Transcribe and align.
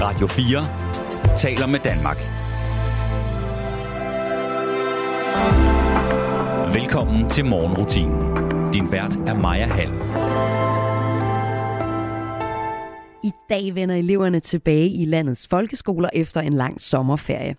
Radio 0.00 0.26
4 0.26 1.36
taler 1.36 1.66
med 1.66 1.78
Danmark. 1.78 2.16
Velkommen 6.74 7.28
til 7.28 7.44
morgenrutinen. 7.46 8.36
Din 8.72 8.92
vært 8.92 9.16
er 9.16 9.34
Maja 9.34 9.66
Hall. 9.66 9.92
I 13.24 13.30
dag 13.50 13.74
vender 13.74 13.94
eleverne 13.94 14.40
tilbage 14.40 14.88
i 14.88 15.04
landets 15.04 15.48
folkeskoler 15.48 16.08
efter 16.12 16.40
en 16.40 16.52
lang 16.52 16.80
sommerferie. 16.80 17.56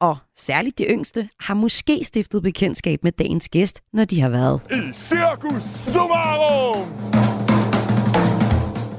Og 0.00 0.16
særligt 0.36 0.78
de 0.78 0.84
yngste 0.84 1.28
har 1.40 1.54
måske 1.54 2.04
stiftet 2.04 2.42
bekendtskab 2.42 2.98
med 3.02 3.12
dagens 3.12 3.48
gæst, 3.48 3.80
når 3.92 4.04
de 4.04 4.20
har 4.20 4.28
været 4.28 4.60
i 4.70 4.92
Circus 4.94 5.62
Summarum! 5.62 7.19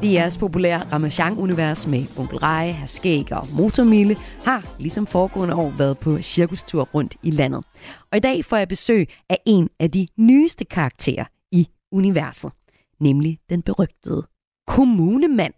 DR's 0.02 0.40
populære 0.40 0.80
Ramachan-univers 0.92 1.88
med 1.88 2.06
Onkel 2.18 2.38
Rej, 2.38 2.72
Herskæg 2.72 3.34
og 3.34 3.48
Motormille 3.54 4.16
har 4.46 4.76
ligesom 4.80 5.08
foregående 5.08 5.56
år 5.56 5.74
været 5.78 5.98
på 5.98 6.22
cirkustur 6.22 6.84
rundt 6.94 7.16
i 7.24 7.32
landet. 7.32 7.64
Og 8.12 8.18
i 8.18 8.20
dag 8.20 8.46
får 8.46 8.58
jeg 8.58 8.68
besøg 8.68 9.10
af 9.30 9.38
en 9.46 9.70
af 9.80 9.92
de 9.92 10.08
nyeste 10.18 10.66
karakterer 10.66 11.26
i 11.52 11.68
universet, 11.92 12.52
nemlig 13.00 13.40
den 13.50 13.62
berygtede 13.62 14.28
kommunemand. 14.68 15.54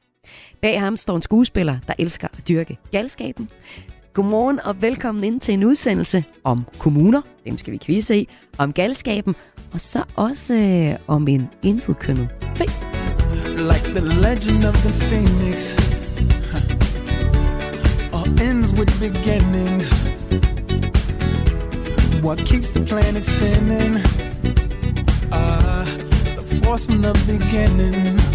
Bag 0.61 0.79
ham 0.79 0.97
står 0.97 1.15
en 1.15 1.21
skuespiller, 1.21 1.77
der 1.87 1.93
elsker 1.99 2.27
at 2.37 2.47
dyrke 2.47 2.77
galskaben. 2.91 3.49
Godmorgen 4.13 4.59
og 4.65 4.81
velkommen 4.81 5.23
ind 5.23 5.39
til 5.39 5.53
en 5.53 5.63
udsendelse 5.63 6.23
om 6.43 6.63
kommuner, 6.79 7.21
dem 7.45 7.57
skal 7.57 7.73
vi 7.73 7.77
kvise 7.77 8.17
i, 8.17 8.29
om 8.57 8.73
galskaben, 8.73 9.35
og 9.73 9.81
så 9.81 10.03
også 10.15 10.53
øh, 10.53 10.99
om 11.07 11.27
en 11.27 11.49
intetkønnet 11.63 12.29
fe. 12.55 13.02
Like 13.55 13.93
the 13.93 14.01
legend 14.01 14.65
of 14.65 14.73
the 14.83 14.89
phoenix. 15.09 15.75
All 18.13 18.27
ends 18.41 18.71
with 18.73 18.89
beginnings. 18.99 19.89
What 22.21 22.39
keeps 22.39 22.69
the 22.69 22.81
planet 22.81 23.25
spinning? 23.25 24.01
Ah, 25.31 25.85
the 26.35 26.61
force 26.63 26.85
from 26.85 27.01
the 27.01 27.13
beginning. 27.27 28.32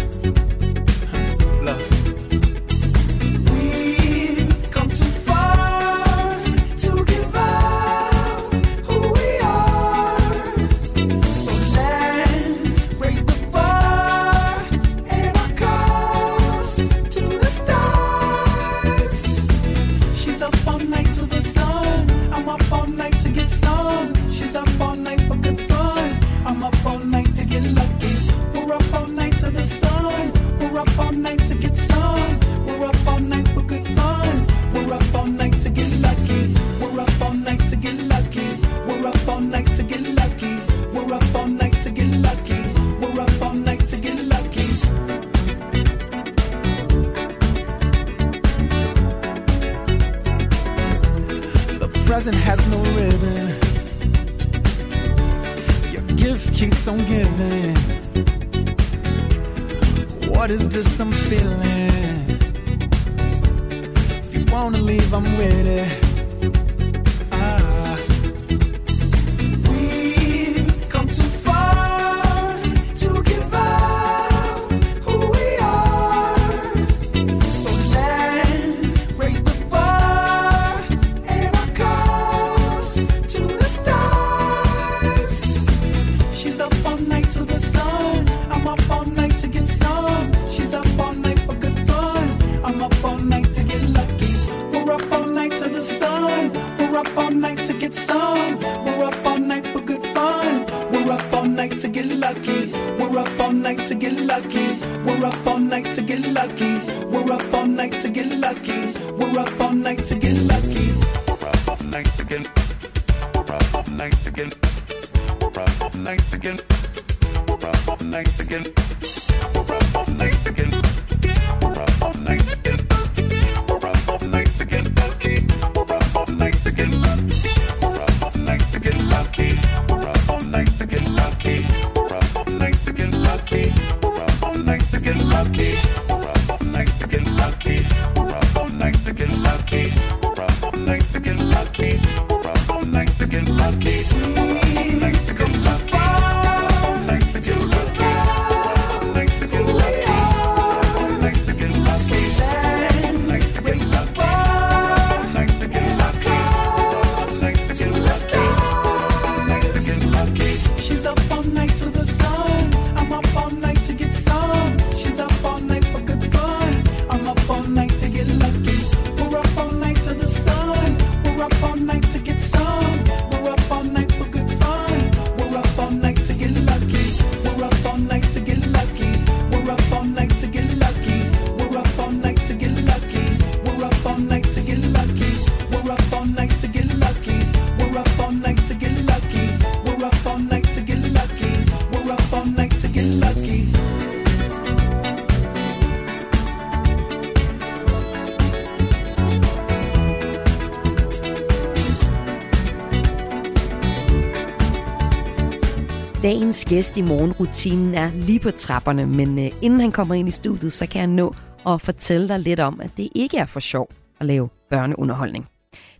Dagens 206.59 206.69
gæst 206.69 206.97
i 206.97 207.01
morgenrutinen 207.01 207.95
er 207.95 208.11
lige 208.11 208.39
på 208.39 208.51
trapperne, 208.51 209.05
men 209.05 209.39
øh, 209.39 209.51
inden 209.61 209.79
han 209.79 209.91
kommer 209.91 210.15
ind 210.15 210.27
i 210.27 210.31
studiet, 210.31 210.73
så 210.73 210.87
kan 210.87 210.99
jeg 210.99 211.07
nå 211.07 211.35
at 211.67 211.81
fortælle 211.81 212.27
dig 212.27 212.39
lidt 212.39 212.59
om, 212.59 212.81
at 212.81 212.89
det 212.97 213.09
ikke 213.15 213.37
er 213.37 213.45
for 213.45 213.59
sjov 213.59 213.89
at 214.19 214.25
lave 214.25 214.49
børneunderholdning. 214.69 215.47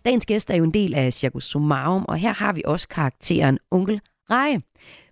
Dagens 0.04 0.26
gæst 0.26 0.50
er 0.50 0.56
jo 0.56 0.64
en 0.64 0.74
del 0.74 0.94
af 0.94 1.12
Circus 1.12 1.44
Sumarum, 1.44 2.04
og 2.08 2.16
her 2.16 2.32
har 2.32 2.52
vi 2.52 2.62
også 2.64 2.88
karakteren 2.88 3.58
Onkel 3.70 4.00
Reje. 4.30 4.60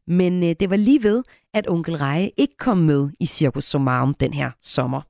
Men 0.07 0.43
øh, 0.43 0.55
det 0.61 0.71
var 0.71 0.77
lige 0.77 1.03
ved, 1.03 1.23
at 1.55 1.69
Onkel 1.69 1.97
Reje 1.97 2.31
ikke 2.37 2.57
kom 2.59 2.79
med 2.79 3.11
i 3.21 3.27
Circus 3.27 3.65
Sumarum 3.65 4.15
den 4.15 4.33
her 4.33 4.51
sommer. 4.63 5.03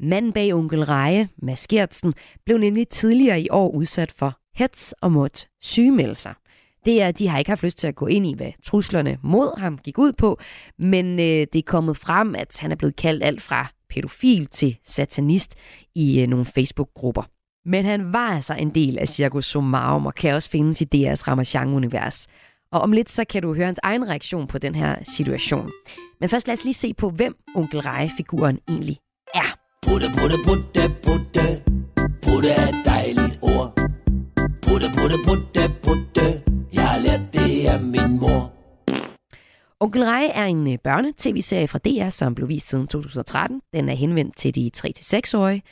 Manden 0.00 0.32
bag 0.32 0.54
onkel 0.54 0.84
Reje, 0.84 1.28
Mads 1.42 1.66
Gertsen, 1.66 2.14
blev 2.44 2.58
nemlig 2.58 2.88
tidligere 2.88 3.40
i 3.40 3.48
år 3.50 3.70
udsat 3.70 4.12
for 4.12 4.38
hets 4.54 4.92
og 4.92 5.12
måtte 5.12 5.46
sygemelde 5.60 6.14
sig. 6.14 6.34
Det 6.86 7.02
er, 7.02 7.10
de 7.10 7.28
har 7.28 7.38
ikke 7.38 7.50
haft 7.50 7.62
lyst 7.62 7.78
til 7.78 7.86
at 7.86 7.94
gå 7.94 8.06
ind 8.06 8.26
i, 8.26 8.34
hvad 8.34 8.52
truslerne 8.64 9.18
mod 9.22 9.60
ham 9.60 9.78
gik 9.78 9.98
ud 9.98 10.12
på, 10.12 10.38
men 10.78 11.06
øh, 11.20 11.46
det 11.52 11.54
er 11.54 11.62
kommet 11.66 11.96
frem, 11.96 12.34
at 12.34 12.58
han 12.60 12.72
er 12.72 12.76
blevet 12.76 12.96
kaldt 12.96 13.24
alt 13.24 13.42
fra 13.42 13.70
pædofil 13.90 14.46
til 14.46 14.78
satanist 14.84 15.54
i 15.94 16.20
øh, 16.20 16.28
nogle 16.28 16.44
Facebook-grupper. 16.44 17.22
Men 17.68 17.84
han 17.84 18.12
var 18.12 18.28
altså 18.34 18.54
en 18.54 18.70
del 18.70 18.98
af 18.98 19.08
Circus 19.08 19.46
Somarum 19.46 20.06
og 20.06 20.14
kan 20.14 20.34
også 20.34 20.50
findes 20.50 20.80
i 20.80 20.84
DR's 20.94 21.28
Ramachan-univers. 21.28 22.26
Og 22.72 22.80
om 22.80 22.92
lidt 22.92 23.10
så 23.10 23.24
kan 23.24 23.42
du 23.42 23.54
høre 23.54 23.66
hans 23.66 23.80
egen 23.82 24.08
reaktion 24.08 24.46
på 24.46 24.58
den 24.58 24.74
her 24.74 24.96
situation. 25.04 25.70
Men 26.20 26.28
først 26.28 26.46
lad 26.46 26.52
os 26.52 26.64
lige 26.64 26.74
se 26.74 26.94
på, 26.94 27.10
hvem 27.10 27.36
onkel 27.54 27.80
Reje-figuren 27.80 28.58
egentlig 28.68 28.98
er. 29.34 29.58
Putte, 29.86 30.06
putte, 30.18 30.36
putte, 30.46 30.90
putte. 31.02 31.62
Putte 32.22 32.48
er 32.48 32.68
et 32.68 32.84
dejligt 32.84 33.38
ord. 33.42 33.85
Putte, 34.76 34.90
putte, 34.96 35.16
putte, 35.26 35.68
putte. 35.82 36.42
Jeg 36.72 36.88
har 36.88 36.98
lært 36.98 37.20
det 37.32 37.66
af 37.66 37.80
min 37.80 38.20
mor. 38.20 38.52
Onkel 39.80 40.04
Reje 40.04 40.28
er 40.28 40.44
en 40.44 40.72
øh, 40.72 40.78
børne-tv-serie 40.84 41.68
fra 41.68 41.78
DR, 41.78 42.08
som 42.08 42.34
blev 42.34 42.48
vist 42.48 42.68
siden 42.68 42.86
2013. 42.86 43.60
Den 43.74 43.88
er 43.88 43.94
henvendt 43.94 44.36
til 44.36 44.54
de 44.54 44.70
3-6-årige. 44.76 45.62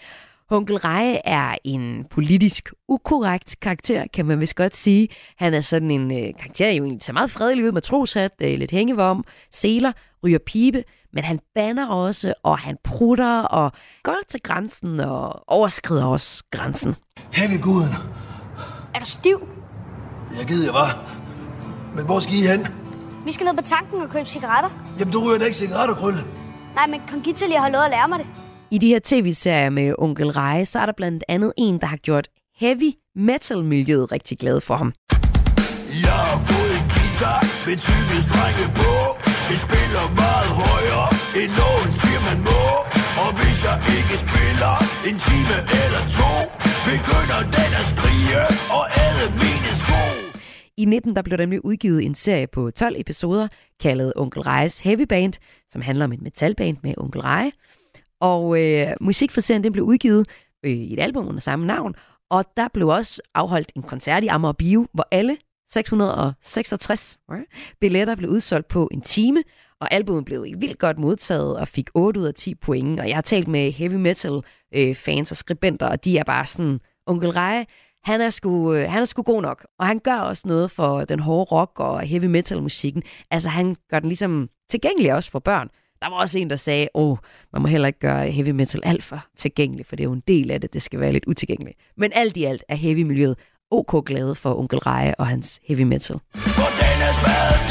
Onkel 0.50 0.76
Reje 0.76 1.20
er 1.24 1.56
en 1.64 2.04
politisk 2.10 2.72
ukorrekt 2.88 3.56
karakter, 3.60 4.04
kan 4.14 4.26
man 4.26 4.40
vist 4.40 4.56
godt 4.56 4.76
sige. 4.76 5.08
Han 5.36 5.54
er 5.54 5.60
sådan 5.60 5.90
en 5.90 6.12
øh, 6.12 6.34
karakter, 6.38 6.70
jo 6.70 6.84
egentlig 6.84 7.02
så 7.02 7.12
meget 7.12 7.30
fredelig 7.30 7.64
ud 7.64 7.72
med 7.72 7.82
troshat, 7.82 8.32
øh, 8.42 8.58
lidt 8.58 8.70
hængevom, 8.70 9.24
seler, 9.52 9.92
ryger 10.24 10.38
pibe, 10.46 10.84
men 11.12 11.24
han 11.24 11.40
banner 11.54 11.86
også, 11.86 12.34
og 12.42 12.58
han 12.58 12.76
prutter, 12.84 13.38
og 13.38 13.72
går 14.02 14.18
til 14.28 14.40
grænsen, 14.40 15.00
og 15.00 15.50
overskrider 15.50 16.04
også 16.04 16.44
grænsen. 16.50 16.94
Her 17.32 17.48
ved 17.48 17.62
guden. 17.62 18.24
Er 18.94 18.98
du 18.98 19.06
stiv? 19.06 19.48
Jeg 20.38 20.46
gider 20.46 20.64
jeg 20.64 20.74
var. 20.74 21.04
Men 21.96 22.04
hvor 22.06 22.20
skal 22.20 22.34
I 22.34 22.42
hen? 22.52 22.66
Vi 23.24 23.32
skal 23.32 23.44
ned 23.46 23.54
på 23.56 23.62
tanken 23.62 24.02
og 24.02 24.10
købe 24.10 24.28
cigaretter. 24.28 24.70
Jamen, 24.98 25.12
du 25.12 25.20
ryger 25.26 25.38
da 25.38 25.44
ikke 25.44 25.56
cigaretter, 25.56 25.94
Krølle. 25.94 26.20
Nej, 26.74 26.86
men 26.86 27.00
Kongita 27.10 27.46
lige 27.46 27.60
har 27.60 27.68
lovet 27.68 27.84
at 27.84 27.90
lære 27.90 28.08
mig 28.08 28.18
det. 28.18 28.26
I 28.70 28.78
de 28.78 28.88
her 28.88 29.00
tv-serier 29.04 29.70
med 29.70 29.94
Onkel 29.98 30.30
Reje, 30.30 30.64
så 30.64 30.78
er 30.78 30.86
der 30.86 30.92
blandt 30.96 31.24
andet 31.28 31.52
en, 31.56 31.80
der 31.80 31.86
har 31.86 31.96
gjort 31.96 32.28
heavy 32.60 32.92
metal-miljøet 33.16 34.12
rigtig 34.12 34.38
glad 34.38 34.60
for 34.60 34.76
ham. 34.76 34.92
Jeg 36.06 36.18
har 36.30 36.38
fået 36.48 36.72
en 36.80 36.86
guitar 36.94 37.40
med 37.66 37.76
20 37.76 37.94
strenge 38.26 38.64
på. 38.80 38.90
Det 39.50 39.58
spiller 39.66 40.04
meget 40.22 40.50
højere 40.64 41.08
end 41.40 41.50
nogen 41.60 41.88
siger 42.00 42.20
man 42.28 42.38
må. 42.44 42.73
Og 43.24 43.32
hvis 43.38 43.58
jeg 43.68 43.76
ikke 43.98 44.14
spiller 44.24 44.74
en 45.08 45.16
time 45.28 45.56
eller 45.82 46.02
to, 46.18 46.32
begynder 46.90 47.40
den 47.56 47.70
at 47.80 47.86
skrige 47.92 48.40
og 48.78 48.84
æde 49.04 49.26
mine 49.42 49.70
sko. 49.82 50.02
I 50.76 50.84
19 50.84 51.16
der 51.16 51.22
blev 51.22 51.38
der 51.38 51.42
nemlig 51.44 51.64
udgivet 51.64 52.04
en 52.04 52.14
serie 52.14 52.46
på 52.46 52.70
12 52.70 52.94
episoder, 52.98 53.48
kaldet 53.80 54.12
Onkel 54.16 54.42
Rejes 54.42 54.78
Heavy 54.78 55.06
Band, 55.08 55.32
som 55.70 55.82
handler 55.82 56.04
om 56.04 56.12
et 56.12 56.22
metalband 56.22 56.76
med 56.82 56.94
Onkel 56.96 57.20
Reje. 57.20 57.52
Og 58.20 58.62
øh, 58.62 58.86
musik 59.00 59.30
for 59.30 59.40
serien 59.40 59.64
den 59.64 59.72
blev 59.72 59.84
udgivet 59.84 60.28
øh, 60.64 60.72
i 60.72 60.92
et 60.92 61.00
album 61.00 61.28
under 61.28 61.40
samme 61.40 61.66
navn, 61.66 61.94
og 62.30 62.44
der 62.56 62.68
blev 62.74 62.88
også 62.88 63.22
afholdt 63.34 63.72
en 63.76 63.82
koncert 63.82 64.24
i 64.24 64.26
Amager 64.26 64.52
Bio, 64.52 64.86
hvor 64.92 65.08
alle 65.10 65.36
666 65.70 67.18
billetter 67.80 68.14
blev 68.14 68.30
udsolgt 68.30 68.68
på 68.68 68.88
en 68.92 69.00
time, 69.00 69.42
og 69.80 69.92
albumet 69.92 70.24
blev 70.24 70.44
vildt 70.58 70.78
godt 70.78 70.98
modtaget 70.98 71.58
og 71.58 71.68
fik 71.68 71.90
8 71.94 72.20
ud 72.20 72.26
af 72.26 72.34
10 72.34 72.54
point. 72.54 73.00
Og 73.00 73.08
jeg 73.08 73.16
har 73.16 73.22
talt 73.22 73.48
med 73.48 73.72
heavy 73.72 73.94
metal 73.94 74.40
øh, 74.74 74.94
fans 74.94 75.30
og 75.30 75.36
skribenter, 75.36 75.86
og 75.86 76.04
de 76.04 76.18
er 76.18 76.24
bare 76.24 76.46
sådan, 76.46 76.80
Onkel 77.06 77.30
Reje, 77.30 77.66
han 78.04 78.20
er, 78.20 78.30
sgu, 78.30 78.74
øh, 78.74 78.90
han 78.90 79.02
er 79.02 79.06
sgu 79.06 79.22
god 79.22 79.42
nok, 79.42 79.66
og 79.78 79.86
han 79.86 79.98
gør 79.98 80.16
også 80.16 80.48
noget 80.48 80.70
for 80.70 81.04
den 81.04 81.20
hårde 81.20 81.44
rock 81.52 81.80
og 81.80 82.00
heavy 82.00 82.24
metal 82.24 82.62
musikken. 82.62 83.02
Altså 83.30 83.48
han 83.48 83.76
gør 83.90 83.98
den 83.98 84.08
ligesom 84.08 84.48
tilgængelig 84.70 85.14
også 85.14 85.30
for 85.30 85.38
børn. 85.38 85.68
Der 86.02 86.10
var 86.10 86.16
også 86.16 86.38
en, 86.38 86.50
der 86.50 86.56
sagde, 86.56 86.88
åh, 86.94 87.10
oh, 87.10 87.16
man 87.52 87.62
må 87.62 87.68
heller 87.68 87.86
ikke 87.86 87.98
gøre 87.98 88.30
heavy 88.30 88.50
metal 88.50 88.80
alt 88.84 89.04
for 89.04 89.26
tilgængelig, 89.36 89.86
for 89.86 89.96
det 89.96 90.04
er 90.04 90.08
jo 90.08 90.12
en 90.12 90.22
del 90.28 90.50
af 90.50 90.60
det, 90.60 90.74
det 90.74 90.82
skal 90.82 91.00
være 91.00 91.12
lidt 91.12 91.24
utilgængeligt. 91.26 91.78
Men 91.96 92.12
alt 92.14 92.36
i 92.36 92.44
alt 92.44 92.64
er 92.68 92.76
heavy-miljøet 92.76 93.36
OK 93.70 94.04
glade 94.06 94.34
for 94.34 94.58
onkel 94.58 94.78
Reje 94.78 95.14
og 95.18 95.26
hans 95.26 95.60
heavy 95.68 95.82
metal. 95.82 96.18
For 96.34 97.63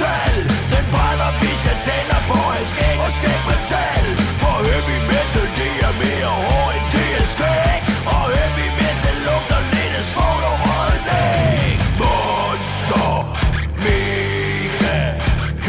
metal. 0.00 0.36
Den 0.72 0.84
brænder, 0.94 1.30
hvis 1.40 1.60
jeg 1.68 1.76
tænder 1.86 2.20
for 2.30 2.44
at 2.58 2.64
skæg 2.72 2.96
og 3.06 3.10
skæg 3.18 3.40
metal. 3.50 4.04
For 4.42 4.56
heavy 4.68 4.96
metal, 5.10 5.48
det 5.60 5.74
er 5.88 5.94
mere 6.04 6.32
hård 6.44 6.70
end 6.76 6.86
det 6.94 7.08
er 7.20 7.26
skæg. 7.34 7.78
Og 8.14 8.24
heavy 8.34 8.66
metal 8.80 9.16
lugter 9.26 9.60
lidt 9.74 9.94
af 10.00 10.04
sovn 10.14 10.42
og 10.50 10.56
rødning. 10.66 11.74
Monster, 12.00 13.08
mega, 13.86 14.98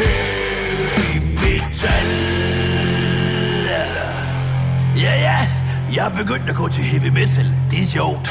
heavy 0.00 1.10
metal. 1.42 2.10
Ja, 5.04 5.14
ja, 5.26 5.38
jeg 5.96 6.04
er 6.10 6.14
begyndt 6.20 6.46
at 6.52 6.56
gå 6.60 6.66
til 6.76 6.84
heavy 6.90 7.10
metal. 7.20 7.48
Det 7.70 7.78
er 7.84 7.88
sjovt. 7.96 8.26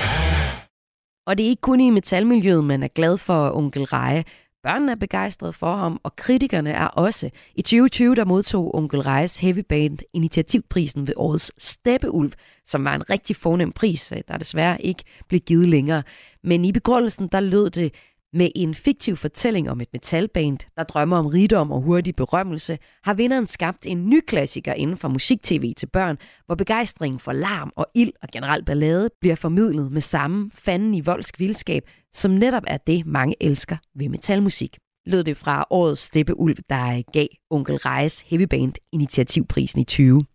Og 1.27 1.37
det 1.37 1.45
er 1.45 1.49
ikke 1.49 1.67
kun 1.69 1.79
i 1.79 1.89
metalmiljøet, 1.89 2.63
man 2.63 2.83
er 2.83 2.87
glad 2.87 3.17
for 3.17 3.57
onkel 3.57 3.83
Reje. 3.83 4.23
Børnene 4.63 4.91
er 4.91 4.95
begejstrede 4.95 5.53
for 5.53 5.75
ham, 5.75 5.99
og 6.03 6.15
kritikerne 6.15 6.69
er 6.69 6.87
også. 6.87 7.29
I 7.55 7.61
2020 7.61 8.15
der 8.15 8.25
modtog 8.25 8.75
onkel 8.75 9.01
Reis 9.01 9.39
Heavy 9.39 9.63
Band 9.69 9.97
initiativprisen 10.13 11.07
ved 11.07 11.13
årets 11.17 11.51
Steppeulv, 11.57 12.31
som 12.65 12.85
var 12.85 12.95
en 12.95 13.09
rigtig 13.09 13.35
fornem 13.35 13.71
pris, 13.71 14.11
øh, 14.11 14.21
der 14.27 14.37
desværre 14.37 14.81
ikke 14.81 15.03
blev 15.27 15.39
givet 15.39 15.69
længere. 15.69 16.03
Men 16.43 16.65
i 16.65 16.71
begrundelsen 16.71 17.27
der 17.27 17.39
lød 17.39 17.69
det, 17.69 17.93
med 18.33 18.49
en 18.55 18.75
fiktiv 18.75 19.15
fortælling 19.15 19.69
om 19.69 19.81
et 19.81 19.87
metalband, 19.93 20.57
der 20.77 20.83
drømmer 20.83 21.17
om 21.17 21.25
rigdom 21.25 21.71
og 21.71 21.81
hurtig 21.81 22.15
berømmelse, 22.15 22.77
har 23.03 23.13
vinderen 23.13 23.47
skabt 23.47 23.87
en 23.87 24.09
ny 24.09 24.19
klassiker 24.27 24.73
inden 24.73 24.97
for 24.97 25.07
musik-tv 25.07 25.73
til 25.77 25.87
børn, 25.87 26.17
hvor 26.45 26.55
begejstringen 26.55 27.19
for 27.19 27.31
larm 27.31 27.71
og 27.75 27.87
ild 27.95 28.11
og 28.21 28.29
generelt 28.33 28.65
ballade 28.65 29.09
bliver 29.21 29.35
formidlet 29.35 29.91
med 29.91 30.01
samme 30.01 30.49
fanden 30.53 30.93
i 30.93 31.01
voldsk 31.01 31.39
vildskab, 31.39 31.83
som 32.13 32.31
netop 32.31 32.63
er 32.67 32.77
det, 32.77 33.05
mange 33.05 33.35
elsker 33.39 33.77
ved 33.95 34.09
metalmusik. 34.09 34.77
Lød 35.05 35.23
det 35.23 35.37
fra 35.37 35.65
årets 35.69 36.01
Steppeulv, 36.01 36.57
der 36.69 37.11
gav 37.13 37.27
Onkel 37.49 37.75
Rejes 37.75 38.23
Heavy 38.27 38.43
Band 38.49 38.73
initiativprisen 38.91 39.81
i 39.81 39.83
20. 39.83 40.25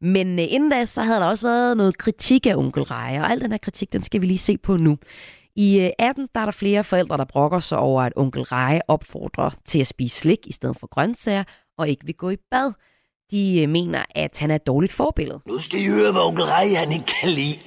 Men 0.00 0.38
øh, 0.38 0.44
inden 0.48 0.70
da, 0.70 0.86
så 0.86 1.02
havde 1.02 1.20
der 1.20 1.26
også 1.26 1.46
været 1.46 1.76
noget 1.76 1.98
kritik 1.98 2.46
af 2.46 2.56
Onkel 2.56 2.82
Reje, 2.82 3.20
og 3.20 3.30
al 3.30 3.40
den 3.40 3.50
her 3.50 3.58
kritik, 3.58 3.92
den 3.92 4.02
skal 4.02 4.20
vi 4.20 4.26
lige 4.26 4.38
se 4.38 4.58
på 4.58 4.76
nu. 4.76 4.98
I 5.56 5.80
øh, 5.80 5.90
18 5.98 6.28
der 6.34 6.40
er 6.40 6.44
der 6.44 6.52
flere 6.52 6.84
forældre, 6.84 7.16
der 7.16 7.24
brokker 7.24 7.58
sig 7.60 7.78
over, 7.78 8.02
at 8.02 8.12
onkel 8.16 8.42
Reje 8.42 8.80
opfordrer 8.88 9.50
til 9.66 9.78
at 9.78 9.86
spise 9.86 10.16
slik 10.16 10.38
i 10.46 10.52
stedet 10.52 10.76
for 10.80 10.86
grøntsager, 10.86 11.44
og 11.78 11.88
ikke 11.88 12.06
vil 12.06 12.14
gå 12.14 12.30
i 12.30 12.36
bad. 12.50 12.72
De 13.30 13.62
øh, 13.62 13.68
mener, 13.68 14.04
at 14.14 14.38
han 14.38 14.50
er 14.50 14.54
et 14.54 14.66
dårligt 14.66 14.92
forbillede. 14.92 15.40
Nu 15.46 15.58
skal 15.58 15.80
I 15.80 15.86
høre, 15.86 16.12
hvad 16.12 16.22
onkel 16.22 16.44
Rej 16.44 16.66
han 16.76 16.92
ikke 16.92 17.06
kan 17.20 17.30
lide. 17.30 17.58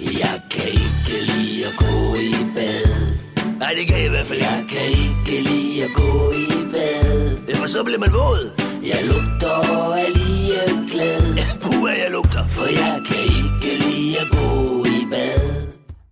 Jeg 0.00 0.40
kan 0.50 0.68
ikke 0.68 1.16
lide 1.32 1.66
at 1.66 1.72
gå 1.78 2.14
i 2.14 2.32
bad. 2.54 2.86
Nej, 3.58 3.72
det 3.78 3.86
kan 3.88 3.96
jeg 3.96 4.06
i 4.06 4.08
hvert 4.08 4.26
fald 4.26 4.38
Jeg 4.38 4.64
kan 4.68 4.86
ikke 5.04 5.48
lide 5.50 5.84
at 5.84 5.90
gå 5.94 6.30
i 6.32 6.46
bad. 6.72 7.38
Ja, 7.48 7.54
for 7.54 7.66
så 7.66 7.84
bliver 7.84 7.98
man 7.98 8.12
våd. 8.12 8.42
Jeg 8.90 8.98
lugter 9.12 9.54
og 9.76 9.98
er 10.00 10.10
lige 10.18 10.90
glad. 10.92 11.34
Ja, 11.40 11.46
puha, 11.62 11.92
jeg 12.02 12.10
lugter. 12.10 12.46
For 12.46 12.66
jeg 12.82 12.96
kan 13.08 13.22
ikke 13.38 13.70
lide 13.84 14.20
at 14.20 14.28
gå 14.30 14.46
i 14.74 14.82
bad. 14.84 14.85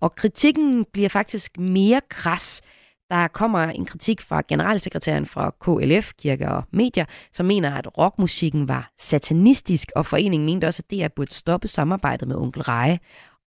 Og 0.05 0.15
kritikken 0.15 0.87
bliver 0.93 1.09
faktisk 1.09 1.59
mere 1.59 2.01
kras. 2.09 2.63
Der 3.11 3.29
kommer 3.29 3.59
en 3.59 3.87
kritik 3.87 4.21
fra 4.21 4.43
generalsekretæren 4.49 5.27
fra 5.27 5.51
KLF, 5.61 6.13
Kirke 6.19 6.49
og 6.49 6.65
Medier, 6.73 7.05
som 7.33 7.47
mener, 7.47 7.75
at 7.75 7.99
rockmusikken 7.99 8.69
var 8.69 8.93
satanistisk, 8.99 9.89
og 9.97 10.07
foreningen 10.07 10.47
mente 10.47 10.67
også, 10.67 10.83
at 10.87 10.91
det 10.91 11.03
er 11.03 11.09
burde 11.09 11.35
stoppe 11.35 11.69
samarbejdet 11.69 12.29
med 12.29 12.37
onkel 12.37 12.63
Reje. 12.63 12.99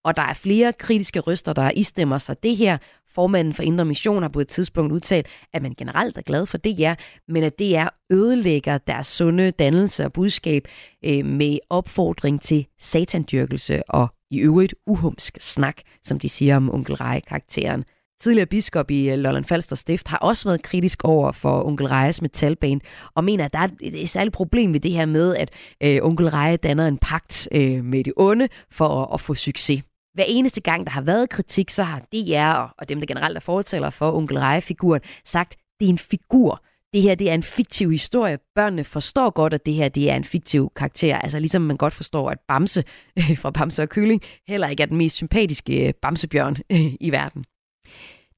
Og 0.08 0.18
der 0.18 0.24
er 0.24 0.34
flere 0.34 0.74
kritiske 0.74 1.20
røster, 1.20 1.54
der 1.54 1.72
istemmer 1.76 2.18
sig 2.18 2.44
det 2.44 2.58
her. 2.58 2.78
Formanden 3.16 3.54
for 3.54 3.64
Indre 3.64 3.86
Mission 3.86 4.22
har 4.22 4.30
på 4.30 4.40
et 4.40 4.48
tidspunkt 4.48 4.94
udtalt, 4.94 5.28
at 5.54 5.62
man 5.62 5.74
generelt 5.78 6.18
er 6.18 6.22
glad 6.22 6.46
for 6.46 6.58
DR, 6.58 6.94
men 7.28 7.44
at 7.44 7.60
DR 7.60 7.88
ødelægger 8.12 8.78
deres 8.78 9.08
sunde 9.08 9.52
dannelse 9.52 10.06
og 10.06 10.14
budskab 10.14 10.68
øh, 11.06 11.26
med 11.26 11.58
opfordring 11.70 12.42
til 12.42 12.68
satandyrkelse 12.80 13.90
og 13.90 14.08
i 14.32 14.40
øvrigt 14.40 14.76
uhumsk 14.88 15.38
snak, 15.42 15.78
som 16.04 16.20
de 16.20 16.30
siger 16.30 16.56
om 16.56 16.74
onkel 16.74 16.96
Reje-karakteren. 16.96 17.84
Tidligere 18.22 18.46
biskop 18.48 18.92
i 18.92 19.10
øh, 19.10 19.18
Lolland 19.18 19.46
Falster 19.46 19.76
Stift 19.76 20.08
har 20.08 20.18
også 20.18 20.50
været 20.50 20.62
kritisk 20.62 21.04
over 21.04 21.32
for 21.32 21.66
onkel 21.66 21.88
Rejes 21.88 22.22
metalband, 22.22 22.82
og 23.16 23.24
mener, 23.24 23.46
at 23.46 23.54
der 23.54 23.60
er 23.60 23.68
et, 23.82 24.02
et 24.02 24.10
særligt 24.10 24.36
problem 24.36 24.74
ved 24.74 24.80
det 24.80 24.92
her 24.92 25.06
med, 25.06 25.36
at 25.36 25.52
øh, 25.84 26.00
onkel 26.02 26.30
Reje 26.30 26.58
danner 26.58 26.88
en 26.88 26.98
pagt 26.98 27.48
øh, 27.52 27.84
med 27.84 28.04
det 28.04 28.14
onde 28.18 28.48
for 28.72 29.04
at, 29.04 29.08
at 29.14 29.22
få 29.22 29.36
succes. 29.36 29.84
Hver 30.18 30.26
eneste 30.28 30.62
gang, 30.62 30.86
der 30.86 30.92
har 30.92 31.02
været 31.02 31.30
kritik, 31.30 31.70
så 31.70 31.84
har 31.84 32.00
DR 32.00 32.54
og, 32.54 32.70
og 32.78 32.90
dem, 32.90 33.00
der 33.00 33.08
generelt 33.08 33.36
er 33.36 33.40
fortæller 33.40 33.90
for 33.90 34.12
onkel 34.12 34.38
Reje-figuren, 34.40 35.02
sagt, 35.26 35.56
det 35.80 35.86
er 35.86 35.90
en 35.90 35.98
figur. 35.98 36.64
det 36.94 37.02
her 37.02 37.16
det 37.16 37.30
er 37.30 37.34
en 37.34 37.44
fiktiv 37.44 37.92
historie. 37.92 38.40
Børnene 38.56 38.84
forstår 38.84 39.30
godt, 39.30 39.54
at 39.54 39.66
det 39.66 39.74
her 39.74 39.90
det 39.90 40.12
er 40.12 40.16
en 40.16 40.24
fiktiv 40.24 40.72
karakter. 40.76 41.18
Altså 41.18 41.40
ligesom 41.40 41.62
man 41.62 41.78
godt 41.78 41.94
forstår, 41.94 42.30
at 42.30 42.38
Bamse 42.48 42.84
fra 43.42 43.52
Bamse 43.52 43.82
og 43.82 43.90
Kylling 43.90 44.22
heller 44.48 44.68
ikke 44.68 44.84
er 44.84 44.88
den 44.88 44.98
mest 44.98 45.16
sympatiske 45.16 45.88
øh, 45.88 45.94
Bamsebjørn 46.02 46.58
i 47.08 47.12
verden. 47.12 47.46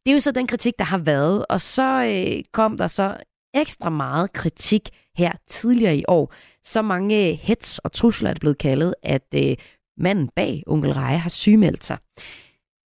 Det 0.05 0.11
er 0.11 0.13
jo 0.13 0.19
så 0.19 0.31
den 0.31 0.47
kritik, 0.47 0.73
der 0.79 0.85
har 0.85 0.97
været, 0.97 1.45
og 1.49 1.61
så 1.61 2.05
øh, 2.05 2.43
kom 2.53 2.77
der 2.77 2.87
så 2.87 3.17
ekstra 3.53 3.89
meget 3.89 4.33
kritik 4.33 4.89
her 5.17 5.31
tidligere 5.47 5.97
i 5.97 6.03
år. 6.07 6.33
Så 6.63 6.81
mange 6.81 7.29
øh, 7.29 7.37
hets 7.41 7.79
og 7.79 7.91
trusler 7.91 8.29
er 8.29 8.33
det 8.33 8.39
blevet 8.41 8.57
kaldet, 8.57 8.93
at 9.03 9.27
øh, 9.35 9.55
manden 9.99 10.29
bag 10.35 10.63
Onkel 10.67 10.93
Reje 10.93 11.17
har 11.17 11.29
sygemeldt 11.29 11.85
sig. 11.85 11.97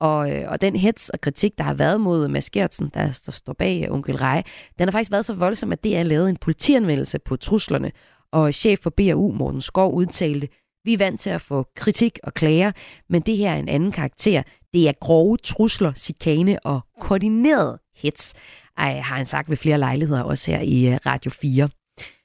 Og, 0.01 0.32
øh, 0.32 0.51
og 0.51 0.62
den 0.62 0.75
hets 0.75 1.10
og 1.10 1.22
kritik, 1.22 1.58
der 1.58 1.63
har 1.63 1.74
været 1.74 2.01
mod 2.01 2.27
Mads 2.27 2.50
Gertsen, 2.50 2.91
der, 2.93 3.12
står 3.12 3.53
bag 3.53 3.86
øh, 3.88 3.93
Onkel 3.93 4.15
Reje, 4.15 4.43
den 4.79 4.88
har 4.88 4.91
faktisk 4.91 5.12
været 5.12 5.25
så 5.25 5.34
voldsom, 5.34 5.72
at 5.72 5.84
det 5.84 5.98
er 5.98 6.03
lavet 6.03 6.29
en 6.29 6.38
politianmeldelse 6.38 7.20
på 7.20 7.36
truslerne. 7.36 7.91
Og 8.32 8.53
chef 8.53 8.79
for 8.79 8.89
BAU, 8.89 9.32
Morten 9.32 9.62
Skov, 9.62 9.93
udtalte, 9.93 10.48
vi 10.86 10.93
er 10.93 10.98
vant 10.98 11.20
til 11.20 11.29
at 11.29 11.41
få 11.41 11.65
kritik 11.75 12.20
og 12.24 12.34
klager, 12.34 12.72
men 13.10 13.22
det 13.22 13.38
her 13.38 13.51
er 13.51 13.58
en 13.58 13.70
anden 13.70 13.91
karakter. 13.91 14.43
Det 14.74 14.88
er 14.88 14.93
grove 15.01 15.38
trusler, 15.38 15.93
chikane 15.93 16.65
og 16.65 16.82
koordineret 17.00 17.79
hets, 17.96 18.34
Ej, 18.77 19.00
har 19.00 19.15
han 19.15 19.25
sagt 19.25 19.50
ved 19.50 19.58
flere 19.58 19.77
lejligheder, 19.77 20.22
også 20.22 20.51
her 20.51 20.60
i 20.60 20.88
øh, 20.88 20.98
Radio 21.05 21.32
4. 21.32 21.70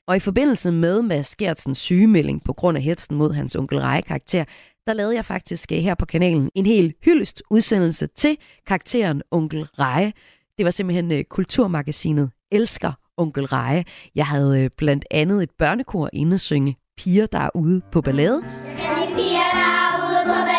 Og 0.08 0.16
i 0.16 0.20
forbindelse 0.20 0.72
med 0.72 1.02
Mads 1.02 1.36
Gertsens 1.36 1.78
sygemelding 1.78 2.44
på 2.44 2.52
grund 2.52 2.76
af 2.76 2.82
hetsen 2.82 3.16
mod 3.16 3.32
hans 3.32 3.56
onkel 3.56 3.80
Reje-karakter, 3.80 4.44
der 4.88 4.94
lavede 4.94 5.14
jeg 5.14 5.24
faktisk 5.24 5.72
øh, 5.72 5.78
her 5.78 5.94
på 5.94 6.06
kanalen 6.06 6.50
en 6.54 6.66
helt 6.66 6.96
hyldest 7.04 7.42
udsendelse 7.50 8.06
til 8.06 8.36
karakteren 8.66 9.22
Onkel 9.30 9.62
Reje. 9.62 10.12
Det 10.58 10.64
var 10.64 10.70
simpelthen 10.70 11.12
øh, 11.12 11.24
kulturmagasinet 11.24 12.30
Elsker 12.52 12.92
Onkel 13.16 13.46
Reje. 13.46 13.84
Jeg 14.14 14.26
havde 14.26 14.60
øh, 14.60 14.70
blandt 14.78 15.04
andet 15.10 15.42
et 15.42 15.50
børnekor 15.58 16.10
inde 16.12 16.38
synge 16.38 16.76
Piger, 16.96 17.26
der 17.26 17.38
er 17.38 17.50
ude 17.54 17.80
på 17.92 18.00
ballade. 18.00 18.42
Jeg 18.44 18.76
kan 18.80 19.08
lide 19.08 19.16
piger, 19.16 19.48
der 19.58 19.68
er 19.84 20.08
ude 20.08 20.20
på 20.26 20.32
ballade. 20.32 20.57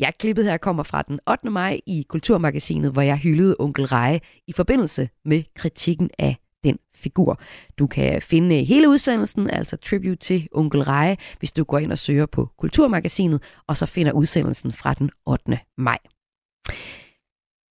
Ja, 0.00 0.10
klippet 0.18 0.44
her 0.44 0.56
kommer 0.56 0.82
fra 0.82 1.02
den 1.02 1.20
8. 1.30 1.50
maj 1.50 1.80
i 1.86 2.06
Kulturmagasinet, 2.08 2.92
hvor 2.92 3.02
jeg 3.02 3.16
hyldede 3.16 3.56
onkel 3.58 3.86
Reje 3.86 4.20
i 4.46 4.52
forbindelse 4.52 5.08
med 5.24 5.42
kritikken 5.56 6.10
af 6.18 6.36
den 6.64 6.78
figur. 6.94 7.40
Du 7.78 7.86
kan 7.86 8.22
finde 8.22 8.64
hele 8.64 8.88
udsendelsen, 8.88 9.50
altså 9.50 9.76
tribute 9.76 10.16
til 10.16 10.48
onkel 10.52 10.82
Reje, 10.82 11.16
hvis 11.38 11.52
du 11.52 11.64
går 11.64 11.78
ind 11.78 11.92
og 11.92 11.98
søger 11.98 12.26
på 12.26 12.48
Kulturmagasinet, 12.58 13.42
og 13.66 13.76
så 13.76 13.86
finder 13.86 14.12
udsendelsen 14.12 14.72
fra 14.72 14.94
den 14.94 15.10
8. 15.26 15.58
maj. 15.78 15.98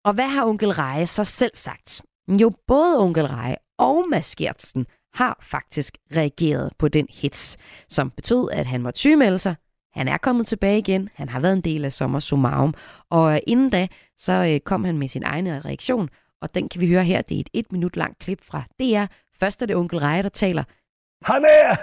Og 0.06 0.14
hvad 0.14 0.28
har 0.28 0.46
onkel 0.46 0.70
Reje 0.72 1.06
så 1.06 1.24
selv 1.24 1.56
sagt? 1.56 2.02
Jo, 2.42 2.52
både 2.68 3.00
onkel 3.00 3.28
Reje 3.28 3.56
og 3.78 4.06
Mads 4.10 4.36
Gertsen 4.36 4.86
har 5.14 5.40
faktisk 5.44 5.98
reageret 6.16 6.74
på 6.80 6.88
den 6.88 7.08
hits, 7.10 7.58
som 7.88 8.12
betød, 8.12 8.50
at 8.52 8.66
han 8.66 8.82
måtte 8.82 9.00
sygemelde 9.00 9.40
sig. 9.40 9.56
Han 9.94 10.08
er 10.08 10.18
kommet 10.18 10.48
tilbage 10.48 10.78
igen. 10.78 11.10
Han 11.16 11.30
har 11.30 11.40
været 11.40 11.54
en 11.54 11.62
del 11.62 11.86
af 11.86 11.92
Sommer 11.92 12.20
Sumarum. 12.20 12.74
Og 13.10 13.42
inden 13.48 13.70
da, 13.70 13.88
så 14.18 14.34
øh, 14.54 14.60
kom 14.60 14.84
han 14.84 14.98
med 14.98 15.08
sin 15.08 15.24
egen 15.24 15.66
reaktion, 15.66 16.10
og 16.42 16.56
den 16.56 16.70
kan 16.70 16.82
vi 16.82 16.88
høre 16.88 17.04
her. 17.04 17.22
Det 17.22 17.36
er 17.36 17.40
et 17.40 17.50
et 17.54 17.72
minut 17.72 17.98
langt 17.98 18.20
klip 18.20 18.40
fra 18.44 18.64
DR. 18.80 19.06
Først 19.40 19.62
er 19.62 19.66
det 19.66 19.76
onkel 19.76 20.00
Reje, 20.00 20.24
der 20.24 20.30
taler. 20.30 20.64
Hej 21.28 21.40
med 21.40 21.50
jer! 21.64 21.76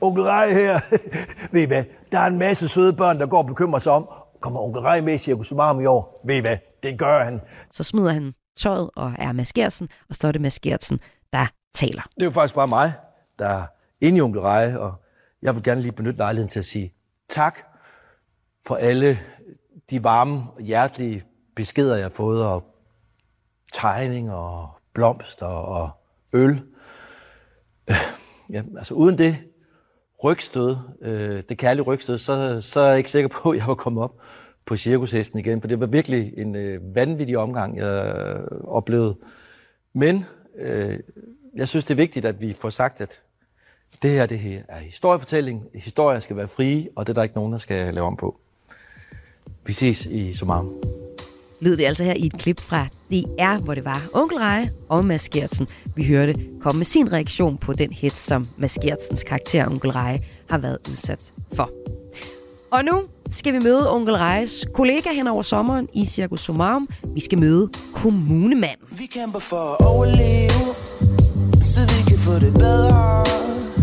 onkel 0.00 0.22
Rej 0.22 0.52
her. 0.52 0.80
Ved 1.52 1.62
I 1.62 1.64
hvad? 1.64 1.84
Der 2.12 2.18
er 2.18 2.26
en 2.26 2.38
masse 2.38 2.68
søde 2.68 2.92
børn, 2.92 3.20
der 3.20 3.26
går 3.26 3.38
og 3.38 3.46
bekymrer 3.46 3.78
sig 3.78 3.92
om, 3.92 4.08
kommer 4.40 4.60
onkel 4.60 4.82
Rej 4.82 5.00
med 5.00 5.14
i 5.14 5.18
Circus 5.18 5.48
Sumarum 5.48 5.80
i 5.80 5.86
år? 5.86 6.20
Ved 6.24 6.36
I 6.36 6.40
hvad? 6.40 6.56
Det 6.82 6.98
gør 6.98 7.24
han. 7.24 7.40
Så 7.70 7.82
smider 7.82 8.12
han 8.12 8.34
tøjet 8.56 8.90
og 8.96 9.12
er 9.18 9.32
Mads 9.32 9.52
Gertsen, 9.52 9.88
og 10.08 10.14
så 10.14 10.28
er 10.28 10.32
det 10.32 10.40
Mads 10.40 10.60
Gertsen, 10.60 11.00
der 11.32 11.46
taler. 11.74 12.02
Det 12.02 12.22
er 12.22 12.24
jo 12.24 12.30
faktisk 12.30 12.54
bare 12.54 12.68
mig, 12.68 12.92
der 13.38 13.48
er 13.48 13.66
inde 14.00 14.18
i 14.18 14.20
onkel 14.20 14.40
Rej, 14.40 14.74
og 14.76 14.94
jeg 15.42 15.54
vil 15.54 15.62
gerne 15.62 15.80
lige 15.80 15.92
benytte 15.92 16.18
lejligheden 16.18 16.50
til 16.50 16.58
at 16.58 16.64
sige 16.64 16.92
tak 17.28 17.58
for 18.66 18.74
alle 18.74 19.18
de 19.90 20.04
varme 20.04 20.42
og 20.56 20.62
hjertelige 20.62 21.24
beskeder, 21.56 21.94
jeg 21.94 22.04
har 22.04 22.10
fået, 22.10 22.44
og 22.44 22.64
tegninger 23.72 24.34
og 24.34 24.68
blomster 24.94 25.46
og 25.46 25.90
øl. 26.32 26.62
Ja, 28.50 28.62
altså 28.78 28.94
uden 28.94 29.18
det 29.18 29.36
rygstød, 30.24 30.76
øh, 31.00 31.42
det 31.48 31.58
kærlige 31.58 31.84
rygstød, 31.84 32.18
så, 32.18 32.60
så 32.60 32.80
er 32.80 32.88
jeg 32.88 32.98
ikke 32.98 33.10
sikker 33.10 33.28
på, 33.28 33.50
at 33.50 33.58
jeg 33.58 33.66
var 33.66 33.74
kommet 33.74 34.02
op 34.02 34.20
på 34.66 34.76
cirkushesten 34.76 35.38
igen, 35.38 35.60
for 35.60 35.68
det 35.68 35.80
var 35.80 35.86
virkelig 35.86 36.32
en 36.36 36.56
øh, 36.56 36.94
vanvittig 36.94 37.38
omgang, 37.38 37.76
jeg 37.76 38.14
øh, 38.16 38.60
oplevede. 38.64 39.16
Men 39.94 40.24
øh, 40.58 40.98
jeg 41.54 41.68
synes, 41.68 41.84
det 41.84 41.94
er 41.94 41.96
vigtigt, 41.96 42.26
at 42.26 42.40
vi 42.40 42.52
får 42.52 42.70
sagt, 42.70 43.00
at 43.00 43.22
det 44.02 44.10
her, 44.10 44.26
det 44.26 44.38
her 44.38 44.62
er 44.68 44.78
historiefortælling. 44.78 45.62
Historier 45.74 46.20
skal 46.20 46.36
være 46.36 46.48
frie, 46.48 46.88
og 46.96 47.06
det 47.06 47.10
er 47.10 47.14
der 47.14 47.22
ikke 47.22 47.34
nogen, 47.34 47.52
der 47.52 47.58
skal 47.58 47.94
lave 47.94 48.06
om 48.06 48.16
på. 48.16 48.36
Vi 49.66 49.72
ses 49.72 50.06
i 50.06 50.34
Sumarum. 50.34 50.70
lød 51.60 51.76
det 51.76 51.84
altså 51.84 52.04
her 52.04 52.14
i 52.14 52.26
et 52.26 52.38
klip 52.38 52.60
fra 52.60 52.88
DR, 53.10 53.64
hvor 53.64 53.74
det 53.74 53.84
var 53.84 54.02
onkel 54.12 54.38
Reje 54.38 54.70
og 54.88 55.04
Mads 55.04 55.28
Gertsen, 55.28 55.68
vi 55.96 56.04
hørte 56.04 56.34
komme 56.60 56.78
med 56.78 56.86
sin 56.86 57.12
reaktion 57.12 57.58
på 57.58 57.72
den 57.72 57.92
hit, 57.92 58.12
som 58.12 58.44
Mads 58.56 58.74
Gertsens 58.74 59.22
karakter 59.22 59.66
onkel 59.66 59.90
Reje 59.90 60.18
har 60.50 60.58
været 60.58 60.78
udsat 60.90 61.32
for. 61.52 61.70
Og 62.70 62.84
nu 62.84 63.02
skal 63.30 63.52
vi 63.52 63.58
møde 63.58 63.92
onkel 63.94 64.14
Rejes 64.14 64.66
kollega 64.74 65.12
hen 65.12 65.26
over 65.26 65.42
sommeren 65.42 65.88
i 65.92 66.06
Circus 66.06 66.40
Sumarum. 66.40 66.88
Vi 67.14 67.20
skal 67.20 67.40
møde 67.40 67.70
kommunemanden. 67.94 68.86
Vi 68.90 69.06
kæmper 69.06 69.38
for 69.38 69.56
at 69.56 69.86
overleve, 69.86 70.74
så 71.60 71.80
vi 71.80 72.10
kan 72.10 72.18
få 72.18 72.34
det 72.34 72.52
bedre. 72.52 73.75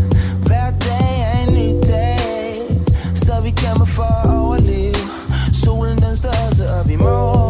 For 3.96 4.04
at 4.04 4.30
overleve. 4.40 5.02
Solen 5.64 5.98
den 5.98 6.16
står 6.18 6.36
også 6.50 6.64
op 6.80 6.90
i 6.90 6.96
morgen, 6.96 7.43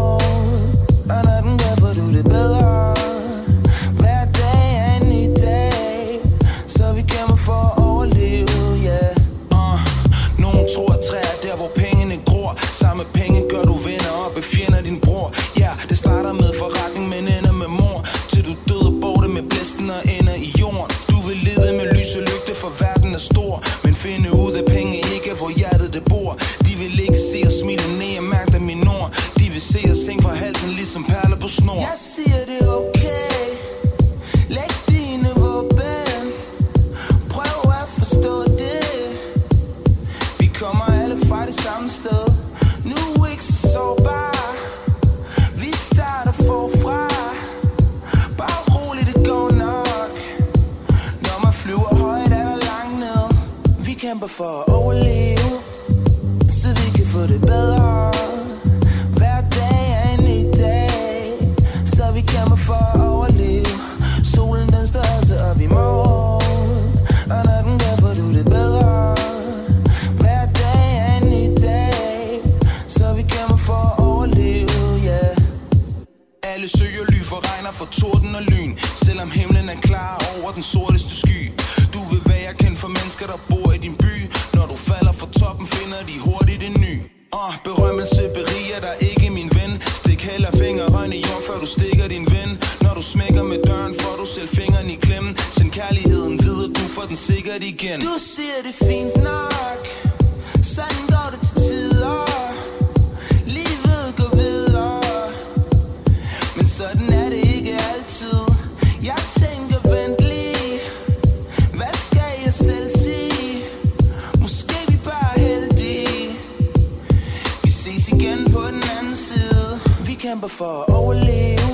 kæmper 120.33 120.47
for 120.47 120.73
at 120.81 120.95
overleve, 120.99 121.73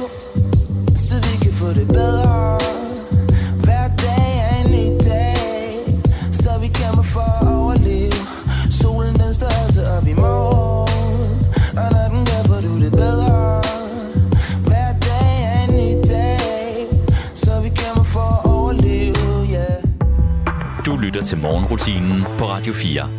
så 0.96 1.16
vi 1.25 1.34
kan 1.44 1.54
få 1.62 1.70
det 1.80 1.88
bedre. 1.88 2.60
Hver 3.63 3.88
dag 4.06 4.30
er 4.50 4.56
en 4.63 4.72
ny 4.78 4.86
dag, 5.12 5.36
så 6.42 6.50
vi 6.62 6.68
kæmper 6.68 7.06
for 7.16 7.30
at 7.39 7.48
overleve. 7.56 8.20
Solen 8.82 9.13
den 9.22 9.34
står 9.34 9.54
også 9.66 9.82
op 9.98 10.08
i 10.08 10.13
morgen, 10.13 11.30
og 11.82 11.88
når 11.96 12.06
den 12.13 12.22
gør, 12.30 12.42
får 12.50 12.62
du 12.68 12.74
det 12.86 12.92
bedre. 12.92 13.62
Hver 14.70 14.92
dag 15.08 15.32
er 15.51 15.60
en 15.68 15.74
ny 15.82 15.92
dag, 16.13 16.74
så 17.44 17.51
vi 17.63 17.70
kæmper 17.82 18.06
for 18.16 18.28
at 18.38 18.42
overleve, 18.56 19.30
yeah. 19.56 19.78
Du 20.86 20.92
lytter 21.04 21.24
til 21.24 21.38
morgenrutinen 21.38 22.18
på 22.39 22.46
Radio 22.46 22.74
4. 22.74 23.10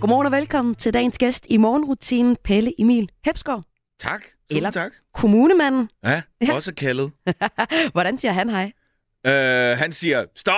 Godmorgen 0.00 0.26
og 0.26 0.32
velkommen 0.32 0.74
til 0.74 0.92
dagens 0.94 1.18
gæst 1.18 1.46
i 1.48 1.56
morgenrutinen, 1.56 2.36
Pelle 2.44 2.72
Emil 2.78 3.08
Hepsgaard, 3.24 3.64
Tak. 4.00 4.22
Eller- 4.50 4.70
Tusind 4.70 4.82
tak. 4.82 4.92
kommunemanden. 5.14 5.88
Ja, 6.04 6.22
Ja. 6.46 6.52
også 6.54 6.74
kaldet. 6.74 7.10
Hvordan 7.92 8.18
siger 8.18 8.32
han 8.32 8.50
hej? 8.50 8.72
Uh, 9.28 9.32
han 9.78 9.92
siger, 9.92 10.24
stop! 10.36 10.54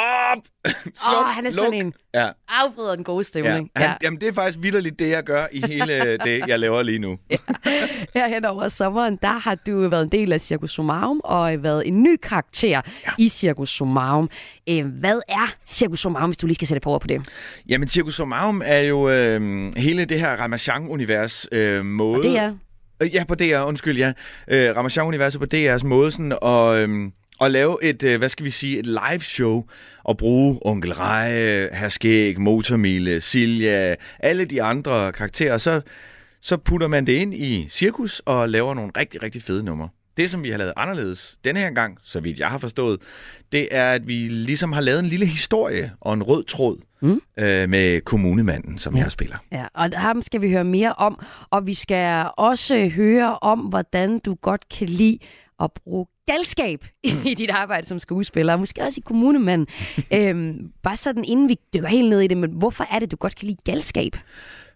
Sluk, 0.85 1.21
Åh, 1.21 1.27
han 1.35 1.47
er 1.47 1.51
sådan 1.51 1.73
en 1.73 1.93
Ja, 2.15 2.29
afbryder 2.49 2.95
den 2.95 3.05
gode 3.05 3.19
ja. 3.19 3.23
stemning. 3.23 3.71
Han, 3.77 3.97
Jamen, 4.03 4.21
det 4.21 4.29
er 4.29 4.33
faktisk 4.33 4.59
vidderligt 4.63 4.99
det, 4.99 5.09
jeg 5.11 5.25
gør 5.25 5.47
i 5.53 5.67
hele 5.67 6.17
det, 6.17 6.45
jeg 6.49 6.59
laver 6.59 6.83
lige 6.83 6.99
nu. 6.99 7.19
Her 8.15 8.29
hen 8.29 8.45
over 8.45 8.69
sommeren, 8.69 9.19
der 9.23 9.39
har 9.39 9.55
du 9.55 9.89
været 9.89 10.03
en 10.03 10.13
del 10.13 10.33
af 10.33 10.41
Circus 10.41 10.71
Somarum 10.71 11.21
og 11.25 11.63
været 11.63 11.89
en 11.89 12.03
ny 12.03 12.17
karakter 12.17 12.69
ja. 12.69 12.81
i 13.19 13.29
Circus 13.29 13.71
Somarum. 13.71 14.31
Øh, 14.69 14.87
Hvad 14.87 15.21
er 15.29 15.55
Circus 15.67 16.01
Somarum, 16.01 16.31
hvis 16.31 16.39
du 16.39 16.47
lige 16.47 16.55
skal 16.55 16.69
sætte 16.69 16.81
på 16.81 16.91
ord 16.91 17.01
på 17.01 17.07
det? 17.07 17.29
Jamen, 17.69 17.89
Circus 17.89 18.15
Somarum 18.15 18.63
er 18.65 18.79
jo 18.81 19.09
øh, 19.11 19.41
hele 19.77 20.05
det 20.05 20.21
her 20.21 20.37
Ramachan-univers 20.37 21.47
øh, 21.53 21.85
måde... 21.85 22.17
Og 22.19 22.23
det 22.23 22.39
er 22.39 22.49
Øh, 22.49 22.55
Øh, 23.03 23.15
ja, 23.15 23.25
på 23.25 23.35
DR, 23.35 23.63
undskyld, 23.63 23.99
ja. 23.99 24.13
Øh, 24.49 24.77
Ramachan-universet 24.77 25.41
på 25.41 25.47
DR's 25.55 25.87
måde 25.87 26.11
sådan 26.13 26.39
og... 26.43 26.81
øhm, 26.81 27.13
at 27.41 27.51
lave 27.51 27.85
et, 27.85 28.03
øh, 28.03 28.19
hvad 28.19 28.29
skal 28.29 28.45
vi 28.45 28.51
sige, 28.51 28.79
et 28.79 28.87
live 28.87 29.21
show 29.21 29.65
og 30.05 30.17
bruge 30.17 30.59
Onkel 30.63 30.93
Reje, 30.93 31.69
Herskæg, 31.73 32.41
Motormile, 32.41 33.21
Silja, 33.21 33.95
alle 34.19 34.45
de 34.45 34.63
andre 34.63 35.13
karakterer, 35.13 35.59
så, 35.59 35.81
så 36.41 36.57
putter 36.57 36.87
man 36.87 37.07
det 37.07 37.13
ind 37.13 37.35
i 37.35 37.67
cirkus 37.71 38.23
og 38.27 38.49
laver 38.49 38.75
nogle 38.75 38.93
rigtig, 38.97 39.23
rigtig 39.23 39.43
fede 39.43 39.65
numre. 39.65 39.89
Det, 40.19 40.31
som 40.31 40.43
vi 40.43 40.51
har 40.51 40.59
lavet 40.59 40.73
anderledes 40.77 41.39
denne 41.45 41.61
her 41.61 41.71
gang, 41.71 41.99
så 42.03 42.21
vidt 42.21 42.39
jeg 42.39 42.49
har 42.49 42.59
forstået, 42.59 43.01
det 43.53 43.69
er, 43.71 43.93
at 43.93 44.07
vi 44.07 44.29
ligesom 44.29 44.73
har 44.73 44.81
lavet 44.81 44.99
en 44.99 45.07
lille 45.07 45.27
historie 45.27 45.93
og 46.01 46.15
en 46.15 46.23
rød 46.23 46.45
tråd 46.45 46.77
mm. 47.01 47.21
øh, 47.39 47.69
med 47.69 48.01
kommunemanden, 48.01 48.79
som 48.79 48.97
ja. 48.97 49.03
jeg 49.03 49.13
spiller. 49.13 49.37
Ja, 49.53 49.65
og 49.75 49.91
ham 49.95 50.23
skal 50.23 50.41
vi 50.41 50.51
høre 50.51 50.65
mere 50.65 50.93
om, 50.93 51.21
og 51.51 51.67
vi 51.67 51.75
skal 51.75 52.27
også 52.37 52.89
høre 52.89 53.39
om, 53.39 53.59
hvordan 53.59 54.19
du 54.19 54.35
godt 54.35 54.69
kan 54.69 54.89
lide 54.89 55.19
at 55.61 55.71
bruge 55.85 56.07
galskab 56.27 56.85
i 57.05 57.35
dit 57.39 57.51
arbejde 57.51 57.87
som 57.87 57.99
skuespiller, 57.99 58.53
og 58.53 58.59
måske 58.59 58.83
også 58.83 58.99
i 58.99 59.05
kommunemanden. 59.07 59.67
øhm, 60.15 60.73
bare 60.83 60.97
sådan, 60.97 61.25
inden 61.25 61.49
vi 61.49 61.57
dykker 61.75 61.89
helt 61.89 62.11
ned 62.11 62.21
i 62.21 62.27
det, 62.27 62.37
men 62.37 62.51
hvorfor 62.53 62.87
er 62.91 62.99
det, 62.99 63.11
du 63.11 63.17
godt 63.17 63.37
kan 63.37 63.47
lide 63.47 63.59
galskab? 63.65 64.17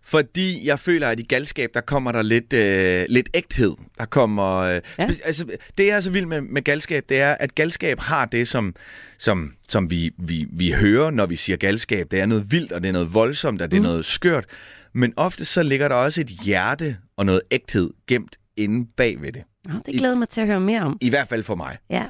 Fordi 0.05 0.67
jeg 0.67 0.79
føler, 0.79 1.09
at 1.09 1.21
i 1.21 1.23
galskab, 1.23 1.71
der 1.75 1.81
kommer 1.81 2.13
der 2.13 2.23
lidt, 2.23 2.53
øh, 2.53 3.07
lidt 3.09 3.29
ægthed. 3.35 3.73
Der 3.99 4.05
kommer... 4.05 4.57
Øh, 4.59 4.81
Ja. 4.99 5.05
ja. 5.05 5.09
altså, 5.25 5.45
det, 5.79 5.87
jeg 5.87 5.97
er 5.97 6.01
så 6.01 6.11
vild 6.11 6.27
med, 6.27 6.41
med 6.41 6.63
galskab, 6.63 7.05
det 7.09 7.21
er, 7.21 7.35
at 7.41 7.55
galskab 7.55 8.01
har 8.01 8.25
det, 8.27 8.49
som, 8.49 8.75
som, 9.19 9.55
som 9.69 9.91
vi, 9.91 10.11
vi, 10.19 10.47
vi 10.53 10.71
hører, 10.71 11.11
når 11.11 11.27
vi 11.27 11.37
siger 11.37 11.57
galskab. 11.57 12.11
Det 12.11 12.21
er 12.21 12.27
noget 12.27 12.53
vildt, 12.53 12.73
og 12.73 12.83
det 12.83 12.89
er 12.89 12.93
noget 12.93 13.15
voldsomt, 13.15 13.63
og 13.63 13.71
det 13.71 13.77
er 13.77 13.81
Mm. 13.81 13.87
noget 13.87 14.05
skørt. 14.05 14.45
Men 14.93 15.13
ofte 15.17 15.45
så 15.45 15.63
ligger 15.63 15.89
der 15.89 15.95
også 15.95 16.21
et 16.21 16.29
hjerte 16.29 16.97
og 17.17 17.27
noget 17.27 17.41
ægthed 17.51 17.91
gemt 18.07 18.37
inde 18.57 18.89
bag 18.97 19.23
ved 19.23 19.33
det. 19.33 19.43
Nå, 19.65 19.75
det 19.87 19.95
glæder 19.95 20.15
jeg 20.15 20.19
mig 20.19 20.29
til 20.29 20.41
at 20.41 20.47
høre 20.47 20.61
mere 20.61 20.81
om. 20.81 20.99
I 21.01 21.09
hvert 21.09 21.29
fald 21.29 21.43
for 21.43 21.55
mig. 21.55 21.79
Ja. 21.91 22.07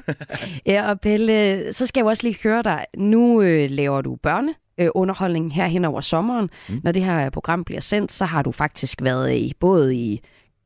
ja, 0.73 0.89
og 0.89 0.99
Pelle, 0.99 1.73
så 1.73 1.85
skal 1.85 1.99
jeg 1.99 2.05
jo 2.05 2.09
også 2.09 2.23
lige 2.23 2.37
høre 2.43 2.63
dig. 2.63 2.85
Nu 2.97 3.41
øh, 3.41 3.71
laver 3.71 4.01
du 4.01 4.15
børne 4.15 4.53
øh, 4.77 4.89
underholdning 4.95 5.53
her 5.53 5.67
hen 5.67 5.85
over 5.85 6.01
sommeren. 6.01 6.49
Mm. 6.69 6.81
Når 6.83 6.91
det 6.91 7.03
her 7.03 7.29
program 7.29 7.63
bliver 7.63 7.81
sendt, 7.81 8.11
så 8.11 8.25
har 8.25 8.41
du 8.41 8.51
faktisk 8.51 9.01
været 9.01 9.35
i 9.35 9.53
både 9.59 9.95
i 9.95 10.21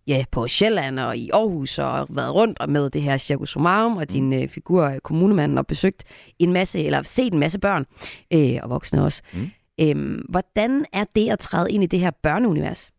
ja, 0.08 0.26
på 0.32 0.48
Sjælland 0.48 1.00
og 1.00 1.18
i 1.18 1.30
Aarhus 1.34 1.80
og 1.80 2.08
været 2.10 2.34
rundt 2.34 2.60
og 2.60 2.70
med 2.70 2.90
det 2.90 3.02
her 3.02 3.18
Circus 3.18 3.50
Somarum 3.50 3.98
og 3.98 4.12
din 4.12 4.34
øh, 4.34 4.48
figur 4.48 4.84
øh, 4.84 5.00
kommunemanden 5.00 5.58
og 5.58 5.68
besøgt 5.68 6.04
en 6.40 6.54
masse, 6.54 6.84
eller 6.84 7.04
set 7.04 7.34
en 7.34 7.40
masse 7.40 7.60
børn 7.60 7.86
øh, 8.34 8.60
og 8.64 8.70
voksne 8.70 9.04
også. 9.04 9.22
Mm. 9.34 9.50
Øhm, 9.82 10.26
hvordan 10.30 10.86
er 10.94 11.06
det 11.16 11.30
at 11.30 11.40
træde 11.40 11.72
ind 11.72 11.84
i 11.84 11.88
det 11.88 12.00
her 12.00 12.12
børneunivers? 12.12 12.92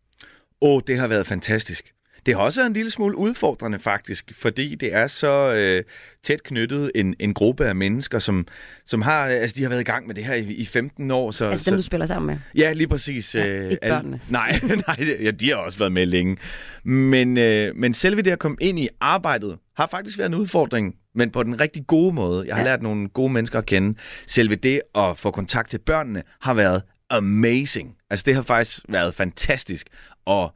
Åh, 0.61 0.81
det 0.87 0.99
har 0.99 1.07
været 1.07 1.27
fantastisk. 1.27 1.93
Det 2.27 2.35
har 2.35 2.43
også 2.43 2.61
været 2.61 2.67
en 2.67 2.73
lille 2.75 2.91
smule 2.91 3.17
udfordrende 3.17 3.79
faktisk, 3.79 4.33
fordi 4.37 4.75
det 4.75 4.95
er 4.95 5.07
så 5.07 5.55
øh, 5.55 5.85
tæt 6.25 6.43
knyttet 6.43 6.91
en, 6.95 7.15
en 7.19 7.35
gruppe 7.35 7.67
af 7.67 7.77
mennesker, 7.77 8.19
som, 8.19 8.47
som 8.87 9.03
har, 9.03 9.25
altså 9.25 9.55
de 9.57 9.63
har 9.63 9.69
været 9.69 9.81
i 9.81 9.85
gang 9.85 10.07
med 10.07 10.15
det 10.15 10.25
her 10.25 10.35
i, 10.35 10.45
i 10.53 10.65
15 10.65 11.11
år. 11.11 11.31
Så, 11.31 11.47
Altså 11.47 11.65
så, 11.65 11.71
dem, 11.71 11.79
du 11.79 11.83
spiller 11.83 12.07
sammen 12.07 12.27
med. 12.27 12.39
Ja, 12.55 12.73
lige 12.73 12.89
præcis. 12.89 13.35
Ja, 13.35 13.49
øh, 13.49 13.71
ikke 13.71 13.85
alle- 13.85 13.95
børnene. 13.95 14.21
Nej, 14.29 14.61
nej 14.63 15.07
ja, 15.23 15.31
de 15.31 15.49
har 15.49 15.57
også 15.57 15.79
været 15.79 15.93
med 15.93 16.07
længe. 16.07 16.37
Men, 16.85 17.37
øh, 17.37 17.77
men 17.77 17.95
selve 17.95 18.23
det 18.23 18.31
at 18.31 18.39
komme 18.39 18.57
ind 18.61 18.79
i 18.79 18.89
arbejdet 19.01 19.57
har 19.77 19.87
faktisk 19.87 20.19
været 20.19 20.29
en 20.29 20.35
udfordring, 20.35 20.95
men 21.15 21.31
på 21.31 21.43
den 21.43 21.61
rigtig 21.61 21.87
gode 21.87 22.15
måde. 22.15 22.47
Jeg 22.47 22.55
har 22.57 22.63
ja. 22.63 22.69
lært 22.69 22.83
nogle 22.83 23.09
gode 23.09 23.33
mennesker 23.33 23.59
at 23.59 23.67
kende. 23.67 23.99
Selve 24.27 24.55
det 24.55 24.81
at 24.95 25.19
få 25.19 25.31
kontakt 25.31 25.71
til 25.71 25.79
børnene 25.79 26.23
har 26.41 26.55
været 26.55 26.83
amazing. 27.11 27.95
Altså 28.11 28.25
det 28.27 28.35
har 28.35 28.43
faktisk 28.43 28.81
været 28.89 29.15
fantastisk 29.15 29.87
og 30.27 30.55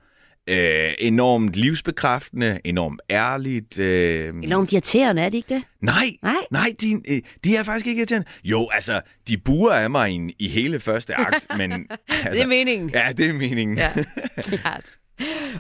øh, 0.48 0.92
enormt 0.98 1.52
livsbekræftende, 1.57 2.61
enormt 2.64 3.00
ærligt. 3.11 3.78
Øh, 3.78 4.28
Enormt 4.28 4.72
irriterende, 4.72 5.22
er 5.22 5.28
det 5.28 5.38
ikke 5.38 5.55
det? 5.55 5.62
Nej, 5.81 6.07
Nej? 6.22 6.35
nej 6.50 6.74
de, 6.81 6.92
øh, 7.09 7.20
de 7.44 7.57
er 7.57 7.62
faktisk 7.62 7.87
ikke 7.87 7.98
irriterende. 7.98 8.26
Jo, 8.44 8.68
altså, 8.72 9.00
de 9.28 9.38
buer 9.38 9.72
af 9.72 9.90
mig 9.90 10.12
i, 10.12 10.35
i 10.38 10.48
hele 10.48 10.81
første 10.81 11.14
akt, 11.14 11.46
men... 11.57 11.72
Altså, 11.72 12.31
det 12.33 12.42
er 12.42 12.46
meningen. 12.46 12.90
Ja, 12.94 13.12
det 13.16 13.28
er 13.28 13.33
meningen. 13.33 13.76
Ja, 13.78 13.92
klart. 14.42 14.85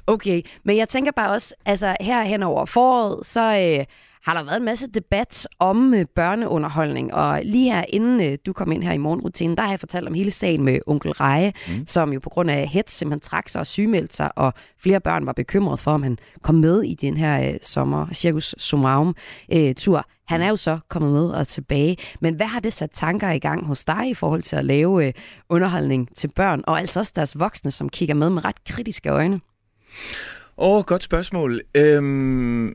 Okay, 0.06 0.42
men 0.64 0.76
jeg 0.76 0.88
tænker 0.88 1.12
bare 1.12 1.30
også, 1.30 1.54
altså 1.66 1.96
her 2.00 2.22
hen 2.22 2.42
over 2.42 2.66
foråret, 2.66 3.26
så 3.26 3.76
øh, 3.78 3.84
har 4.24 4.34
der 4.34 4.42
været 4.42 4.56
en 4.56 4.64
masse 4.64 4.86
debat 4.86 5.48
om 5.58 5.94
øh, 5.94 6.04
børneunderholdning, 6.14 7.14
og 7.14 7.40
lige 7.44 7.72
her 7.72 7.84
inden 7.88 8.20
øh, 8.20 8.38
du 8.46 8.52
kom 8.52 8.72
ind 8.72 8.82
her 8.82 8.92
i 8.92 8.98
morgenrutinen, 8.98 9.56
der 9.56 9.62
har 9.62 9.70
jeg 9.70 9.80
fortalt 9.80 10.08
om 10.08 10.14
hele 10.14 10.30
sagen 10.30 10.64
med 10.64 10.78
onkel 10.86 11.12
Reje, 11.12 11.52
mm. 11.68 11.86
som 11.86 12.12
jo 12.12 12.20
på 12.20 12.30
grund 12.30 12.50
af 12.50 12.68
hets 12.68 12.92
simpelthen 12.92 13.20
trak 13.20 13.48
sig 13.48 13.60
og 13.60 13.66
sygemeldte 13.66 14.16
sig, 14.16 14.38
og 14.38 14.52
flere 14.82 15.00
børn 15.00 15.26
var 15.26 15.32
bekymret 15.32 15.80
for, 15.80 15.90
om 15.90 16.02
han 16.02 16.18
kom 16.42 16.54
med 16.54 16.82
i 16.82 16.94
den 16.94 17.16
her 17.16 17.48
øh, 17.48 17.58
sommer 17.62 18.06
Circus 18.12 18.54
Somarum 18.58 19.16
øh, 19.52 19.74
tur. 19.74 20.06
Han 20.26 20.42
er 20.42 20.48
jo 20.48 20.56
så 20.56 20.78
kommet 20.88 21.12
med 21.12 21.28
og 21.28 21.48
tilbage, 21.48 21.96
men 22.20 22.34
hvad 22.34 22.46
har 22.46 22.60
det 22.60 22.72
sat 22.72 22.90
tanker 22.94 23.30
i 23.30 23.38
gang 23.38 23.66
hos 23.66 23.84
dig 23.84 24.08
i 24.08 24.14
forhold 24.14 24.42
til 24.42 24.56
at 24.56 24.64
lave 24.64 25.06
øh, 25.06 25.12
underholdning 25.48 26.16
til 26.16 26.28
børn, 26.36 26.62
og 26.66 26.80
altså 26.80 27.00
også 27.00 27.12
deres 27.16 27.38
voksne, 27.38 27.70
som 27.70 27.88
kigger 27.88 28.14
med 28.14 28.30
med 28.30 28.44
ret 28.44 28.64
kritiske 28.64 29.08
øjne? 29.08 29.40
Åh, 30.58 30.76
oh, 30.76 30.84
godt 30.84 31.02
spørgsmål. 31.02 31.60
Øhm, 31.76 32.74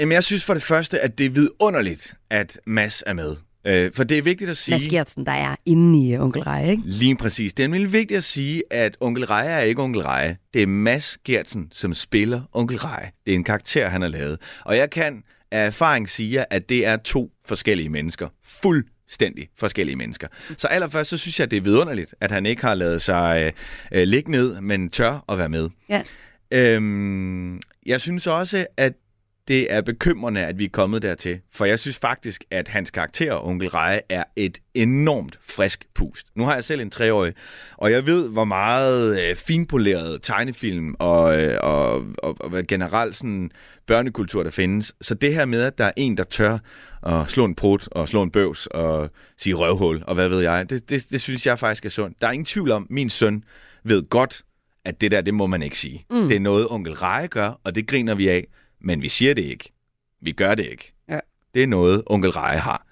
jamen, 0.00 0.12
jeg 0.12 0.24
synes 0.24 0.44
for 0.44 0.54
det 0.54 0.62
første, 0.62 1.00
at 1.00 1.18
det 1.18 1.26
er 1.26 1.30
vidunderligt, 1.30 2.14
at 2.30 2.60
Mads 2.66 3.02
er 3.06 3.12
med. 3.12 3.36
Øh, 3.66 3.92
for 3.94 4.04
det 4.04 4.18
er 4.18 4.22
vigtigt 4.22 4.50
at 4.50 4.56
sige... 4.56 4.74
Mads 4.74 4.88
Gertsen, 4.88 5.26
der 5.26 5.32
er 5.32 5.56
inde 5.66 6.08
i 6.08 6.14
øh, 6.14 6.22
Onkel 6.22 6.42
Reje, 6.42 6.70
ikke? 6.70 6.82
Lige 6.86 7.16
præcis. 7.16 7.52
Det 7.52 7.64
er 7.64 7.68
nemlig 7.68 7.92
vigtigt 7.92 8.18
at 8.18 8.24
sige, 8.24 8.62
at 8.70 8.96
Onkel 9.00 9.26
Reje 9.26 9.48
er 9.48 9.60
ikke 9.60 9.82
Onkel 9.82 10.02
Reje. 10.02 10.36
Det 10.54 10.62
er 10.62 10.66
Mads 10.66 11.18
Gertsen, 11.24 11.68
som 11.72 11.94
spiller 11.94 12.42
Onkel 12.52 12.78
Reje. 12.78 13.10
Det 13.26 13.32
er 13.32 13.36
en 13.36 13.44
karakter, 13.44 13.88
han 13.88 14.02
har 14.02 14.08
lavet. 14.08 14.40
Og 14.64 14.76
jeg 14.76 14.90
kan 14.90 15.22
af 15.50 15.66
erfaring 15.66 16.08
sige, 16.08 16.52
at 16.52 16.68
det 16.68 16.86
er 16.86 16.96
to 16.96 17.30
forskellige 17.46 17.88
mennesker. 17.88 18.28
Fuldstændig 18.44 19.48
forskellige 19.56 19.96
mennesker. 19.96 20.28
Så 20.56 20.66
allerførst, 20.66 21.10
så 21.10 21.18
synes 21.18 21.40
jeg, 21.40 21.50
det 21.50 21.56
er 21.56 21.60
vidunderligt, 21.60 22.14
at 22.20 22.30
han 22.30 22.46
ikke 22.46 22.62
har 22.62 22.74
lavet 22.74 23.02
sig 23.02 23.52
øh, 23.92 24.00
øh, 24.00 24.08
ligge 24.08 24.30
ned, 24.30 24.60
men 24.60 24.90
tør 24.90 25.24
at 25.28 25.38
være 25.38 25.48
med. 25.48 25.68
Ja. 25.88 26.02
Øhm, 26.50 27.60
jeg 27.86 28.00
synes 28.00 28.26
også, 28.26 28.66
at 28.76 28.92
det 29.48 29.72
er 29.72 29.80
bekymrende, 29.80 30.40
at 30.40 30.58
vi 30.58 30.64
er 30.64 30.68
kommet 30.68 31.02
dertil. 31.02 31.40
For 31.52 31.64
jeg 31.64 31.78
synes 31.78 31.98
faktisk, 31.98 32.44
at 32.50 32.68
hans 32.68 32.90
karakter, 32.90 33.46
onkel 33.46 33.68
Reje, 33.68 34.00
er 34.08 34.24
et 34.36 34.58
enormt 34.74 35.38
frisk 35.42 35.84
pust. 35.94 36.26
Nu 36.34 36.44
har 36.44 36.54
jeg 36.54 36.64
selv 36.64 36.80
en 36.80 36.90
treårig, 36.90 37.34
og 37.76 37.92
jeg 37.92 38.06
ved, 38.06 38.30
hvor 38.30 38.44
meget 38.44 39.22
øh, 39.22 39.36
finpoleret 39.36 40.22
tegnefilm 40.22 40.94
og, 40.98 41.42
øh, 41.42 41.58
og, 41.62 42.04
og, 42.18 42.36
og 42.40 42.66
generelt 42.68 43.16
sådan 43.16 43.50
børnekultur, 43.86 44.42
der 44.42 44.50
findes. 44.50 44.94
Så 45.00 45.14
det 45.14 45.34
her 45.34 45.44
med, 45.44 45.62
at 45.62 45.78
der 45.78 45.84
er 45.84 45.92
en, 45.96 46.16
der 46.16 46.24
tør 46.24 46.58
at 47.06 47.30
slå 47.30 47.44
en 47.44 47.54
prut 47.54 47.88
og 47.92 48.08
slå 48.08 48.22
en 48.22 48.30
bøvs 48.30 48.66
og 48.66 49.10
sige 49.36 49.54
røvhul 49.54 50.02
og 50.06 50.14
hvad 50.14 50.28
ved 50.28 50.40
jeg, 50.40 50.70
det, 50.70 50.90
det, 50.90 51.06
det 51.10 51.20
synes 51.20 51.46
jeg 51.46 51.58
faktisk 51.58 51.84
er 51.84 51.90
sundt. 51.90 52.20
Der 52.20 52.26
er 52.26 52.32
ingen 52.32 52.44
tvivl 52.44 52.70
om, 52.70 52.86
min 52.90 53.10
søn 53.10 53.44
ved 53.84 54.08
godt, 54.08 54.42
at 54.84 55.00
det 55.00 55.10
der, 55.10 55.20
det 55.20 55.34
må 55.34 55.46
man 55.46 55.62
ikke 55.62 55.78
sige. 55.78 56.04
Mm. 56.10 56.28
Det 56.28 56.36
er 56.36 56.40
noget, 56.40 56.68
onkel 56.68 56.94
Reje 56.94 57.26
gør, 57.26 57.60
og 57.64 57.74
det 57.74 57.86
griner 57.86 58.14
vi 58.14 58.28
af, 58.28 58.46
men 58.80 59.02
vi 59.02 59.08
siger 59.08 59.34
det 59.34 59.44
ikke. 59.44 59.72
Vi 60.22 60.32
gør 60.32 60.54
det 60.54 60.66
ikke. 60.66 60.94
Ja. 61.08 61.18
Det 61.54 61.62
er 61.62 61.66
noget, 61.66 62.02
onkel 62.06 62.30
Reje 62.30 62.58
har. 62.58 62.88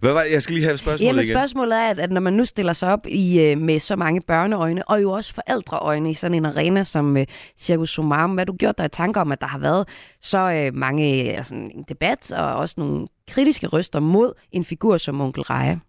Hvad 0.00 0.12
var, 0.12 0.22
jeg 0.22 0.42
skal 0.42 0.54
lige 0.54 0.64
have 0.64 0.72
et 0.72 0.78
spørgsmål 0.78 1.06
Jamen, 1.06 1.24
igen. 1.24 1.34
spørgsmålet 1.36 1.78
er, 1.78 1.88
at, 1.88 1.98
at 1.98 2.10
når 2.10 2.20
man 2.20 2.32
nu 2.32 2.44
stiller 2.44 2.72
sig 2.72 2.92
op 2.92 3.06
i 3.06 3.40
øh, 3.40 3.58
med 3.58 3.78
så 3.78 3.96
mange 3.96 4.20
børneøjne, 4.20 4.88
og 4.88 5.02
jo 5.02 5.10
også 5.10 5.34
forældreøjne 5.34 6.10
i 6.10 6.14
sådan 6.14 6.34
en 6.34 6.44
arena 6.44 6.84
som 6.84 7.16
øh, 7.16 7.26
Circus 7.58 7.90
Sumarum, 7.90 8.34
hvad 8.34 8.46
du 8.46 8.56
gjort 8.58 8.78
dig 8.78 8.86
i 8.86 8.88
tanker 8.88 9.20
om, 9.20 9.32
at 9.32 9.40
der 9.40 9.46
har 9.46 9.58
været 9.58 9.88
så 10.20 10.38
øh, 10.38 10.74
mange 10.74 11.04
altså, 11.36 11.54
en 11.54 11.84
debat 11.88 12.32
og 12.32 12.56
også 12.56 12.74
nogle 12.78 13.06
kritiske 13.30 13.66
røster 13.66 14.00
mod 14.00 14.32
en 14.52 14.64
figur 14.64 14.96
som 14.96 15.20
onkel 15.20 15.42
Reje? 15.42 15.80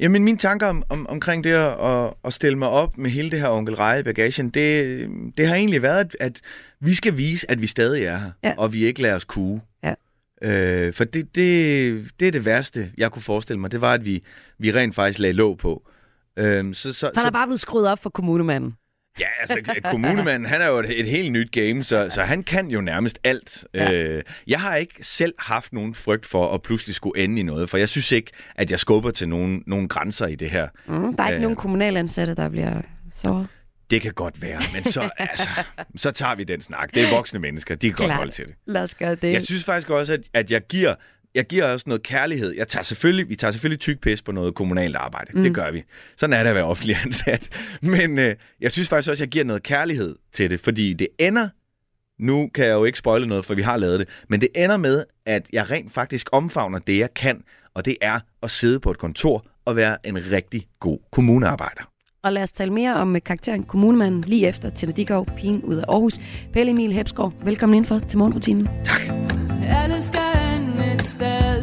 Jamen, 0.00 0.24
mine 0.24 0.38
tanker 0.38 0.66
om, 0.66 0.82
om, 0.88 1.06
omkring 1.08 1.44
det 1.44 1.52
at, 1.52 2.14
at, 2.24 2.32
stille 2.32 2.58
mig 2.58 2.68
op 2.68 2.98
med 2.98 3.10
hele 3.10 3.30
det 3.30 3.40
her 3.40 3.48
onkel 3.48 3.74
Reje 3.74 4.00
i 4.00 4.02
bagagen, 4.02 4.50
det, 4.50 5.08
det 5.36 5.46
har 5.46 5.54
egentlig 5.54 5.82
været, 5.82 5.98
at, 5.98 6.16
at 6.20 6.40
vi 6.80 6.94
skal 6.94 7.16
vise, 7.16 7.50
at 7.50 7.60
vi 7.60 7.66
stadig 7.66 8.04
er 8.04 8.18
her, 8.18 8.30
Ja. 8.44 8.54
og 8.58 8.72
vi 8.72 8.84
ikke 8.84 9.02
lader 9.02 9.16
os 9.16 9.24
kue. 9.24 9.60
Ja. 9.84 9.94
Øh, 10.42 10.94
for 10.94 11.04
det, 11.04 11.34
det, 11.34 12.10
det 12.20 12.28
er 12.28 12.32
det 12.32 12.44
værste, 12.44 12.90
jeg 12.98 13.10
kunne 13.10 13.22
forestille 13.22 13.60
mig, 13.60 13.72
det 13.72 13.80
var, 13.80 13.92
at 13.92 14.04
vi, 14.04 14.22
vi 14.58 14.72
rent 14.72 14.94
faktisk 14.94 15.18
lagde 15.18 15.32
låg 15.32 15.58
på. 15.58 15.88
Øh, 16.36 16.74
så, 16.74 16.92
så, 16.92 16.98
Så 16.98 17.10
han 17.16 17.26
er 17.26 17.30
bare 17.30 17.46
blevet 17.46 17.60
skruet 17.60 17.88
op 17.88 17.98
for 18.02 18.10
kommunemanden. 18.10 18.74
Ja, 19.20 19.26
altså 19.40 19.80
kommunemanden, 19.84 20.48
han 20.48 20.60
er 20.62 20.66
jo 20.66 20.78
et, 20.78 21.00
et 21.00 21.06
helt 21.06 21.32
nyt 21.32 21.52
game, 21.52 21.84
så, 21.84 22.08
så 22.10 22.22
han 22.22 22.42
kan 22.42 22.68
jo 22.68 22.80
nærmest 22.80 23.18
alt. 23.24 23.64
Ja. 23.74 23.92
Øh, 23.92 24.22
jeg 24.46 24.60
har 24.60 24.76
ikke 24.76 24.94
selv 25.02 25.34
haft 25.38 25.72
nogen 25.72 25.94
frygt 25.94 26.26
for 26.26 26.54
at 26.54 26.62
pludselig 26.62 26.94
skulle 26.94 27.24
ende 27.24 27.40
i 27.40 27.42
noget, 27.42 27.70
for 27.70 27.78
jeg 27.78 27.88
synes 27.88 28.12
ikke, 28.12 28.30
at 28.54 28.70
jeg 28.70 28.78
skubber 28.78 29.10
til 29.10 29.28
nogen, 29.28 29.62
nogen 29.66 29.88
grænser 29.88 30.26
i 30.26 30.34
det 30.34 30.50
her. 30.50 30.68
Mm, 30.86 31.16
der 31.16 31.22
er 31.22 31.28
ikke 31.28 31.36
Øh. 31.36 31.42
nogen 31.42 31.56
kommunalansatte, 31.56 32.34
der 32.34 32.48
bliver 32.48 32.82
såret. 33.14 33.46
Det 33.90 34.00
kan 34.02 34.12
godt 34.12 34.42
være, 34.42 34.60
men 34.74 34.84
så, 34.84 35.10
altså, 35.18 35.48
så 35.96 36.10
tager 36.10 36.34
vi 36.34 36.44
den 36.44 36.60
snak. 36.60 36.94
Det 36.94 37.04
er 37.04 37.10
voksne 37.10 37.38
mennesker, 37.40 37.74
de 37.74 37.86
kan 37.88 37.96
godt 37.96 38.06
Klart. 38.06 38.16
holde 38.16 38.32
til 38.32 38.44
det. 38.46 38.54
Lad 38.66 38.82
os 38.82 38.94
gøre 38.94 39.14
det. 39.14 39.32
Jeg 39.32 39.42
synes 39.42 39.64
faktisk 39.64 39.90
også, 39.90 40.12
at, 40.12 40.20
at 40.34 40.50
jeg 40.50 40.62
giver 40.68 40.94
jeg 41.38 41.46
giver 41.46 41.72
også 41.72 41.84
noget 41.86 42.02
kærlighed. 42.02 42.54
Jeg 42.56 42.68
tager 42.68 42.82
selvfølgelig, 42.82 43.28
vi 43.28 43.36
tager 43.36 43.50
selvfølgelig 43.50 43.80
tyk 43.80 44.00
pis 44.00 44.22
på 44.22 44.32
noget 44.32 44.54
kommunalt 44.54 44.96
arbejde. 44.96 45.30
Mm. 45.34 45.42
Det 45.42 45.54
gør 45.54 45.70
vi. 45.70 45.82
Sådan 46.16 46.32
er 46.32 46.42
det 46.42 46.50
at 46.50 46.54
være 46.56 46.64
offentlig 46.64 46.96
ansat. 47.04 47.48
Men 47.82 48.18
øh, 48.18 48.34
jeg 48.60 48.72
synes 48.72 48.88
faktisk 48.88 49.10
også, 49.10 49.22
at 49.22 49.26
jeg 49.26 49.28
giver 49.28 49.44
noget 49.44 49.62
kærlighed 49.62 50.16
til 50.32 50.50
det, 50.50 50.60
fordi 50.60 50.92
det 50.92 51.08
ender, 51.18 51.48
nu 52.18 52.50
kan 52.54 52.64
jeg 52.64 52.72
jo 52.72 52.84
ikke 52.84 52.98
spoile 52.98 53.26
noget, 53.26 53.44
for 53.44 53.54
vi 53.54 53.62
har 53.62 53.76
lavet 53.76 54.00
det, 54.00 54.08
men 54.28 54.40
det 54.40 54.48
ender 54.54 54.76
med, 54.76 55.04
at 55.26 55.46
jeg 55.52 55.70
rent 55.70 55.92
faktisk 55.92 56.28
omfavner 56.32 56.78
det, 56.78 56.98
jeg 56.98 57.14
kan, 57.14 57.42
og 57.74 57.84
det 57.84 57.96
er 58.00 58.20
at 58.42 58.50
sidde 58.50 58.80
på 58.80 58.90
et 58.90 58.98
kontor 58.98 59.44
og 59.64 59.76
være 59.76 60.06
en 60.06 60.30
rigtig 60.30 60.66
god 60.80 60.98
kommunearbejder. 61.12 61.82
Og 62.22 62.32
lad 62.32 62.42
os 62.42 62.52
tale 62.52 62.72
mere 62.72 62.94
om 62.94 63.16
øh, 63.16 63.22
karakteren 63.22 63.62
kommunemanden 63.62 64.20
lige 64.20 64.46
efter 64.48 64.70
Tina 64.70 64.92
Dikov, 64.92 65.26
pigen 65.36 65.62
ud 65.62 65.76
af 65.76 65.84
Aarhus. 65.88 66.20
Pelle 66.52 66.72
Emil 66.72 66.92
Hepsgaard, 66.92 67.32
velkommen 67.44 67.74
indenfor 67.74 67.98
til 67.98 68.18
morgenrutinen. 68.18 68.68
Alle 69.64 70.02
skal 70.02 70.27
sted. 71.08 71.62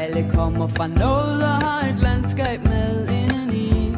Alle 0.00 0.30
kommer 0.34 0.66
fra 0.66 0.86
noget 0.86 1.42
og 1.42 1.56
har 1.66 1.88
et 1.88 1.98
landskab 2.02 2.64
med 2.64 3.08
indeni. 3.08 3.94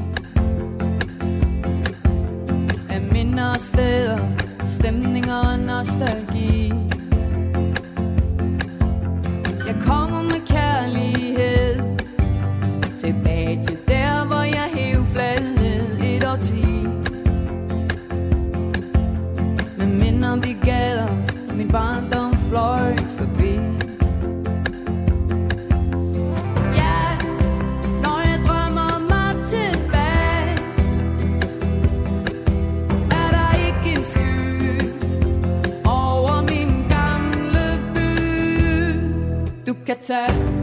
Af 2.91 3.01
minder 3.13 3.51
og 3.51 3.61
steder 3.61 4.19
Stemninger 4.65 5.37
og 5.53 5.59
nostalgi. 5.59 6.73
Jeg 9.67 9.77
kommer 9.87 10.23
med 10.23 10.47
kærlighed. 10.47 11.97
Tilbage 12.99 13.63
til 13.63 13.79
der, 13.89 14.25
hvor 14.27 14.43
jeg 14.43 14.69
hæv 14.75 15.05
flaget 15.05 15.55
ned 15.61 16.17
et 16.17 16.25
årti. 16.33 16.67
Med 19.79 19.87
minder 19.87 20.37
vi 20.37 20.57
gader 20.65 21.09
Min 21.57 21.69
barndom 21.69 22.35
fløj 22.49 22.97
forbi. 22.97 23.94
Du 40.07 40.54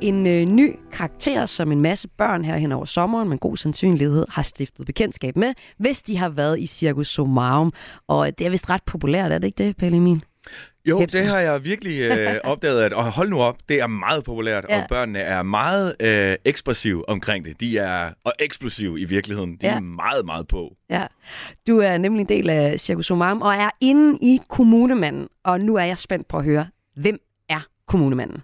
en 0.00 0.26
øh, 0.26 0.44
ny 0.44 0.78
karakter, 0.92 1.46
som 1.46 1.72
en 1.72 1.80
masse 1.80 2.08
børn 2.08 2.44
her 2.44 2.56
hen 2.56 2.72
over 2.72 2.84
sommeren 2.84 3.28
med 3.28 3.38
god 3.38 3.56
sandsynlighed 3.56 4.26
har 4.28 4.42
stiftet 4.42 4.86
bekendtskab 4.86 5.36
med, 5.36 5.54
hvis 5.78 6.02
de 6.02 6.16
har 6.16 6.28
været 6.28 6.60
i 6.60 6.66
Circus 6.66 7.08
Somarum. 7.08 7.72
Og 8.08 8.38
det 8.38 8.46
er 8.46 8.50
vist 8.50 8.70
ret 8.70 8.82
populært, 8.86 9.32
er 9.32 9.38
det 9.38 9.46
ikke 9.46 9.64
det, 9.64 9.76
Pelle 9.76 9.96
Emil? 9.96 10.24
Jo, 10.84 11.00
det 11.00 11.26
har 11.26 11.38
jeg 11.38 11.64
virkelig 11.64 12.00
øh, 12.00 12.34
opdaget, 12.52 12.82
at 12.82 12.92
og 12.92 13.12
hold 13.12 13.28
nu 13.28 13.40
op, 13.40 13.56
det 13.68 13.80
er 13.80 13.86
meget 13.86 14.24
populært, 14.24 14.66
ja. 14.68 14.82
Og 14.82 14.88
børnene 14.88 15.18
er 15.18 15.42
meget 15.42 15.96
øh, 16.02 16.36
ekspressive 16.44 17.08
omkring 17.08 17.44
det. 17.44 17.60
De 17.60 17.78
er 17.78 18.10
og 18.24 18.32
eksplosive 18.38 19.00
i 19.00 19.04
virkeligheden. 19.04 19.56
De 19.56 19.66
ja. 19.66 19.74
Er 19.74 19.80
meget, 19.80 20.26
meget 20.26 20.48
på. 20.48 20.76
Ja. 20.90 21.06
Du 21.66 21.78
er 21.78 21.98
nemlig 21.98 22.20
en 22.20 22.28
del 22.28 22.50
af 22.50 22.80
Circus 22.80 23.06
Somarum 23.06 23.42
og 23.42 23.54
er 23.54 23.70
inde 23.80 24.18
i 24.22 24.38
Kommunemanden. 24.48 25.28
Og 25.44 25.60
nu 25.60 25.76
er 25.76 25.84
jeg 25.84 25.98
spændt 25.98 26.28
på 26.28 26.36
at 26.36 26.44
høre, 26.44 26.66
hvem 26.96 27.18
er 27.48 27.60
Kommunemanden? 27.86 28.42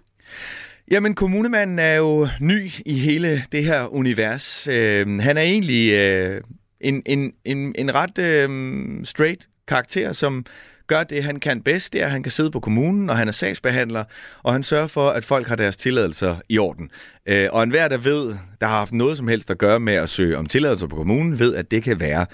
Jamen, 0.91 1.15
kommunemanden 1.15 1.79
er 1.79 1.95
jo 1.95 2.27
ny 2.39 2.71
i 2.85 2.99
hele 2.99 3.43
det 3.51 3.63
her 3.63 3.93
univers. 3.93 4.67
Øh, 4.67 5.19
han 5.19 5.37
er 5.37 5.41
egentlig 5.41 5.91
øh, 5.93 6.41
en, 6.81 7.03
en, 7.05 7.33
en, 7.45 7.75
en 7.77 7.95
ret 7.95 8.17
øh, 8.19 9.05
straight 9.05 9.47
karakter, 9.67 10.13
som 10.13 10.45
gør 10.87 11.03
det, 11.03 11.23
han 11.23 11.39
kan 11.39 11.61
bedst. 11.61 11.93
Det 11.93 12.01
er, 12.01 12.05
at 12.05 12.11
han 12.11 12.23
kan 12.23 12.31
sidde 12.31 12.51
på 12.51 12.59
kommunen, 12.59 13.09
og 13.09 13.17
han 13.17 13.27
er 13.27 13.31
sagsbehandler, 13.31 14.03
og 14.43 14.53
han 14.53 14.63
sørger 14.63 14.87
for, 14.87 15.09
at 15.09 15.25
folk 15.25 15.47
har 15.47 15.55
deres 15.55 15.77
tilladelser 15.77 16.35
i 16.49 16.57
orden. 16.57 16.89
Øh, 17.25 17.47
og 17.51 17.63
enhver, 17.63 17.87
der 17.87 17.97
ved, 17.97 18.35
der 18.61 18.67
har 18.67 18.77
haft 18.77 18.93
noget 18.93 19.17
som 19.17 19.27
helst 19.27 19.51
at 19.51 19.57
gøre 19.57 19.79
med 19.79 19.93
at 19.93 20.09
søge 20.09 20.37
om 20.37 20.45
tilladelser 20.45 20.87
på 20.87 20.95
kommunen, 20.95 21.39
ved, 21.39 21.55
at 21.55 21.71
det 21.71 21.83
kan 21.83 21.99
være 21.99 22.25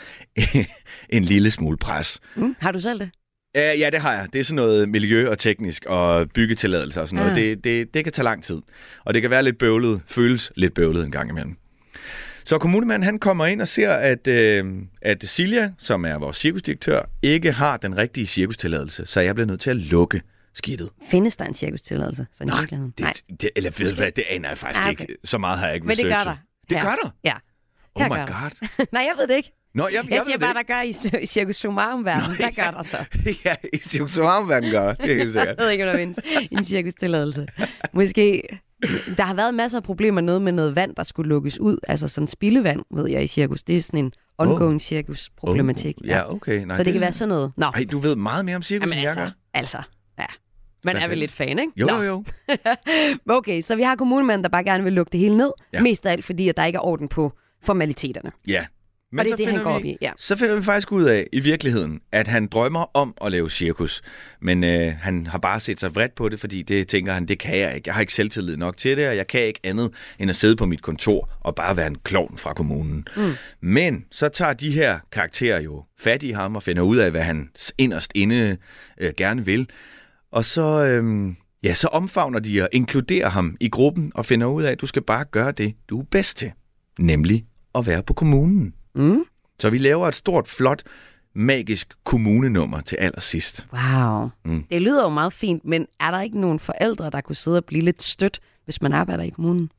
en 1.09 1.23
lille 1.23 1.51
smule 1.51 1.77
pres. 1.77 2.19
Mm, 2.35 2.55
har 2.59 2.71
du 2.71 2.79
selv 2.79 2.99
det? 2.99 3.09
Ja, 3.55 3.73
ja, 3.73 3.89
det 3.89 3.99
har 3.99 4.13
jeg. 4.13 4.27
Det 4.33 4.39
er 4.39 4.43
sådan 4.43 4.55
noget 4.55 4.89
miljø 4.89 5.29
og 5.29 5.39
teknisk 5.39 5.85
og 5.85 6.29
byggetilladelser 6.29 7.01
og 7.01 7.07
sådan 7.07 7.25
noget. 7.25 7.31
Ah. 7.31 7.43
Det, 7.43 7.63
det, 7.63 7.93
det 7.93 8.03
kan 8.03 8.13
tage 8.13 8.23
lang 8.23 8.43
tid. 8.43 8.61
Og 9.05 9.13
det 9.13 9.21
kan 9.21 9.31
være 9.31 9.43
lidt 9.43 9.57
bøvlet, 9.57 10.01
føles 10.07 10.51
lidt 10.55 10.73
bøvlet 10.73 11.05
en 11.05 11.11
gang 11.11 11.29
imellem. 11.29 11.57
Så 12.45 12.57
kommunemanden 12.57 13.03
han 13.03 13.19
kommer 13.19 13.45
ind 13.45 13.61
og 13.61 13.67
ser, 13.67 13.91
at, 13.91 14.27
øh, 14.27 14.65
at 15.01 15.23
Silja, 15.23 15.71
som 15.77 16.05
er 16.05 16.15
vores 16.17 16.37
cirkusdirektør, 16.37 17.01
ikke 17.21 17.51
har 17.51 17.77
den 17.77 17.97
rigtige 17.97 18.25
cirkustilladelse, 18.27 19.05
så 19.05 19.19
jeg 19.19 19.35
bliver 19.35 19.47
nødt 19.47 19.61
til 19.61 19.69
at 19.69 19.75
lukke 19.75 20.21
skidtet. 20.53 20.89
Findes 21.11 21.37
der 21.37 21.45
en 21.45 21.53
cirkustilladelse? 21.53 22.25
I 22.41 22.43
virkeligheden? 22.43 22.93
Det, 22.97 23.23
det, 23.41 23.49
eller 23.55 23.71
ved 23.77 23.89
du 23.89 23.95
hvad, 23.95 24.11
det 24.11 24.23
aner 24.29 24.49
jeg 24.49 24.57
faktisk 24.57 24.81
Ah, 24.81 24.89
okay. 24.89 25.01
ikke. 25.01 25.15
Så 25.23 25.37
meget 25.37 25.59
har 25.59 25.65
jeg 25.65 25.75
ikke 25.75 25.87
Men 25.87 25.97
det 25.97 26.05
gør 26.05 26.11
researchet. 26.11 26.37
der. 26.69 26.75
Det 26.75 26.77
her. 26.77 26.89
gør 26.89 26.95
der? 27.03 27.09
Ja. 27.23 27.33
Oh 27.95 28.05
my 28.05 28.09
god. 28.27 28.67
Nej, 28.93 29.01
jeg 29.01 29.13
ved 29.17 29.27
det 29.27 29.35
ikke. 29.35 29.51
Nå, 29.75 29.83
jeg, 29.87 29.93
jeg, 29.93 30.11
Jeg, 30.11 30.21
siger 30.25 30.37
det 30.37 30.41
bare, 30.41 30.53
der 30.53 30.63
gør 30.63 30.81
i, 30.81 31.25
Circus 31.25 31.55
Somarum-verdenen. 31.55 32.37
Der 32.37 32.51
gør 32.51 32.71
der 32.71 32.83
så. 32.83 32.97
ja, 33.45 33.55
i 33.73 33.77
cirkusarmverden 33.77 34.71
gør 34.71 34.87
det. 34.87 34.97
Det 35.01 35.11
er 35.11 35.15
helt 35.15 35.31
sikkert. 35.33 35.47
Jeg 35.47 35.65
ved 35.65 35.69
ikke, 35.69 35.83
om 35.83 35.89
der 35.91 35.97
findes 35.97 36.19
en 36.51 36.63
cirkustilladelse. 36.63 37.47
Måske... 37.93 38.43
Der 39.17 39.23
har 39.23 39.33
været 39.33 39.53
masser 39.53 39.77
af 39.77 39.83
problemer 39.83 40.21
noget 40.21 40.41
med 40.41 40.51
noget 40.51 40.75
vand, 40.75 40.95
der 40.95 41.03
skulle 41.03 41.29
lukkes 41.29 41.59
ud. 41.59 41.77
Altså 41.87 42.07
sådan 42.07 42.27
spildevand, 42.27 42.81
ved 42.95 43.09
jeg, 43.09 43.23
i 43.23 43.27
cirkus. 43.27 43.63
Det 43.63 43.77
er 43.77 43.81
sådan 43.81 44.05
en 44.05 44.13
ongoing 44.37 44.81
cirkus-problematik. 44.81 45.95
Oh, 46.01 46.07
ja, 46.07 46.33
okay. 46.33 46.65
Nej, 46.65 46.77
så 46.77 46.83
det 46.83 46.93
kan 46.93 47.01
være 47.01 47.11
sådan 47.11 47.29
noget. 47.29 47.51
Nå, 47.57 47.65
Ej, 47.65 47.85
du 47.91 47.97
ved 47.97 48.15
meget 48.15 48.45
mere 48.45 48.55
om 48.55 48.61
cirkus, 48.63 48.81
Jamen 48.85 48.93
end 48.97 49.01
jeg 49.01 49.09
altså, 49.09 49.21
gør. 49.21 49.29
altså, 49.53 49.77
ja. 50.19 50.25
Man 50.83 50.95
er 50.95 51.07
vel 51.07 51.17
lidt 51.17 51.31
fan, 51.31 51.59
ikke? 51.59 51.71
Jo, 51.77 51.87
Nå. 51.87 51.95
jo, 51.95 52.03
jo. 52.03 52.23
Okay, 53.37 53.61
så 53.61 53.75
vi 53.75 53.83
har 53.83 53.95
kommunemanden, 53.95 54.43
der 54.43 54.49
bare 54.49 54.63
gerne 54.63 54.83
vil 54.83 54.93
lukke 54.93 55.09
det 55.11 55.19
hele 55.19 55.37
ned. 55.37 55.51
Ja. 55.73 55.81
Mest 55.81 56.05
af 56.05 56.11
alt, 56.11 56.25
fordi 56.25 56.49
at 56.49 56.57
der 56.57 56.65
ikke 56.65 56.77
er 56.77 56.85
orden 56.85 57.07
på 57.07 57.31
formaliteterne. 57.63 58.31
Ja. 58.47 58.65
Det 59.19 59.31
er 59.31 59.33
så 59.33 59.37
det, 59.37 59.45
han 59.45 59.55
finder 59.55 59.63
går 59.63 59.71
vi, 59.71 59.75
op 59.75 59.85
i, 59.85 59.97
ja. 60.01 60.11
Så 60.17 60.35
finder 60.35 60.55
vi 60.55 60.61
faktisk 60.61 60.91
ud 60.91 61.03
af, 61.03 61.27
i 61.33 61.39
virkeligheden, 61.39 61.99
at 62.11 62.27
han 62.27 62.47
drømmer 62.47 62.85
om 62.93 63.13
at 63.21 63.31
lave 63.31 63.49
cirkus. 63.49 64.01
Men 64.41 64.63
øh, 64.63 64.93
han 65.01 65.27
har 65.27 65.37
bare 65.37 65.59
set 65.59 65.79
sig 65.79 65.95
vredt 65.95 66.15
på 66.15 66.29
det, 66.29 66.39
fordi 66.39 66.61
det 66.61 66.87
tænker 66.87 67.13
han, 67.13 67.25
det 67.25 67.39
kan 67.39 67.57
jeg 67.57 67.75
ikke. 67.75 67.87
Jeg 67.87 67.93
har 67.93 68.01
ikke 68.01 68.13
selvtillid 68.13 68.57
nok 68.57 68.77
til 68.77 68.97
det, 68.97 69.07
og 69.07 69.15
jeg 69.15 69.27
kan 69.27 69.41
ikke 69.41 69.59
andet 69.63 69.91
end 70.19 70.29
at 70.29 70.35
sidde 70.35 70.55
på 70.55 70.65
mit 70.65 70.81
kontor 70.81 71.29
og 71.39 71.55
bare 71.55 71.77
være 71.77 71.87
en 71.87 71.97
klovn 72.03 72.37
fra 72.37 72.53
kommunen. 72.53 73.07
Mm. 73.17 73.31
Men 73.61 74.05
så 74.11 74.29
tager 74.29 74.53
de 74.53 74.71
her 74.71 74.99
karakterer 75.11 75.61
jo 75.61 75.83
fat 75.99 76.23
i 76.23 76.31
ham 76.31 76.55
og 76.55 76.63
finder 76.63 76.81
ud 76.81 76.97
af, 76.97 77.11
hvad 77.11 77.21
han 77.21 77.49
inderst 77.77 78.11
inde 78.15 78.57
øh, 78.97 79.13
gerne 79.17 79.45
vil. 79.45 79.69
Og 80.31 80.45
så, 80.45 80.85
øh, 80.85 81.33
ja, 81.63 81.73
så 81.73 81.87
omfavner 81.87 82.39
de 82.39 82.61
og 82.61 82.69
inkluderer 82.71 83.29
ham 83.29 83.57
i 83.59 83.69
gruppen 83.69 84.11
og 84.15 84.25
finder 84.25 84.47
ud 84.47 84.63
af, 84.63 84.71
at 84.71 84.81
du 84.81 84.85
skal 84.85 85.01
bare 85.01 85.25
gøre 85.25 85.51
det, 85.51 85.73
du 85.89 85.99
er 85.99 86.05
bedst 86.11 86.37
til. 86.37 86.51
Nemlig 86.99 87.45
at 87.75 87.87
være 87.87 88.03
på 88.03 88.13
kommunen. 88.13 88.73
Mm. 88.95 89.23
Så 89.59 89.69
vi 89.69 89.77
laver 89.77 90.07
et 90.07 90.15
stort, 90.15 90.47
flot, 90.47 90.83
magisk 91.33 91.93
kommunenummer 92.03 92.81
til 92.81 92.95
allersidst. 92.95 93.67
Wow. 93.73 94.29
Mm. 94.45 94.63
Det 94.71 94.81
lyder 94.81 95.03
jo 95.03 95.09
meget 95.09 95.33
fint, 95.33 95.65
men 95.65 95.87
er 95.99 96.11
der 96.11 96.21
ikke 96.21 96.39
nogen 96.39 96.59
forældre, 96.59 97.09
der 97.09 97.21
kunne 97.21 97.35
sidde 97.35 97.57
og 97.57 97.65
blive 97.65 97.83
lidt 97.83 98.03
stødt, 98.03 98.39
hvis 98.65 98.81
man 98.81 98.93
arbejder 98.93 99.23
i 99.23 99.29
kommunen? 99.29 99.71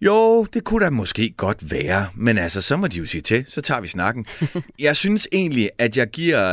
Jo, 0.00 0.44
det 0.44 0.64
kunne 0.64 0.84
da 0.84 0.90
måske 0.90 1.34
godt 1.36 1.70
være, 1.70 2.08
men 2.14 2.38
altså, 2.38 2.60
så 2.60 2.76
må 2.76 2.86
de 2.86 2.98
jo 2.98 3.06
sige 3.06 3.20
til, 3.20 3.44
så 3.48 3.60
tager 3.60 3.80
vi 3.80 3.88
snakken. 3.88 4.26
jeg 4.78 4.96
synes 4.96 5.28
egentlig, 5.32 5.70
at 5.78 5.96
jeg 5.96 6.10
giver... 6.10 6.46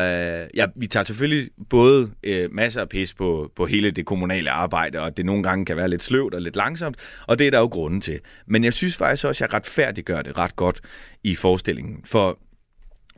Øh, 0.43 0.47
ja, 0.55 0.65
vi 0.75 0.87
tager 0.87 1.03
selvfølgelig 1.03 1.49
både 1.69 2.11
øh, 2.23 2.53
masser 2.53 2.81
af 2.81 2.89
pis 2.89 3.13
på, 3.13 3.51
på 3.55 3.65
hele 3.65 3.91
det 3.91 4.05
kommunale 4.05 4.51
arbejde, 4.51 4.99
og 4.99 5.07
at 5.07 5.17
det 5.17 5.25
nogle 5.25 5.43
gange 5.43 5.65
kan 5.65 5.77
være 5.77 5.89
lidt 5.89 6.03
sløvt 6.03 6.33
og 6.33 6.41
lidt 6.41 6.55
langsomt, 6.55 6.97
og 7.27 7.39
det 7.39 7.47
er 7.47 7.51
der 7.51 7.59
jo 7.59 7.65
grunden 7.65 8.01
til. 8.01 8.19
Men 8.45 8.63
jeg 8.63 8.73
synes 8.73 8.95
faktisk 8.95 9.25
også, 9.25 9.43
at 9.43 9.51
jeg 9.51 9.57
retfærdiggør 9.57 10.21
det 10.21 10.37
ret 10.37 10.55
godt 10.55 10.81
i 11.23 11.35
forestillingen, 11.35 12.01
for 12.05 12.39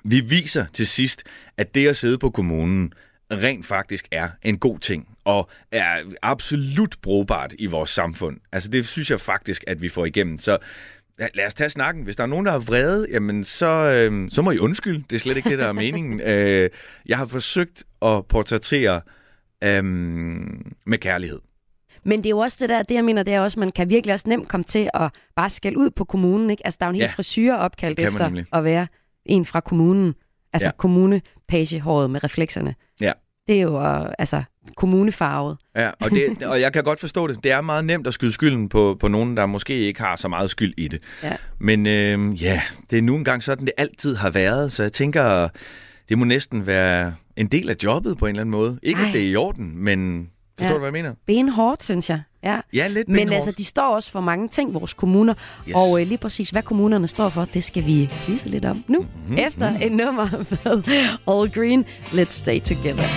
vi 0.03 0.19
viser 0.19 0.65
til 0.73 0.87
sidst, 0.87 1.23
at 1.57 1.75
det 1.75 1.87
at 1.87 1.97
sidde 1.97 2.17
på 2.17 2.29
kommunen 2.29 2.93
rent 3.31 3.65
faktisk 3.65 4.07
er 4.11 4.29
en 4.43 4.57
god 4.57 4.79
ting, 4.79 5.07
og 5.23 5.49
er 5.71 5.97
absolut 6.21 6.95
brugbart 7.01 7.53
i 7.59 7.65
vores 7.65 7.89
samfund. 7.89 8.37
Altså 8.51 8.69
det 8.69 8.87
synes 8.87 9.11
jeg 9.11 9.21
faktisk, 9.21 9.63
at 9.67 9.81
vi 9.81 9.89
får 9.89 10.05
igennem. 10.05 10.39
Så 10.39 10.57
lad 11.33 11.47
os 11.47 11.53
tage 11.53 11.69
snakken. 11.69 12.03
Hvis 12.03 12.15
der 12.15 12.23
er 12.23 12.27
nogen, 12.27 12.45
der 12.45 12.51
er 12.51 12.59
vrede, 12.59 13.07
jamen 13.11 13.43
så, 13.43 13.67
øh, 13.67 14.31
så 14.31 14.41
må 14.41 14.51
I 14.51 14.57
undskylde. 14.57 15.03
Det 15.09 15.15
er 15.15 15.19
slet 15.19 15.37
ikke 15.37 15.49
det, 15.49 15.59
der 15.59 15.65
er 15.67 15.71
meningen. 15.73 16.21
Øh, 16.29 16.69
jeg 17.05 17.17
har 17.17 17.25
forsøgt 17.25 17.83
at 18.01 18.25
portrættere 18.27 19.01
øh, 19.63 19.83
med 20.85 20.97
kærlighed. 20.97 21.39
Men 22.07 22.19
det 22.19 22.25
er 22.25 22.29
jo 22.29 22.37
også 22.37 22.57
det 22.61 22.69
der, 22.69 22.83
det 22.83 22.95
jeg 22.95 23.05
mener, 23.05 23.23
det 23.23 23.33
er 23.33 23.39
også, 23.39 23.59
man 23.59 23.69
kan 23.69 23.89
virkelig 23.89 24.13
også 24.13 24.29
nemt 24.29 24.47
komme 24.47 24.63
til 24.63 24.89
at 24.93 25.11
bare 25.35 25.49
skælde 25.49 25.77
ud 25.77 25.89
på 25.89 26.03
kommunen. 26.03 26.49
Ikke? 26.49 26.65
Altså 26.65 26.77
der 26.79 26.85
er 26.85 26.89
jo 26.89 26.91
en 26.91 26.95
hel 26.95 27.03
Ja. 27.03 27.11
frisyr 27.15 27.53
opkaldt 27.53 27.99
efter 27.99 28.25
nemlig. 28.25 28.45
at 28.53 28.63
være 28.63 28.87
en 29.25 29.45
fra 29.45 29.59
kommunen. 29.59 30.13
Altså 30.55 30.67
Ja. 30.67 30.71
kommunepagehåret 30.77 32.09
med 32.09 32.23
reflekserne. 32.23 32.75
Ja. 33.01 33.11
Det 33.47 33.57
er 33.57 33.61
jo 33.61 33.81
øh, 33.81 34.09
altså 34.19 34.43
kommunefarvet. 34.75 35.57
Ja, 35.75 35.89
og, 36.01 36.11
det, 36.11 36.43
og 36.51 36.61
jeg 36.61 36.73
kan 36.73 36.83
godt 36.83 36.99
forstå 36.99 37.27
det. 37.27 37.43
Det 37.43 37.51
er 37.51 37.61
meget 37.61 37.85
nemt 37.85 38.07
at 38.07 38.13
skyde 38.13 38.31
skylden 38.31 38.69
på, 38.69 38.97
på 38.99 39.07
nogen, 39.07 39.37
der 39.37 39.45
måske 39.45 39.73
ikke 39.79 40.01
har 40.01 40.15
så 40.15 40.27
meget 40.27 40.49
skyld 40.49 40.73
i 40.77 40.87
det. 40.87 41.01
Ja. 41.23 41.35
Men 41.59 41.85
øh, 41.87 42.43
ja, 42.43 42.61
det 42.89 42.97
er 42.97 43.01
nu 43.01 43.15
engang 43.15 43.43
sådan, 43.43 43.65
det 43.65 43.73
altid 43.77 44.15
har 44.15 44.29
været. 44.29 44.71
Så 44.71 44.83
jeg 44.83 44.93
tænker, 44.93 45.47
det 46.09 46.17
må 46.17 46.25
næsten 46.25 46.67
være 46.67 47.13
en 47.35 47.47
del 47.47 47.69
af 47.69 47.75
jobbet 47.83 48.17
på 48.17 48.25
en 48.25 48.29
eller 48.29 48.41
anden 48.41 48.51
måde. 48.51 48.79
Ikke, 48.83 48.99
at 48.99 49.05
Ej. 49.05 49.11
det 49.13 49.21
er 49.23 49.27
i 49.27 49.35
orden, 49.35 49.77
men 49.77 50.29
forstår 50.59 50.69
Ja. 50.69 50.73
du, 50.73 50.79
hvad 50.79 50.87
jeg 50.87 50.93
mener? 50.93 51.13
Benhårdt, 51.25 51.83
synes 51.83 52.09
jeg. 52.09 52.21
Ja. 52.45 52.59
Ja, 52.73 52.87
lidt 52.87 53.09
Men 53.09 53.33
altså, 53.33 53.51
de 53.51 53.65
står 53.65 53.95
også 53.95 54.11
for 54.11 54.21
mange 54.21 54.47
ting, 54.47 54.73
vores 54.73 54.93
kommuner. 54.93 55.33
Yes. 55.67 55.75
Og 55.75 56.01
øh, 56.01 56.07
lige 56.07 56.17
præcis, 56.17 56.49
hvad 56.49 56.61
kommunerne 56.61 57.07
står 57.07 57.29
for, 57.29 57.45
det 57.53 57.63
skal 57.63 57.85
vi 57.85 58.09
vise 58.27 58.49
lidt 58.49 58.65
om 58.65 58.83
nu. 58.87 58.99
Mhm, 58.99 59.09
Mm-hmm. 59.27 59.37
Efter 59.37 59.79
et 59.81 59.91
nummer 59.91 60.27
med 60.31 60.83
All 61.27 61.51
Green, 61.51 61.85
Let's 62.11 62.29
Stay 62.29 62.59
Together. 62.61 63.07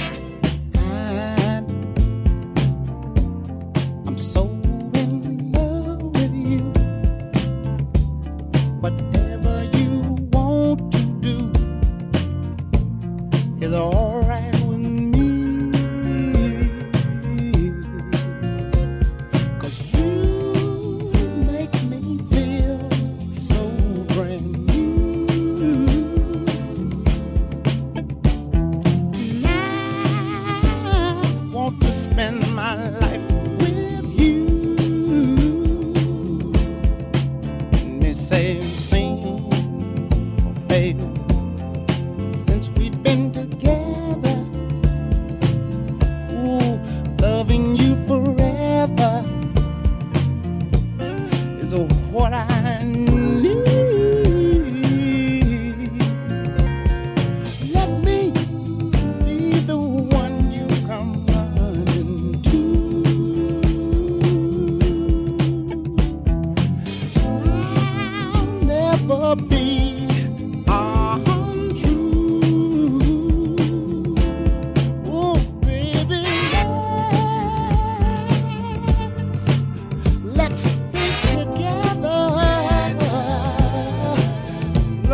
I'm 4.07 4.19
so 4.19 4.47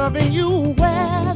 Loving 0.04 0.34
you 0.34 0.74
weather, 0.76 1.33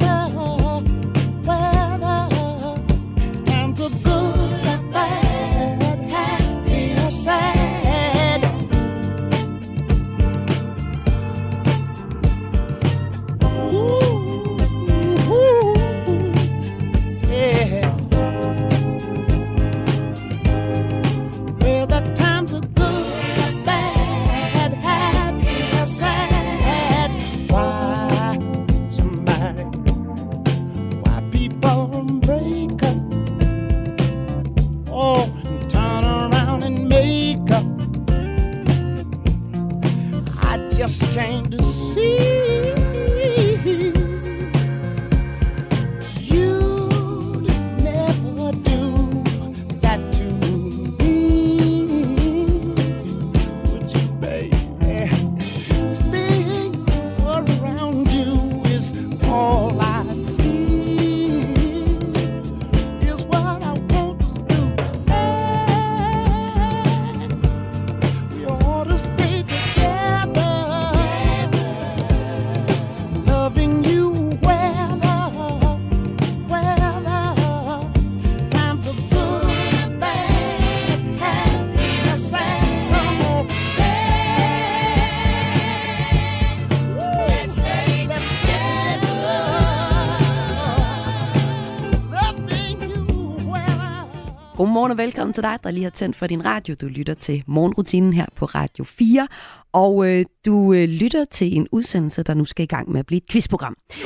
Godmorgen 94.88 95.01
og 95.01 95.07
velkommen 95.07 95.35
til 95.35 95.42
dig, 95.42 95.59
der 95.64 95.70
lige 95.70 95.85
har 95.85 95.90
tændt 95.90 96.16
for 96.16 96.27
din 96.27 96.44
radio. 96.44 96.74
Du 96.74 96.87
lytter 96.87 97.14
til 97.14 97.44
morgenrutinen 97.46 98.12
her 98.12 98.27
på 98.37 98.44
Radio 98.44 98.85
4, 98.85 99.29
og 99.72 100.09
øh, 100.09 100.24
du 100.46 100.72
øh, 100.72 100.88
lytter 100.88 101.24
til 101.24 101.57
en 101.57 101.68
udsendelse, 101.72 102.22
der 102.22 102.35
nu 102.35 102.44
skal 102.44 102.62
i 102.62 102.66
gang 102.66 102.90
med 102.92 103.01
at 103.01 103.07
blive 103.07 103.16
et 103.16 103.29
quizprogram. 103.31 103.77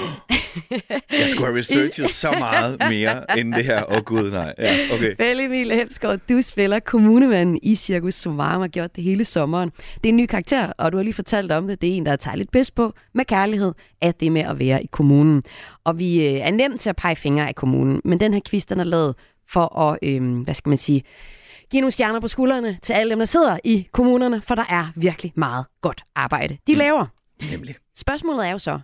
Jeg 1.20 1.28
skulle 1.28 1.46
have 1.46 1.58
researchet 1.58 2.10
så 2.10 2.30
meget 2.38 2.78
mere 2.78 3.38
end 3.38 3.54
det 3.54 3.64
her. 3.64 3.84
Åh 3.90 3.96
oh, 3.96 4.02
gud, 4.02 4.30
nej. 4.30 4.54
Ja, 4.58 4.76
okay. 4.94 5.14
Pelle 5.16 5.44
Emil 5.44 5.72
Hemsgaard, 5.72 6.20
du 6.28 6.42
spiller 6.42 6.78
kommunemanden 6.78 7.58
i 7.62 7.74
Cirkus 7.74 8.14
Somarum 8.14 8.56
og 8.56 8.62
har 8.62 8.68
gjort 8.68 8.96
det 8.96 9.04
hele 9.04 9.24
sommeren. 9.24 9.70
Det 9.70 10.04
er 10.04 10.08
en 10.08 10.16
ny 10.16 10.26
karakter, 10.26 10.72
og 10.78 10.92
du 10.92 10.96
har 10.96 11.04
lige 11.04 11.14
fortalt 11.14 11.52
om 11.52 11.68
det. 11.68 11.80
Det 11.82 11.88
er 11.92 11.94
en, 11.94 12.06
der 12.06 12.16
tager 12.16 12.36
lidt 12.36 12.50
bedst 12.50 12.74
på 12.74 12.92
med 13.14 13.24
kærlighed, 13.24 13.72
at 14.00 14.20
det 14.20 14.32
med 14.32 14.42
at 14.42 14.58
være 14.58 14.82
i 14.82 14.86
kommunen. 14.86 15.42
Og 15.84 15.98
vi 15.98 16.26
øh, 16.26 16.34
er 16.34 16.50
nemt 16.50 16.80
til 16.80 16.90
at 16.90 16.96
pege 16.96 17.16
fingre 17.16 17.48
af 17.48 17.54
kommunen, 17.54 18.00
men 18.04 18.20
den 18.20 18.32
her 18.32 18.40
quiz, 18.48 18.64
den 18.64 18.80
er 18.80 18.84
lavet 18.84 19.14
for 19.48 19.78
at, 19.78 19.98
øh, 20.02 20.42
hvad 20.42 20.54
skal 20.54 20.70
man 20.70 20.78
sige, 20.78 21.02
give 21.70 21.80
nogle 21.80 21.92
stjerner 21.92 22.20
på 22.20 22.28
skuldrene 22.28 22.78
til 22.82 22.92
alle 22.92 23.10
dem, 23.10 23.18
der 23.18 23.26
sidder 23.26 23.58
i 23.64 23.88
kommunerne, 23.92 24.42
for 24.42 24.54
der 24.54 24.64
er 24.68 24.86
virkelig 24.96 25.32
meget 25.36 25.66
godt 25.80 26.04
arbejde, 26.14 26.58
de 26.66 26.74
laver. 26.74 27.06
Nemlig. 27.50 27.74
Spørgsmålet 27.96 28.46
er 28.46 28.50
jo 28.50 28.58
så, 28.58 28.80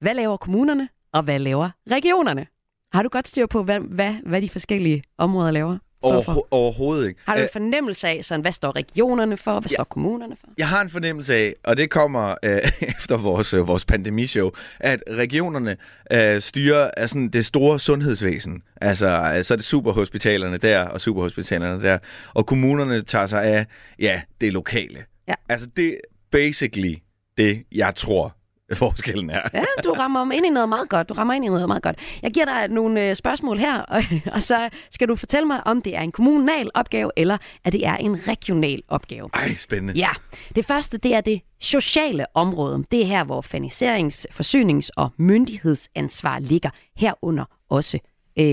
hvad 0.00 0.14
laver 0.14 0.36
kommunerne, 0.36 0.88
og 1.12 1.22
hvad 1.22 1.38
laver 1.38 1.70
regionerne? 1.90 2.46
Har 2.92 3.02
du 3.02 3.08
godt 3.08 3.28
styr 3.28 3.46
på, 3.46 3.62
hvad, 3.62 3.80
hvad, 3.80 4.14
hvad 4.26 4.42
de 4.42 4.48
forskellige 4.48 5.02
områder 5.18 5.50
laver? 5.50 5.78
Overho- 6.04 6.48
overhovedet 6.50 7.08
ikke. 7.08 7.20
Har 7.26 7.36
du 7.36 7.42
en 7.42 7.48
fornemmelse 7.52 8.08
af, 8.08 8.20
sådan, 8.24 8.40
hvad 8.40 8.52
står 8.52 8.76
regionerne 8.76 9.36
for, 9.36 9.52
hvad 9.60 9.70
Ja. 9.70 9.74
står 9.74 9.84
kommunerne 9.84 10.36
for? 10.40 10.46
Jeg 10.58 10.68
har 10.68 10.80
en 10.82 10.90
fornemmelse 10.90 11.34
af, 11.34 11.54
og 11.64 11.76
det 11.76 11.90
kommer 11.90 12.34
øh, 12.42 12.58
efter 12.98 13.16
vores, 13.16 13.54
øh, 13.54 13.68
vores 13.68 13.84
pandemishow, 13.84 14.50
at 14.80 15.02
regionerne 15.10 15.76
øh, 16.12 16.40
styrer 16.40 16.90
af 16.96 17.08
sådan 17.08 17.28
det 17.28 17.44
store 17.44 17.80
sundhedsvæsen. 17.80 18.62
Altså, 18.80 19.06
øh, 19.36 19.44
så 19.44 19.54
er 19.54 19.56
det 19.56 19.64
superhospitalerne 19.64 20.56
der, 20.56 20.80
og 20.84 21.00
superhospitalerne 21.00 21.82
der. 21.82 21.98
Og 22.34 22.46
kommunerne 22.46 23.02
tager 23.02 23.26
sig 23.26 23.42
af, 23.44 23.66
ja, 23.98 24.20
det 24.40 24.52
lokale. 24.52 25.04
Ja. 25.28 25.34
Altså, 25.48 25.66
det 25.76 25.88
er 25.88 25.94
basically 26.32 26.94
det, 27.38 27.62
jeg 27.72 27.94
tror, 27.94 28.36
forskellen 28.84 29.30
er. 29.30 29.40
Ja, 29.54 29.64
du 29.84 29.92
rammer 29.92 30.32
ind 30.32 30.46
i 30.46 30.50
noget 30.50 30.68
meget 30.68 30.88
godt. 30.88 31.08
Du 31.08 31.14
rammer 31.14 31.34
ind 31.34 31.44
i 31.44 31.48
noget 31.48 31.68
meget 31.68 31.82
godt. 31.82 31.98
Jeg 32.22 32.30
giver 32.30 32.44
dig 32.46 32.68
nogle 32.68 33.08
øh, 33.08 33.16
spørgsmål 33.16 33.58
her, 33.58 33.78
og, 33.94 34.02
og 34.32 34.42
så 34.42 34.68
skal 34.90 35.08
du 35.08 35.16
fortælle 35.16 35.46
mig, 35.46 35.66
om 35.66 35.82
det 35.82 35.96
er 35.96 36.00
en 36.00 36.12
kommunal 36.12 36.70
opgave, 36.74 37.10
eller 37.16 37.38
at 37.64 37.72
det 37.72 37.86
er 37.86 37.96
en 37.96 38.28
regional 38.28 38.82
opgave. 38.88 39.30
Ej, 39.34 39.54
spændende. 39.58 39.92
Ja, 39.94 40.08
det 40.54 40.64
første, 40.64 40.98
det 40.98 41.14
er 41.14 41.20
det 41.20 41.40
sociale 41.60 42.24
område. 42.34 42.84
Det 42.90 43.02
er 43.02 43.06
her, 43.06 43.24
hvor 43.24 43.40
finansierings-, 43.42 44.26
forsynings- 44.40 44.88
og 44.96 45.10
myndighedsansvar 45.18 46.38
ligger. 46.38 46.70
Herunder 46.96 47.44
også 47.70 47.98
øh, 48.38 48.44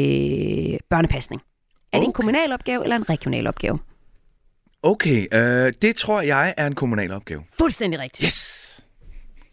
børnepasning. 0.90 1.42
Er 1.94 1.98
det 1.98 2.04
en 2.04 2.10
Okay. 2.10 2.16
kommunal 2.16 2.52
opgave 2.54 2.84
eller 2.84 2.96
en 2.96 3.10
regional 3.10 3.48
opgave? 3.48 3.80
Okay, 4.84 5.28
øh, 5.34 5.74
det 5.82 5.96
tror 5.96 6.22
jeg 6.22 6.54
er 6.58 6.68
en 6.68 6.76
kommunal 6.76 7.12
opgave. 7.12 7.44
Fuldstændig 7.58 8.00
rigtigt. 8.00 8.26
Yes! 8.26 8.69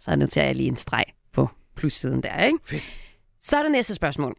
Så 0.06 0.16
noterer 0.16 0.46
jeg 0.46 0.54
lige 0.54 0.68
en 0.68 0.76
streg 0.76 1.04
på 1.32 1.48
plussiden 1.76 2.22
der, 2.22 2.44
ikke? 2.44 2.58
Fedt. 2.66 2.90
Så 3.42 3.56
er 3.56 3.62
det 3.62 3.72
næste 3.72 3.94
spørgsmål. 3.94 4.36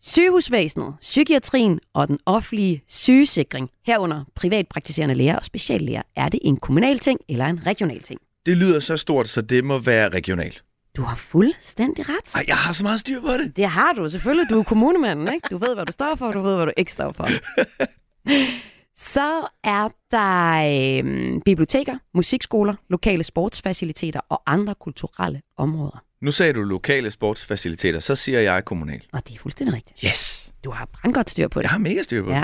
Sygehusvæsenet, 0.00 0.94
psykiatrien 1.00 1.80
og 1.94 2.08
den 2.08 2.18
offentlige 2.26 2.82
sygesikring, 2.88 3.70
herunder 3.86 4.24
privatpraktiserende 4.34 5.14
læger 5.14 5.36
og 5.36 5.44
speciallæger, 5.44 6.02
er 6.16 6.28
det 6.28 6.40
en 6.42 6.56
kommunal 6.56 6.98
ting 6.98 7.20
eller 7.28 7.46
en 7.46 7.66
regional 7.66 8.02
ting? 8.02 8.20
Det 8.46 8.56
lyder 8.56 8.80
så 8.80 8.96
stort, 8.96 9.28
så 9.28 9.42
det 9.42 9.64
må 9.64 9.78
være 9.78 10.08
regionalt. 10.08 10.64
Du 10.96 11.02
har 11.02 11.16
fuldstændig 11.16 12.04
ret. 12.08 12.34
Ej, 12.34 12.44
jeg 12.46 12.56
har 12.56 12.72
så 12.72 12.84
meget 12.84 13.00
styr 13.00 13.20
på 13.20 13.32
det. 13.32 13.56
Det 13.56 13.66
har 13.66 13.92
du 13.92 14.08
selvfølgelig. 14.08 14.50
Du 14.50 14.58
er 14.58 14.64
kommunemanden, 14.64 15.34
ikke? 15.34 15.48
Du 15.50 15.58
ved, 15.58 15.74
hvad 15.74 15.86
du 15.86 15.92
står 15.92 16.14
for, 16.18 16.26
og 16.26 16.34
du 16.34 16.40
ved, 16.40 16.56
hvad 16.56 16.66
du 16.66 16.72
ikke 16.76 16.92
står 16.92 17.12
for. 17.12 17.28
Så 19.02 19.48
er 19.64 19.88
der 20.10 21.02
øh, 21.04 21.40
biblioteker, 21.44 21.98
musikskoler, 22.14 22.74
lokale 22.90 23.22
sportsfaciliteter 23.22 24.20
og 24.28 24.42
andre 24.46 24.74
kulturelle 24.80 25.42
områder. 25.56 26.04
Nu 26.20 26.32
sagde 26.32 26.52
du 26.52 26.62
lokale 26.62 27.10
sportsfaciliteter, 27.10 28.00
så 28.00 28.14
siger 28.14 28.40
jeg 28.40 28.64
kommunal. 28.64 29.02
Og 29.12 29.28
det 29.28 29.34
er 29.34 29.38
fuldstændig 29.38 29.74
rigtigt. 29.74 30.00
Yes! 30.04 30.52
Du 30.64 30.70
har 30.70 30.88
brandgodt 30.92 31.30
styr 31.30 31.48
på 31.48 31.58
det. 31.58 31.62
Jeg 31.62 31.70
har 31.70 31.78
mega 31.78 32.02
styr 32.02 32.22
på 32.22 32.28
det. 32.28 32.34
Ja. 32.36 32.42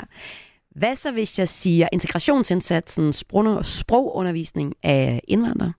Hvad 0.75 0.95
så, 0.95 1.11
hvis 1.11 1.39
jeg 1.39 1.47
siger 1.47 1.87
integrationsindsatsen, 1.93 3.13
sprog- 3.13 3.63
sprogundervisning 3.65 4.73
af 4.83 5.21
indvandrere? 5.27 5.73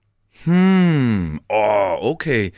Hmm, 0.45 1.33
åh, 1.35 1.39
oh, 1.49 2.11
okay. 2.11 2.49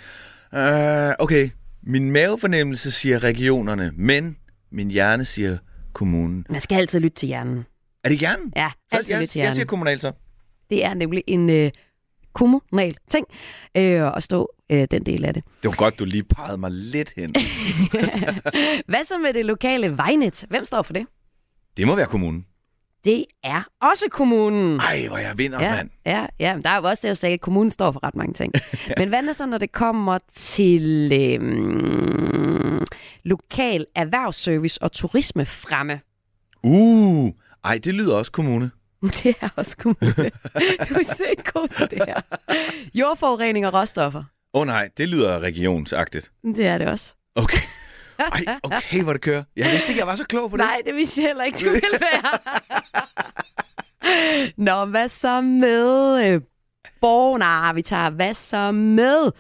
Uh, 0.53 1.13
okay, 1.19 1.49
min 1.83 2.11
mavefornemmelse 2.11 2.91
siger 2.91 3.23
regionerne, 3.23 3.91
men 3.95 4.37
min 4.71 4.91
hjerne 4.91 5.25
siger 5.25 5.57
kommunen. 5.93 6.45
Man 6.49 6.61
skal 6.61 6.75
altid 6.75 6.99
lytte 6.99 7.15
til 7.15 7.27
hjernen. 7.27 7.65
Er 8.03 8.09
det 8.09 8.17
hjernen? 8.19 8.53
Ja, 8.55 8.71
Så 8.91 8.97
altid 8.97 9.11
jeg, 9.13 9.19
lytte 9.21 9.31
til 9.31 9.39
jeg 9.39 9.43
hjernen. 9.43 9.55
siger 9.55 9.65
kommunal 9.65 9.99
så. 9.99 10.11
Det 10.69 10.85
er 10.85 10.93
nemlig 10.93 11.23
en 11.27 11.49
øh, 11.49 11.71
kommunal 12.33 12.95
ting 13.09 13.25
øh, 13.77 14.03
og 14.03 14.23
stå 14.23 14.49
øh, 14.69 14.87
den 14.91 15.05
del 15.05 15.25
af 15.25 15.33
det. 15.33 15.43
Det 15.63 15.69
var 15.69 15.75
godt, 15.75 15.99
du 15.99 16.05
lige 16.05 16.23
pegede 16.23 16.57
mig 16.57 16.71
lidt 16.71 17.13
hen. 17.17 17.35
Hvad 18.89 19.03
så 19.05 19.17
med 19.17 19.33
det 19.33 19.45
lokale 19.45 19.97
vejnet? 19.97 20.45
Hvem 20.49 20.65
står 20.65 20.81
for 20.81 20.93
det? 20.93 21.05
Det 21.77 21.87
må 21.87 21.95
være 21.95 22.05
kommunen. 22.05 22.45
Det 23.05 23.25
er 23.43 23.61
også 23.81 24.05
kommunen. 24.11 24.79
Ej, 24.79 25.07
hvor 25.07 25.17
jeg 25.17 25.37
vinder, 25.37 25.63
Ja, 25.63 25.71
mand. 25.75 25.89
ja, 26.05 26.25
ja, 26.39 26.57
der 26.63 26.69
er 26.69 26.77
jo 26.77 26.83
også 26.83 27.01
det, 27.01 27.07
jeg 27.07 27.17
sagde, 27.17 27.33
at 27.33 27.41
kommunen 27.41 27.71
står 27.71 27.91
for 27.91 28.03
ret 28.03 28.15
mange 28.15 28.33
ting. 28.33 28.53
Men 28.99 29.09
hvad 29.09 29.23
er 29.23 29.33
så, 29.33 29.45
når 29.45 29.57
det 29.57 29.71
kommer 29.71 30.17
til 30.33 31.11
øhm, 31.13 32.85
lokal 33.23 33.85
erhvervsservice 33.95 34.81
og 34.83 34.91
turisme 34.91 35.45
fremme? 35.45 35.99
Uh, 36.63 37.31
ej, 37.63 37.79
det 37.83 37.93
lyder 37.93 38.15
også 38.15 38.31
kommune. 38.31 38.71
Det 39.23 39.35
er 39.41 39.49
også 39.55 39.77
kommune. 39.77 40.31
Du 40.89 40.93
er 40.93 41.15
sygt 41.15 41.53
god 41.53 41.67
til 41.67 41.89
det 41.89 42.03
her. 42.07 42.21
Jordforurening 42.93 43.67
og 43.67 43.73
råstoffer. 43.73 44.23
Åh 44.53 44.61
oh, 44.61 44.67
nej, 44.67 44.89
det 44.97 45.09
lyder 45.09 45.39
regionsagtigt. 45.39 46.31
Det 46.43 46.67
er 46.67 46.77
det 46.77 46.87
også. 46.87 47.15
Okay. 47.35 47.57
Ej, 48.19 48.59
okay, 48.63 49.03
hvor 49.03 49.13
det 49.13 49.21
kører. 49.21 49.43
Jeg 49.55 49.71
vidste 49.71 49.89
ikke, 49.89 49.99
jeg 49.99 50.07
var 50.07 50.15
så 50.15 50.25
klog 50.25 50.49
på 50.49 50.57
det. 50.57 50.65
Nej, 50.65 50.81
det 50.85 50.95
vidste 50.95 51.21
jeg 51.21 51.29
heller 51.29 51.43
ikke, 51.43 51.59
du 51.59 51.69
ville 51.69 51.99
være. 52.01 52.39
Nå, 54.67 54.85
hvad 54.85 55.09
så 55.09 55.41
med 55.41 56.17
øh, 56.25 56.41
borg? 57.01 57.39
Nej, 57.39 57.73
vi 57.73 57.81
tager 57.81 58.09
hvad 58.09 58.33
så 58.33 58.71
med 58.71 59.31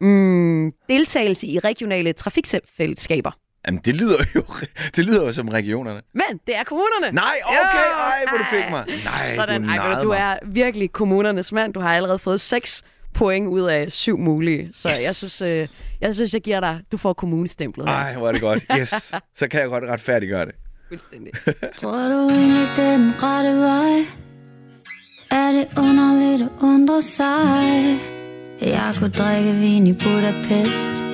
mm, 0.00 0.72
deltagelse 0.88 1.46
i 1.46 1.58
regionale 1.58 2.12
trafikfællesskaber? 2.12 3.30
Jamen, 3.66 3.80
det 3.84 3.94
lyder 3.94 4.24
jo, 4.34 4.42
det 4.96 5.04
lyder 5.04 5.26
jo 5.26 5.32
som 5.32 5.48
regionerne. 5.48 6.00
Men 6.14 6.40
det 6.46 6.56
er 6.56 6.64
kommunerne. 6.64 7.14
Nej, 7.14 7.34
okay, 7.46 7.88
ej, 8.00 8.24
hvor 8.28 8.38
du 8.38 8.44
fik 8.44 8.70
mig. 8.70 8.84
Nej, 9.04 9.36
Sådan, 9.36 9.60
du 9.60 9.66
narrede 9.66 10.02
du 10.02 10.08
mig. 10.08 10.18
er 10.18 10.38
virkelig 10.46 10.92
kommunernes 10.92 11.52
mand. 11.52 11.74
Du 11.74 11.80
har 11.80 11.94
allerede 11.94 12.18
fået 12.18 12.40
seks 12.40 12.82
point 13.14 13.48
ud 13.48 13.60
af 13.62 13.92
syv 13.92 14.18
mulige. 14.18 14.70
Så 14.74 14.88
yes. 14.90 15.04
jeg, 15.04 15.14
synes, 15.14 15.40
øh, 15.42 15.68
jeg 16.00 16.14
synes, 16.14 16.34
jeg 16.34 16.42
giver 16.42 16.60
dig, 16.60 16.80
du 16.92 16.96
får 16.96 17.12
kommunestemplet. 17.12 17.88
her. 17.88 17.94
Ej, 17.94 18.14
hvor 18.16 18.28
er 18.28 18.32
det 18.32 18.40
godt. 18.40 18.64
Yes, 18.78 18.88
så 19.38 19.48
kan 19.48 19.60
jeg 19.60 19.68
godt 19.68 19.84
retfærdiggøre 19.84 20.46
det. 20.46 20.54
Fuldstændig. 20.88 21.32
Tror 21.80 22.08
du 22.08 22.28
egentlig, 22.28 22.68
det 22.76 22.84
er 22.84 22.96
den 22.96 23.12
rette 23.22 23.60
vej? 23.60 24.06
Er 25.30 25.52
det 25.52 25.66
underligt 25.78 26.42
at 26.42 26.48
undre 26.62 27.02
sig? 27.02 27.98
Jeg 28.60 28.94
kunne 28.98 29.10
drikke 29.10 29.52
vin 29.52 29.86
i 29.86 29.92
Budapest 29.92 31.05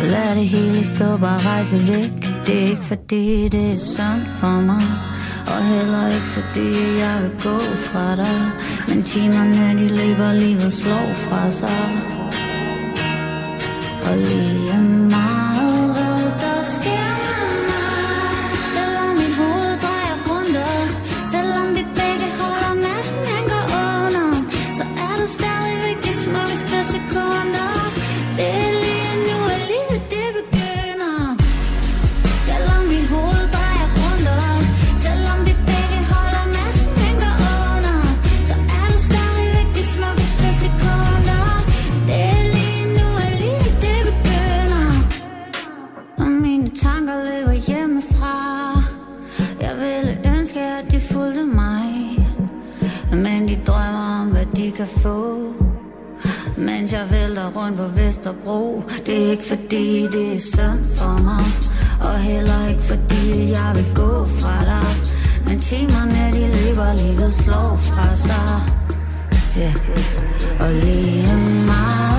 lad 0.00 0.34
det 0.34 0.48
hele 0.48 0.84
stå, 0.84 1.16
bare 1.16 1.38
rejse 1.38 1.76
væk. 1.88 2.14
Det 2.46 2.62
er 2.62 2.66
ikke 2.68 2.84
fordi, 2.84 3.48
det 3.48 3.72
er 3.72 3.76
sundt 3.76 4.28
for 4.40 4.60
mig. 4.60 4.84
Og 5.46 5.64
heller 5.64 6.06
ikke 6.06 6.30
fordi, 6.38 6.68
jeg 7.02 7.16
vil 7.22 7.30
gå 7.42 7.58
fra 7.58 8.16
dig. 8.16 8.50
Men 8.88 9.02
timerne, 9.02 9.78
de 9.78 9.88
løber, 9.88 10.32
livet 10.32 10.72
slår 10.72 11.08
fra 11.14 11.50
sig. 11.50 11.88
Og 14.08 14.16
lige 14.18 14.82
meget, 15.10 15.51
få. 55.00 55.52
Mens 56.56 56.92
jeg 56.92 57.06
vælter 57.10 57.50
rundt 57.56 57.76
på 57.76 57.86
Vesterbro. 57.96 58.82
Det 59.06 59.26
er 59.26 59.30
ikke 59.30 59.42
fordi, 59.42 60.02
det 60.06 60.34
er 60.34 60.38
synd 60.38 60.84
for 60.96 61.22
mig. 61.24 61.44
Og 62.08 62.18
heller 62.18 62.68
ikke 62.68 62.82
fordi, 62.82 63.50
jeg 63.50 63.72
vil 63.74 63.86
gå 63.94 64.26
fra 64.26 64.64
dig. 64.64 64.90
Men 65.46 65.60
timerne, 65.60 66.32
de 66.32 66.40
løber, 66.40 66.92
livet 67.02 67.32
slår 67.32 67.76
fra 67.76 68.16
sig. 68.16 68.60
Yeah. 69.58 69.74
Og 70.60 70.72
lige 70.72 71.36
meget, 71.66 72.11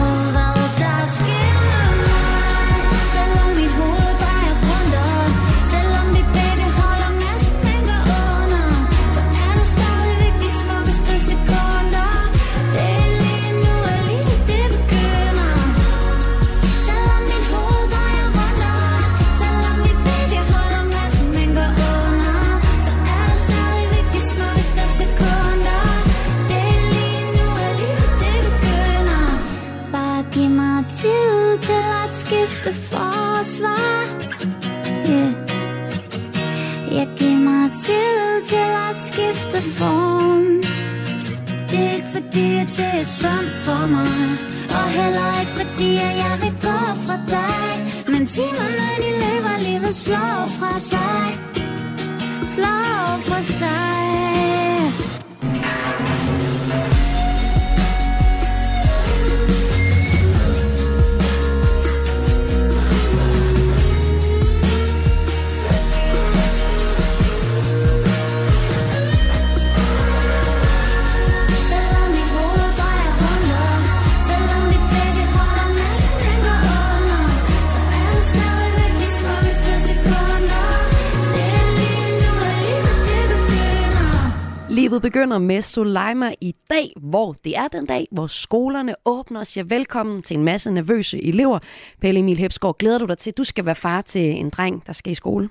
begynder 85.24 85.40
med 85.40 85.62
Soleima 85.62 86.34
i 86.42 86.56
dag, 86.70 86.94
hvor 87.02 87.34
det 87.34 87.58
er 87.58 87.68
den 87.68 87.86
dag, 87.86 88.08
hvor 88.12 88.28
skolerne 88.28 88.96
åbner 89.06 89.40
og 89.40 89.48
siger 89.48 89.64
velkommen 89.64 90.22
til 90.22 90.38
en 90.38 90.44
masse 90.44 90.72
nervøse 90.72 91.24
elever. 91.24 91.60
Pelle 92.02 92.20
Emil 92.20 92.38
Hepsgaard, 92.38 92.78
glæder 92.78 92.98
du 92.98 93.06
dig 93.06 93.18
til, 93.18 93.30
at 93.30 93.38
du 93.38 93.44
skal 93.44 93.66
være 93.66 93.76
far 93.76 94.02
til 94.02 94.22
en 94.22 94.50
dreng, 94.50 94.84
der 94.88 94.94
skal 94.94 95.12
i 95.12 95.16
skole? 95.16 95.50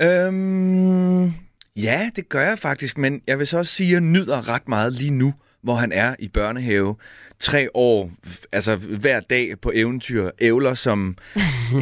Øhm, 0.00 1.32
ja, 1.76 2.10
det 2.16 2.28
gør 2.28 2.40
jeg 2.40 2.58
faktisk, 2.58 2.98
men 2.98 3.22
jeg 3.26 3.38
vil 3.38 3.46
så 3.46 3.58
også 3.58 3.72
sige, 3.72 3.88
at 3.88 3.92
jeg 3.92 4.00
nyder 4.00 4.48
ret 4.48 4.68
meget 4.68 4.92
lige 4.92 5.10
nu, 5.10 5.34
hvor 5.62 5.74
han 5.74 5.92
er 5.92 6.14
i 6.18 6.28
børnehave. 6.28 6.96
Tre 7.40 7.68
år, 7.76 8.10
altså 8.52 8.76
hver 8.76 9.20
dag 9.20 9.60
på 9.60 9.72
eventyr, 9.74 10.30
ævler 10.40 10.74
som 10.74 11.16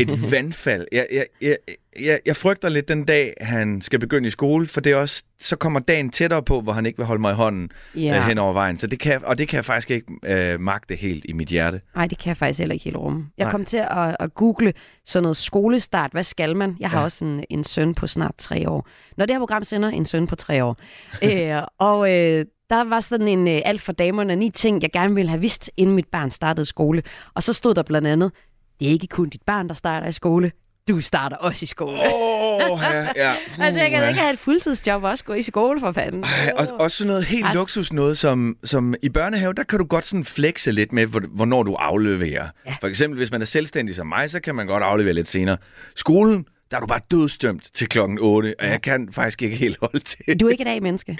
et 0.00 0.10
vandfald. 0.32 0.86
Jeg, 0.92 1.06
jeg, 1.12 1.26
jeg, 1.42 1.56
jeg, 2.00 2.20
jeg 2.26 2.36
frygter 2.36 2.68
lidt 2.68 2.88
den 2.88 3.04
dag, 3.04 3.34
han 3.40 3.80
skal 3.80 3.98
begynde 4.00 4.26
i 4.28 4.30
skole, 4.30 4.66
for 4.66 4.80
det 4.80 4.92
er 4.92 4.96
også, 4.96 5.24
så 5.40 5.56
kommer 5.56 5.80
dagen 5.80 6.10
tættere 6.10 6.42
på, 6.42 6.60
hvor 6.60 6.72
han 6.72 6.86
ikke 6.86 6.96
vil 6.96 7.06
holde 7.06 7.20
mig 7.20 7.32
i 7.32 7.34
hånden 7.34 7.70
Ja. 7.94 8.00
yeah. 8.00 8.28
hen 8.28 8.38
over 8.38 8.52
vejen. 8.52 8.78
Så 8.78 8.86
det 8.86 8.98
kan, 9.00 9.24
og 9.24 9.38
det 9.38 9.48
kan 9.48 9.56
jeg 9.56 9.64
faktisk 9.64 9.90
ikke 9.90 10.06
øh, 10.24 10.60
magte 10.60 10.94
helt 10.94 11.24
i 11.28 11.32
mit 11.32 11.48
hjerte. 11.48 11.80
Nej, 11.94 12.06
det 12.06 12.18
kan 12.18 12.28
jeg 12.28 12.36
faktisk 12.36 12.58
heller 12.58 12.72
ikke 12.72 12.84
helt 12.84 12.96
rumme. 12.96 13.26
Jeg 13.38 13.44
Nej. 13.44 13.50
kom 13.50 13.64
til 13.64 13.76
at, 13.76 14.16
at 14.20 14.34
google 14.34 14.72
sådan 15.06 15.22
noget 15.22 15.36
skolestart. 15.36 16.12
Hvad 16.12 16.22
skal 16.24 16.56
man? 16.56 16.76
Jeg 16.80 16.90
har. 16.90 16.98
Ja. 16.98 17.04
også 17.04 17.24
en, 17.24 17.44
en 17.50 17.64
søn 17.64 17.94
på 17.94 18.06
snart 18.06 18.34
tre 18.38 18.68
år. 18.70 18.88
Når 19.16 19.26
det 19.26 19.34
her 19.34 19.38
program 19.40 19.64
sender, 19.64 19.88
en 19.88 20.04
søn 20.06 20.26
på 20.26 20.36
tre 20.36 20.64
år. 20.64 20.76
øh, 21.24 21.62
og 21.78 22.12
øh, 22.14 22.44
der 22.70 22.84
var 22.84 23.00
sådan 23.00 23.28
en 23.28 23.48
øh, 23.48 23.60
alt 23.64 23.80
for 23.80 23.92
damerne 23.92 24.36
ni 24.36 24.50
ting, 24.50 24.82
jeg 24.82 24.90
gerne 24.92 25.14
ville 25.14 25.28
have 25.28 25.40
vidst, 25.40 25.70
inden 25.76 25.94
mit 25.94 26.06
barn 26.12 26.30
startede 26.30 26.66
skole. 26.66 27.02
Og 27.34 27.42
så 27.42 27.52
stod 27.52 27.74
der 27.74 27.82
blandt 27.82 28.08
andet, 28.08 28.32
det 28.80 28.88
er 28.88 28.92
ikke 28.92 29.06
kun 29.06 29.28
dit 29.28 29.42
barn, 29.46 29.68
der 29.68 29.74
starter 29.74 30.06
i 30.08 30.12
skole. 30.12 30.52
du 30.88 31.00
starter 31.00 31.36
også 31.36 31.62
i 31.62 31.66
skole. 31.66 31.92
Åh, 31.92 32.80
ja, 32.82 33.08
ja. 33.16 33.34
altså, 33.64 33.80
jeg 33.80 33.90
kan 33.90 33.98
da 33.98 34.04
Uha. 34.04 34.08
ikke 34.08 34.20
have 34.20 34.32
et 34.32 34.38
fuldtidsjob 34.38 35.02
og 35.04 35.10
også 35.10 35.24
gå 35.24 35.32
i 35.32 35.42
skole 35.42 35.80
for 35.80 35.92
fanden. 35.92 36.24
Ej, 36.24 36.52
og, 36.56 36.66
også 36.80 36.96
sådan 36.96 37.08
noget 37.08 37.24
helt 37.24 37.44
Pres. 37.44 37.54
luksus 37.54 37.92
noget, 37.92 38.18
som, 38.18 38.56
som 38.64 38.94
i 39.02 39.08
børnehave, 39.08 39.52
der 39.54 39.62
kan 39.62 39.78
du 39.78 39.84
godt 39.84 40.04
sådan 40.04 40.24
flexe 40.24 40.72
lidt 40.72 40.92
med, 40.92 41.06
hvor- 41.06 41.22
hvornår 41.34 41.62
du 41.62 41.74
afleverer. 41.74 42.48
Ja. 42.66 42.74
For 42.80 42.86
eksempel, 42.88 43.18
hvis 43.18 43.30
man 43.30 43.40
er 43.42 43.46
selvstændig 43.46 43.94
som 43.96 44.06
mig, 44.06 44.30
så 44.30 44.40
kan 44.40 44.54
man 44.54 44.66
godt 44.66 44.82
aflevere 44.82 45.14
lidt 45.14 45.28
senere. 45.28 45.56
Skolen, 45.96 46.46
der 46.70 46.76
er 46.76 46.80
du 46.80 46.86
bare 46.86 47.00
dødstømt 47.10 47.70
til 47.74 47.88
klokken 47.88 48.18
8, 48.20 48.54
og 48.58 48.66
jeg 48.66 48.82
kan 48.82 49.08
faktisk 49.12 49.42
ikke 49.42 49.56
helt 49.56 49.78
holde 49.80 49.98
til. 49.98 50.40
Du 50.40 50.46
er 50.46 50.50
ikke 50.50 50.62
et 50.62 50.76
A-menneske. 50.76 51.18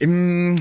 Mm, 0.00 0.58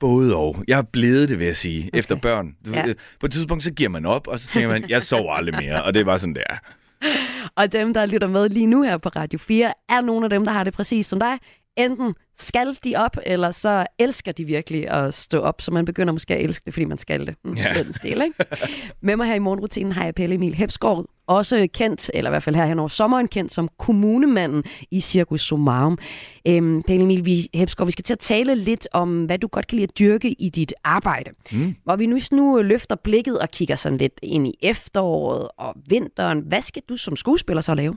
både 0.00 0.36
og. 0.36 0.64
Jeg 0.68 0.78
er 0.78 0.82
blevet 0.82 1.28
det, 1.28 1.38
vil 1.38 1.46
jeg 1.46 1.56
sige, 1.56 1.88
okay. 1.88 1.98
efter 1.98 2.16
børn. 2.16 2.56
Ja. 2.74 2.84
På 3.20 3.26
et 3.26 3.32
tidspunkt, 3.32 3.64
så 3.64 3.72
giver 3.72 3.88
man 3.88 4.06
op, 4.06 4.26
og 4.26 4.40
så 4.40 4.48
tænker 4.48 4.68
man, 4.68 4.84
jeg 4.88 5.02
sover 5.02 5.32
aldrig 5.32 5.54
mere, 5.54 5.84
og 5.84 5.94
det 5.94 6.00
er 6.00 6.04
bare 6.04 6.18
sådan, 6.18 6.34
der. 6.34 6.58
Og 7.56 7.72
dem, 7.72 7.94
der 7.94 8.06
lytter 8.06 8.28
med 8.28 8.48
lige 8.48 8.66
nu 8.66 8.82
her 8.82 8.98
på 8.98 9.08
Radio 9.08 9.38
4, 9.38 9.72
er 9.88 10.00
nogle 10.00 10.26
af 10.26 10.30
dem, 10.30 10.44
der 10.44 10.52
har 10.52 10.64
det 10.64 10.74
præcis 10.74 11.06
som 11.06 11.20
dig. 11.20 11.38
Enten 11.76 12.14
skal 12.38 12.78
de 12.84 12.96
op, 12.96 13.16
eller 13.26 13.50
så 13.50 13.86
elsker 13.98 14.32
de 14.32 14.44
virkelig 14.44 14.90
at 14.90 15.14
stå 15.14 15.40
op, 15.40 15.60
så 15.60 15.70
man 15.70 15.84
begynder 15.84 16.12
måske 16.12 16.34
at 16.34 16.44
elske 16.44 16.62
det, 16.66 16.74
fordi 16.74 16.84
man 16.84 16.98
skal 16.98 17.26
det. 17.26 17.34
Mm. 17.44 17.56
Den 17.74 17.92
stil, 17.92 18.22
ikke? 18.22 18.34
Med 19.00 19.16
mig 19.16 19.26
her 19.26 19.34
i 19.34 19.38
morgenrutinen 19.38 19.92
har 19.92 20.04
jeg 20.04 20.14
Pelle 20.14 20.34
Emil 20.34 20.54
Hepsgaard, 20.54 21.04
også 21.26 21.68
kendt, 21.74 22.10
eller 22.14 22.30
i 22.30 22.32
hvert 22.32 22.42
fald 22.42 22.56
her 22.56 22.66
hen 22.66 22.78
over 22.78 22.88
sommeren 22.88 23.28
kendt 23.28 23.52
som 23.52 23.68
kommunemanden 23.78 24.64
i 24.90 25.00
Circus 25.00 25.40
Somarum. 25.40 25.98
Øhm, 26.46 26.82
Pelle 26.82 27.02
Emil 27.02 27.24
vi, 27.24 27.48
Hepsgaard, 27.54 27.86
vi 27.86 27.92
skal 27.92 28.04
til 28.04 28.12
at 28.12 28.18
tale 28.18 28.54
lidt 28.54 28.88
om, 28.92 29.24
hvad 29.24 29.38
du 29.38 29.46
godt 29.46 29.66
kan 29.66 29.76
lide 29.76 29.84
at 29.84 29.98
dyrke 29.98 30.30
i 30.32 30.48
dit 30.48 30.74
arbejde. 30.84 31.30
Mm. 31.52 31.74
Hvor 31.84 31.96
vi 31.96 32.06
nu, 32.06 32.18
nu 32.32 32.62
løfter 32.62 32.96
blikket 32.96 33.38
og 33.38 33.50
kigger 33.50 33.76
sådan 33.76 33.98
lidt 33.98 34.20
ind 34.22 34.46
i 34.46 34.54
efteråret 34.62 35.48
og 35.56 35.74
vinteren. 35.88 36.40
Hvad 36.40 36.62
skal 36.62 36.82
du 36.88 36.96
som 36.96 37.16
skuespiller 37.16 37.60
så 37.60 37.74
lave? 37.74 37.96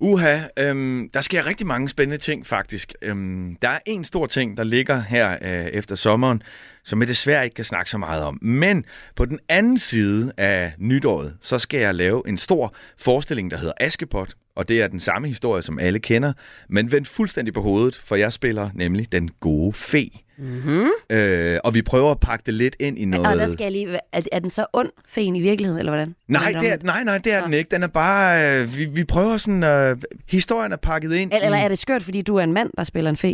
Uha, 0.00 0.40
øhm, 0.58 1.10
der 1.14 1.20
sker 1.20 1.46
rigtig 1.46 1.66
mange 1.66 1.88
spændende 1.88 2.18
ting 2.18 2.46
faktisk. 2.46 2.94
Øhm, 3.02 3.56
der 3.62 3.68
er 3.68 3.78
en 3.86 4.04
stor 4.04 4.26
ting, 4.26 4.56
der 4.56 4.64
ligger 4.64 5.02
her 5.02 5.36
øh, 5.42 5.66
efter 5.66 5.96
sommeren, 5.96 6.42
som 6.84 7.00
jeg 7.00 7.08
desværre 7.08 7.44
ikke 7.44 7.54
kan 7.54 7.64
snakke 7.64 7.90
så 7.90 7.98
meget 7.98 8.24
om. 8.24 8.38
Men 8.42 8.84
på 9.16 9.24
den 9.24 9.38
anden 9.48 9.78
side 9.78 10.32
af 10.36 10.72
nytåret, 10.78 11.36
så 11.40 11.58
skal 11.58 11.80
jeg 11.80 11.94
lave 11.94 12.22
en 12.28 12.38
stor 12.38 12.74
forestilling, 12.98 13.50
der 13.50 13.56
hedder 13.56 13.74
Askepot. 13.80 14.34
Og 14.56 14.68
det 14.68 14.82
er 14.82 14.88
den 14.88 15.00
samme 15.00 15.28
historie, 15.28 15.62
som 15.62 15.78
alle 15.78 15.98
kender, 15.98 16.32
men 16.68 16.92
vendt 16.92 17.08
fuldstændig 17.08 17.54
på 17.54 17.62
hovedet, 17.62 17.96
for 17.96 18.16
jeg 18.16 18.32
spiller 18.32 18.70
nemlig 18.74 19.12
den 19.12 19.30
gode 19.40 19.72
fe. 19.72 20.10
Mm-hmm. 20.38 20.88
Øh, 21.10 21.58
og 21.64 21.74
vi 21.74 21.82
prøver 21.82 22.10
at 22.10 22.20
pakke 22.20 22.42
det 22.46 22.54
lidt 22.54 22.76
ind 22.80 22.98
i 22.98 23.04
noget... 23.04 23.26
Og 23.26 23.36
der 23.36 23.48
skal 23.48 23.64
jeg 23.64 23.72
lige... 23.72 23.98
Er, 24.12 24.20
er 24.32 24.38
den 24.38 24.50
så 24.50 24.66
ond, 24.72 24.90
fen 25.08 25.36
i 25.36 25.40
virkeligheden, 25.40 25.78
eller 25.78 25.92
hvordan? 25.92 26.14
Nej, 26.28 26.52
det 26.60 26.72
er, 26.72 26.76
nej, 26.82 27.04
nej, 27.04 27.18
det 27.18 27.32
er 27.34 27.44
den 27.44 27.54
ikke. 27.54 27.70
Den 27.74 27.82
er 27.82 27.88
bare... 27.88 28.60
Øh, 28.62 28.76
vi, 28.76 28.84
vi 28.84 29.04
prøver 29.04 29.36
sådan... 29.36 29.64
Øh, 29.64 29.96
historien 30.28 30.72
er 30.72 30.76
pakket 30.76 31.12
ind 31.14 31.32
Eller, 31.32 31.46
eller 31.46 31.58
i... 31.58 31.62
er 31.64 31.68
det 31.68 31.78
skørt, 31.78 32.02
fordi 32.02 32.22
du 32.22 32.36
er 32.36 32.42
en 32.44 32.52
mand, 32.52 32.70
der 32.76 32.84
spiller 32.84 33.10
en 33.10 33.16
fe? 33.16 33.28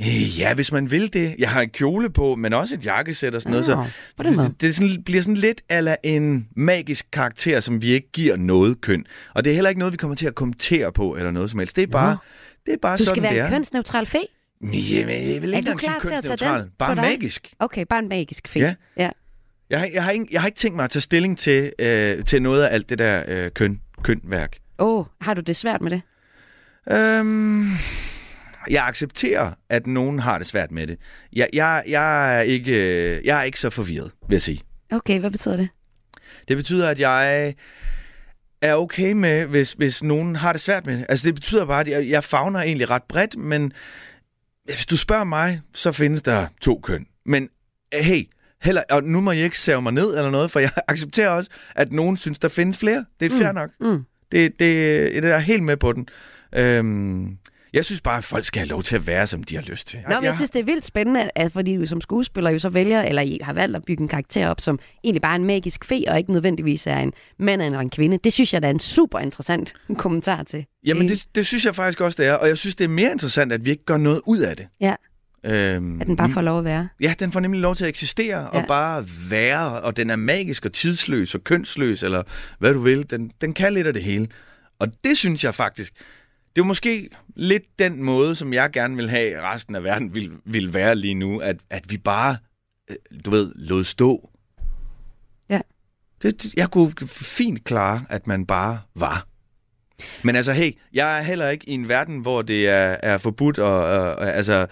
Øh, 0.00 0.38
Ja, 0.38 0.54
hvis 0.54 0.72
man 0.72 0.90
vil 0.90 1.12
det. 1.12 1.34
Jeg 1.38 1.48
har 1.50 1.60
en 1.60 1.70
kjole 1.70 2.10
på, 2.10 2.34
men 2.34 2.52
også 2.52 2.74
et 2.74 2.84
jakkesæt 2.84 3.34
og 3.34 3.42
sådan 3.42 3.50
noget. 3.50 3.66
Så 3.66 3.84
det, 4.18 4.60
det 4.60 4.68
er 4.68 4.72
sådan, 4.72 5.02
bliver 5.04 5.22
sådan 5.22 5.36
lidt 5.36 5.62
eller 5.70 5.96
en 6.02 6.48
magisk 6.56 7.06
karakter, 7.12 7.60
som 7.60 7.82
vi 7.82 7.92
ikke 7.92 8.08
giver 8.12 8.36
noget 8.36 8.80
køn. 8.80 9.04
Og 9.34 9.44
det 9.44 9.50
er 9.50 9.54
heller 9.54 9.68
ikke 9.68 9.78
noget, 9.78 9.92
vi 9.92 9.96
kommer 9.96 10.14
til 10.16 10.26
at 10.26 10.34
kommentere 10.34 10.92
på 10.92 11.16
eller 11.16 11.30
noget 11.30 11.50
som 11.50 11.58
helst. 11.58 11.76
Det 11.76 11.82
er 11.82 11.86
bare, 11.86 12.16
det 12.66 12.72
er 12.74 12.78
bare 12.82 12.96
Du 12.98 13.04
sådan, 13.04 13.14
skal 13.14 13.22
være 13.22 13.32
det 13.32 13.40
en 13.40 13.46
er. 13.46 13.50
kønsneutral 13.50 14.06
fe? 14.06 14.18
Jamen, 14.62 15.28
jeg 15.28 15.42
vil 15.42 15.54
ikke 15.54 15.68
er 15.68 15.72
engang 15.72 15.80
sige 15.80 15.92
kønsneutral. 16.00 16.70
Bare 16.78 16.94
magisk. 16.94 17.54
Okay, 17.58 17.84
bare 17.88 17.98
en 17.98 18.08
magisk 18.08 18.48
fe. 18.48 18.58
Ja. 18.58 18.74
ja. 18.96 19.10
Jeg 19.70 19.80
har, 19.80 19.88
jeg, 19.92 20.04
har 20.04 20.10
ikke, 20.10 20.26
jeg 20.30 20.40
har 20.40 20.48
ikke 20.48 20.58
tænkt 20.58 20.76
mig 20.76 20.84
at 20.84 20.90
tage 20.90 21.00
stilling 21.00 21.38
til, 21.38 21.72
øh, 21.78 22.24
til 22.24 22.42
noget 22.42 22.62
af 22.62 22.74
alt 22.74 22.88
det 22.88 22.98
der 22.98 23.22
øh, 23.28 23.50
køn, 23.50 23.80
kønværk. 24.02 24.58
Åh, 24.78 24.98
oh, 24.98 25.06
har 25.20 25.34
du 25.34 25.40
det 25.40 25.56
svært 25.56 25.80
med 25.80 25.90
det? 25.90 26.02
Øhm, 26.90 27.70
jeg 28.70 28.86
accepterer, 28.86 29.52
at 29.68 29.86
nogen 29.86 30.18
har 30.18 30.38
det 30.38 30.46
svært 30.46 30.70
med 30.70 30.86
det. 30.86 30.98
Jeg, 31.32 31.48
jeg, 31.52 31.82
jeg, 31.88 32.36
er, 32.38 32.40
ikke, 32.40 32.72
øh, 33.16 33.26
jeg 33.26 33.38
er 33.38 33.42
ikke 33.42 33.60
så 33.60 33.70
forvirret, 33.70 34.10
vil 34.28 34.34
jeg 34.34 34.42
sige. 34.42 34.60
Okay, 34.92 35.20
hvad 35.20 35.30
betyder 35.30 35.56
det? 35.56 35.68
Det 36.48 36.56
betyder, 36.56 36.88
at 36.88 37.00
jeg 37.00 37.54
er 38.62 38.74
okay 38.74 39.12
med, 39.12 39.46
hvis, 39.46 39.72
hvis 39.72 40.02
nogen 40.02 40.36
har 40.36 40.52
det 40.52 40.60
svært 40.60 40.86
med 40.86 40.96
det. 40.96 41.06
Altså, 41.08 41.26
det 41.26 41.34
betyder 41.34 41.66
bare, 41.66 41.80
at 41.80 41.88
jeg, 41.88 42.08
jeg 42.08 42.24
fagner 42.24 42.60
egentlig 42.60 42.90
ret 42.90 43.02
bredt, 43.02 43.36
men 43.36 43.72
hvis 44.64 44.86
du 44.86 44.96
spørger 44.96 45.24
mig, 45.24 45.60
så 45.74 45.92
findes 45.92 46.22
der 46.22 46.46
to 46.60 46.80
køn. 46.82 47.06
Men 47.26 47.48
hey, 47.92 48.24
heller, 48.62 48.82
og 48.90 49.04
nu 49.04 49.20
må 49.20 49.32
jeg 49.32 49.44
ikke 49.44 49.58
save 49.60 49.82
mig 49.82 49.92
ned 49.92 50.06
eller 50.16 50.30
noget, 50.30 50.50
for 50.50 50.60
jeg 50.60 50.70
accepterer 50.88 51.28
også, 51.28 51.50
at 51.74 51.92
nogen 51.92 52.16
synes, 52.16 52.38
der 52.38 52.48
findes 52.48 52.78
flere. 52.78 53.04
Det 53.20 53.32
er 53.32 53.38
fair 53.38 53.48
Mm, 53.48 53.54
nok. 53.54 53.70
Mm. 53.80 54.04
Det, 54.32 54.52
det, 54.58 55.22
det 55.22 55.30
er 55.30 55.38
helt 55.38 55.62
med 55.62 55.76
på 55.76 55.92
den. 55.92 56.08
Øhm, 56.54 57.38
jeg 57.72 57.84
synes 57.84 58.00
bare, 58.00 58.18
at 58.18 58.24
folk 58.24 58.44
skal 58.44 58.60
have 58.60 58.68
lov 58.68 58.82
til 58.82 58.96
at 58.96 59.06
være, 59.06 59.26
som 59.26 59.42
de 59.42 59.54
har 59.54 59.62
lyst 59.62 59.86
til. 59.86 59.98
Nå, 60.08 60.14
men 60.14 60.24
jeg 60.24 60.34
synes, 60.34 60.50
det 60.50 60.60
er 60.60 60.64
vildt 60.64 60.84
spændende, 60.84 61.30
at 61.34 61.52
fordi 61.52 61.76
du 61.76 61.86
som 61.86 62.00
skuespiller 62.00 62.50
jo 62.50 62.58
så 62.58 62.68
vælger, 62.68 63.02
eller 63.02 63.22
I 63.22 63.38
har 63.42 63.52
valgt 63.52 63.76
at 63.76 63.84
bygge 63.84 64.02
en 64.02 64.08
karakter 64.08 64.48
op, 64.48 64.60
som 64.60 64.78
egentlig 65.04 65.22
bare 65.22 65.32
er 65.32 65.36
en 65.36 65.44
magisk 65.44 65.84
fe, 65.84 66.04
og 66.08 66.18
ikke 66.18 66.32
nødvendigvis 66.32 66.86
er 66.86 66.98
en 66.98 67.12
mand 67.38 67.62
eller 67.62 67.78
en 67.78 67.90
kvinde. 67.90 68.18
Det 68.24 68.32
synes 68.32 68.54
jeg, 68.54 68.62
der 68.62 68.68
er 68.68 68.72
en 68.72 68.80
super 68.80 69.18
interessant 69.18 69.74
kommentar 69.98 70.42
til. 70.42 70.64
Jamen, 70.86 71.08
det, 71.08 71.26
det 71.34 71.46
synes 71.46 71.64
jeg 71.64 71.74
faktisk 71.74 72.00
også, 72.00 72.22
det 72.22 72.26
er. 72.26 72.34
Og 72.34 72.48
jeg 72.48 72.58
synes, 72.58 72.74
det 72.74 72.84
er 72.84 72.88
mere 72.88 73.12
interessant, 73.12 73.52
at 73.52 73.64
vi 73.64 73.70
ikke 73.70 73.84
gør 73.84 73.96
noget 73.96 74.20
ud 74.26 74.38
af 74.38 74.56
det. 74.56 74.66
Ja, 74.80 74.94
Øhm, 75.46 76.00
at 76.00 76.06
den 76.06 76.16
bare 76.16 76.30
får 76.30 76.42
lov 76.42 76.58
at 76.58 76.64
være. 76.64 76.88
Ja, 77.00 77.14
den 77.18 77.32
får 77.32 77.40
nemlig 77.40 77.60
lov 77.60 77.74
til 77.74 77.84
at 77.84 77.88
eksistere 77.88 78.40
ja. 78.40 78.46
og 78.46 78.64
bare 78.68 79.04
være, 79.30 79.80
og 79.80 79.96
den 79.96 80.10
er 80.10 80.16
magisk 80.16 80.64
og 80.64 80.72
tidsløs 80.72 81.34
og 81.34 81.44
kønsløs, 81.44 82.02
eller 82.02 82.22
hvad 82.58 82.74
du 82.74 82.80
vil. 82.80 83.10
Den, 83.10 83.30
den 83.40 83.52
kan 83.52 83.74
lidt 83.74 83.86
af 83.86 83.92
det 83.92 84.02
hele. 84.02 84.28
Og 84.78 84.88
det 85.04 85.18
synes 85.18 85.44
jeg 85.44 85.54
faktisk, 85.54 85.92
det 86.56 86.62
er 86.62 86.66
måske 86.66 87.08
lidt 87.36 87.62
den 87.78 88.02
måde, 88.02 88.34
som 88.34 88.52
jeg 88.52 88.70
gerne 88.70 88.96
vil 88.96 89.10
have, 89.10 89.40
resten 89.42 89.74
af 89.74 89.84
verden 89.84 90.14
vil, 90.14 90.30
vil 90.44 90.74
være 90.74 90.94
lige 90.96 91.14
nu, 91.14 91.38
at, 91.38 91.56
at 91.70 91.90
vi 91.90 91.96
bare, 91.98 92.36
øh, 92.90 92.96
du 93.24 93.30
ved, 93.30 93.52
lod 93.56 93.84
stå. 93.84 94.30
Ja. 95.48 95.60
Det, 96.22 96.54
jeg 96.56 96.70
kunne 96.70 96.92
fint 97.08 97.64
klare, 97.64 98.04
at 98.08 98.26
man 98.26 98.46
bare 98.46 98.80
var. 98.94 99.26
Men 100.22 100.36
altså, 100.36 100.52
hey, 100.52 100.72
jeg 100.92 101.18
er 101.18 101.22
heller 101.22 101.48
ikke 101.48 101.68
i 101.68 101.72
en 101.72 101.88
verden, 101.88 102.18
hvor 102.18 102.42
det 102.42 102.68
er, 102.68 102.96
er 103.02 103.18
forbudt, 103.18 103.58
og, 103.58 103.84
og, 103.84 104.00
og 104.14 104.28
altså, 104.34 104.66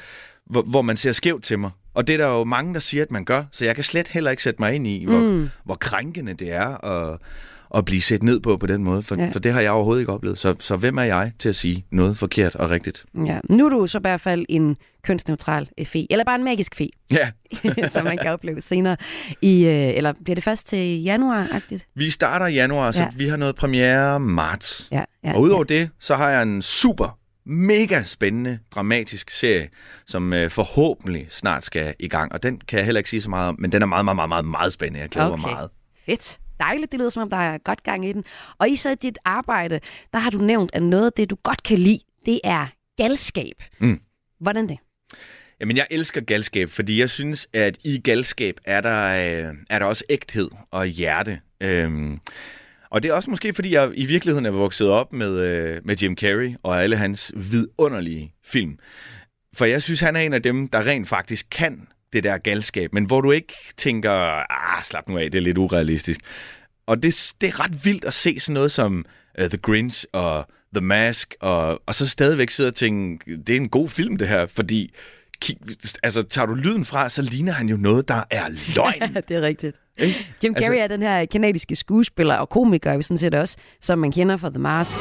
hvor, 0.47 0.63
hvor 0.63 0.83
man 0.83 0.97
ser 0.97 1.13
skævt 1.13 1.45
til 1.45 1.59
mig. 1.59 1.71
Og 1.95 2.07
det 2.07 2.13
er 2.13 2.17
der 2.17 2.27
jo 2.27 2.45
mange, 2.45 2.75
der 2.75 2.81
siger, 2.81 3.03
at 3.03 3.11
man 3.11 3.25
gør, 3.25 3.45
så 3.53 3.65
jeg 3.65 3.75
kan 3.75 3.85
slet 3.85 4.09
heller 4.09 4.31
ikke 4.31 4.43
sætte 4.43 4.63
mig 4.63 4.75
ind 4.75 4.87
i, 4.87 5.05
hvor, 5.05 5.19
Mm. 5.21 5.49
hvor 5.65 5.75
krænkende 5.75 6.35
det 6.35 6.53
er 6.53 6.85
at, 6.85 7.19
at 7.75 7.85
blive 7.85 8.01
set 8.01 8.23
ned 8.23 8.41
på 8.41 8.57
på 8.57 8.67
den 8.67 8.85
måde, 8.85 9.03
for, 9.03 9.17
Ja. 9.17 9.25
ja. 9.25 9.31
for 9.31 9.39
det 9.39 9.53
har 9.53 9.61
jeg 9.61 9.71
overhovedet 9.71 10.01
ikke 10.03 10.13
oplevet. 10.13 10.39
Så, 10.39 10.55
så 10.61 10.77
hvem 10.77 10.99
er 10.99 11.03
jeg 11.03 11.33
til 11.39 11.49
at 11.49 11.57
sige 11.57 11.87
noget 11.93 12.19
forkert 12.19 12.55
og 12.55 12.71
rigtigt? 12.71 13.05
Ja. 13.27 13.39
Nu 13.51 13.67
er 13.67 13.71
du 13.71 13.87
så 13.87 13.99
i 13.99 14.01
hvert 14.01 14.21
fald 14.21 14.45
en 14.49 14.77
kønsneutral 15.03 15.69
fe, 15.85 16.07
eller 16.13 16.25
bare 16.25 16.35
en 16.37 16.45
magisk 16.45 16.75
fe, 16.75 16.89
Ja, 17.11 17.31
som 17.93 18.05
man 18.05 18.19
kan 18.19 18.31
opleve 18.31 18.61
senere. 18.61 18.97
I, 19.43 19.65
øh, 19.65 19.73
eller 19.73 20.13
bliver 20.25 20.35
det 20.35 20.45
først 20.45 20.67
til 20.67 21.03
januar-agtigt? 21.03 21.87
vi 21.95 22.11
starter 22.11 22.47
i 22.47 22.53
januar, 22.55 22.91
så 22.91 23.03
Ja. 23.03 23.09
vi 23.17 23.29
har 23.29 23.37
noget 23.37 23.57
premiere 23.57 24.21
marts. 24.21 24.89
Ja, 24.93 25.03
ja, 25.25 25.35
og 25.35 25.41
udover 25.41 25.65
det, 25.65 25.91
så 26.01 26.15
har 26.17 26.31
jeg 26.31 26.43
en 26.43 26.63
super, 26.63 27.19
mega 27.47 28.03
spændende, 28.03 28.59
dramatisk 28.75 29.31
serie, 29.31 29.69
som 30.07 30.33
øh, 30.33 30.51
forhåbentlig 30.51 31.27
snart 31.31 31.65
skal 31.65 31.95
i 32.01 32.09
gang. 32.09 32.33
Og 32.33 32.43
den 32.43 32.61
kan 32.69 32.77
jeg 32.79 32.85
heller 32.85 32.99
ikke 32.99 33.11
sige 33.11 33.23
så 33.23 33.31
meget 33.31 33.49
om, 33.49 33.57
men 33.59 33.73
den 33.73 33.83
er 33.83 33.87
meget, 33.87 34.05
meget, 34.05 34.17
meget, 34.17 34.29
meget, 34.29 34.45
meget 34.45 34.73
spændende. 34.73 35.01
Jeg 35.01 35.09
glæder 35.09 35.29
okay. 35.29 35.41
mig 35.43 35.51
meget. 35.51 35.69
Fedt. 36.07 36.39
Dejligt. 36.61 36.93
Det 36.93 36.99
lyder 36.99 37.11
som 37.11 37.23
om, 37.23 37.31
der 37.31 37.37
er 37.37 37.59
godt 37.59 37.83
gang 37.83 38.07
i 38.07 38.13
den. 38.13 38.25
Og 38.59 38.69
i 38.69 38.77
så 38.77 38.95
dit 38.95 39.19
arbejde, 39.25 39.81
der 40.13 40.19
har 40.19 40.31
du 40.31 40.39
nævnt, 40.39 40.71
at 40.73 40.83
noget 40.83 41.07
af 41.07 41.13
det, 41.13 41.31
du 41.31 41.37
godt 41.43 41.63
kan 41.63 41.79
lide, 41.79 42.01
det 42.27 42.41
er 42.45 42.67
galskab. 42.97 43.63
Mm. 43.79 44.01
Hvordan 44.41 44.69
det? 44.69 44.79
Jamen, 45.61 45.77
jeg 45.77 45.87
elsker 45.91 46.21
galskab, 46.21 46.71
fordi 46.71 47.01
jeg 47.01 47.11
synes, 47.11 47.49
at 47.53 47.79
i 47.85 47.99
galskab 47.99 48.55
er 48.65 48.81
der, 48.81 49.07
øh, 49.07 49.55
er 49.71 49.79
der 49.79 49.87
også 49.87 50.05
ægthed 50.09 50.51
og 50.71 50.87
hjerte. 50.87 51.41
Øhm, 51.61 52.21
og 52.91 53.03
det 53.03 53.11
er 53.11 53.15
også 53.15 53.31
måske, 53.31 53.53
fordi 53.53 53.75
jeg 53.75 53.91
i 53.95 54.07
virkeligheden 54.07 54.47
er 54.47 54.51
vokset 54.51 54.89
op 54.89 55.13
med, 55.13 55.39
øh, 55.39 55.81
med 55.85 55.97
Jim 55.97 56.17
Carrey 56.17 56.55
og 56.63 56.83
alle 56.83 56.97
hans 56.97 57.33
vidunderlige 57.37 58.35
film. 58.45 58.79
For 59.55 59.65
jeg 59.65 59.83
synes, 59.83 60.01
han 60.01 60.17
er 60.17 60.21
en 60.21 60.33
af 60.33 60.43
dem, 60.43 60.69
der 60.69 60.87
rent 60.87 61.09
faktisk 61.09 61.47
kan 61.51 61.89
det 62.13 62.25
der 62.25 62.39
galskab, 62.39 62.95
men 62.95 63.05
hvor 63.05 63.21
du 63.21 63.31
ikke 63.31 63.55
tænker, 63.77 64.11
ah, 64.11 64.85
slap 64.85 65.09
nu 65.09 65.19
af, 65.19 65.31
det 65.31 65.39
er 65.39 65.43
lidt 65.43 65.59
urealistisk. 65.59 66.21
Og 66.87 67.03
det, 67.03 67.33
det 67.41 67.49
er 67.49 67.61
ret 67.65 67.85
vildt 67.85 68.05
at 68.05 68.15
se 68.15 68.41
sådan 68.41 68.55
noget 68.55 68.73
som 68.73 69.05
uh, 69.43 69.49
The 69.49 69.59
Grinch 69.59 70.05
og 70.13 70.47
The 70.75 70.81
Mask, 70.81 71.35
og, 71.41 71.83
og 71.87 71.95
så 71.95 72.09
stadigvæk 72.09 72.51
sidde 72.51 72.69
og 72.69 72.75
tænke, 72.75 73.37
det 73.37 73.51
er 73.53 73.57
en 73.57 73.69
god 73.69 73.89
film 73.89 74.17
det 74.17 74.29
her, 74.29 74.47
fordi 74.47 74.93
kig, 75.41 75.57
altså, 76.03 76.23
tager 76.23 76.47
du 76.47 76.55
lyden 76.55 76.85
fra, 76.85 77.09
så 77.09 77.23
ligner 77.23 77.53
han 77.53 77.69
jo 77.69 77.77
noget, 77.77 78.09
der 78.09 78.23
er 78.31 78.49
løgn. 78.77 79.15
det 79.29 79.37
er 79.37 79.41
rigtigt. 79.41 79.77
Ikke? 79.99 80.27
Jim 80.45 80.55
Carrey 80.55 80.77
Altså- 80.77 80.83
er 80.83 80.87
den 80.87 81.03
her 81.03 81.27
kanadiske 81.27 81.77
skuespiller 81.77 82.35
og 82.35 82.49
komiker, 82.49 82.93
jo 82.93 83.03
sådan 83.03 83.19
set 83.19 83.35
også, 83.35 83.57
som 83.81 83.99
man 83.99 84.13
kender 84.13 84.37
fra 84.37 84.51
The 84.51 84.59
Mask. 84.59 84.99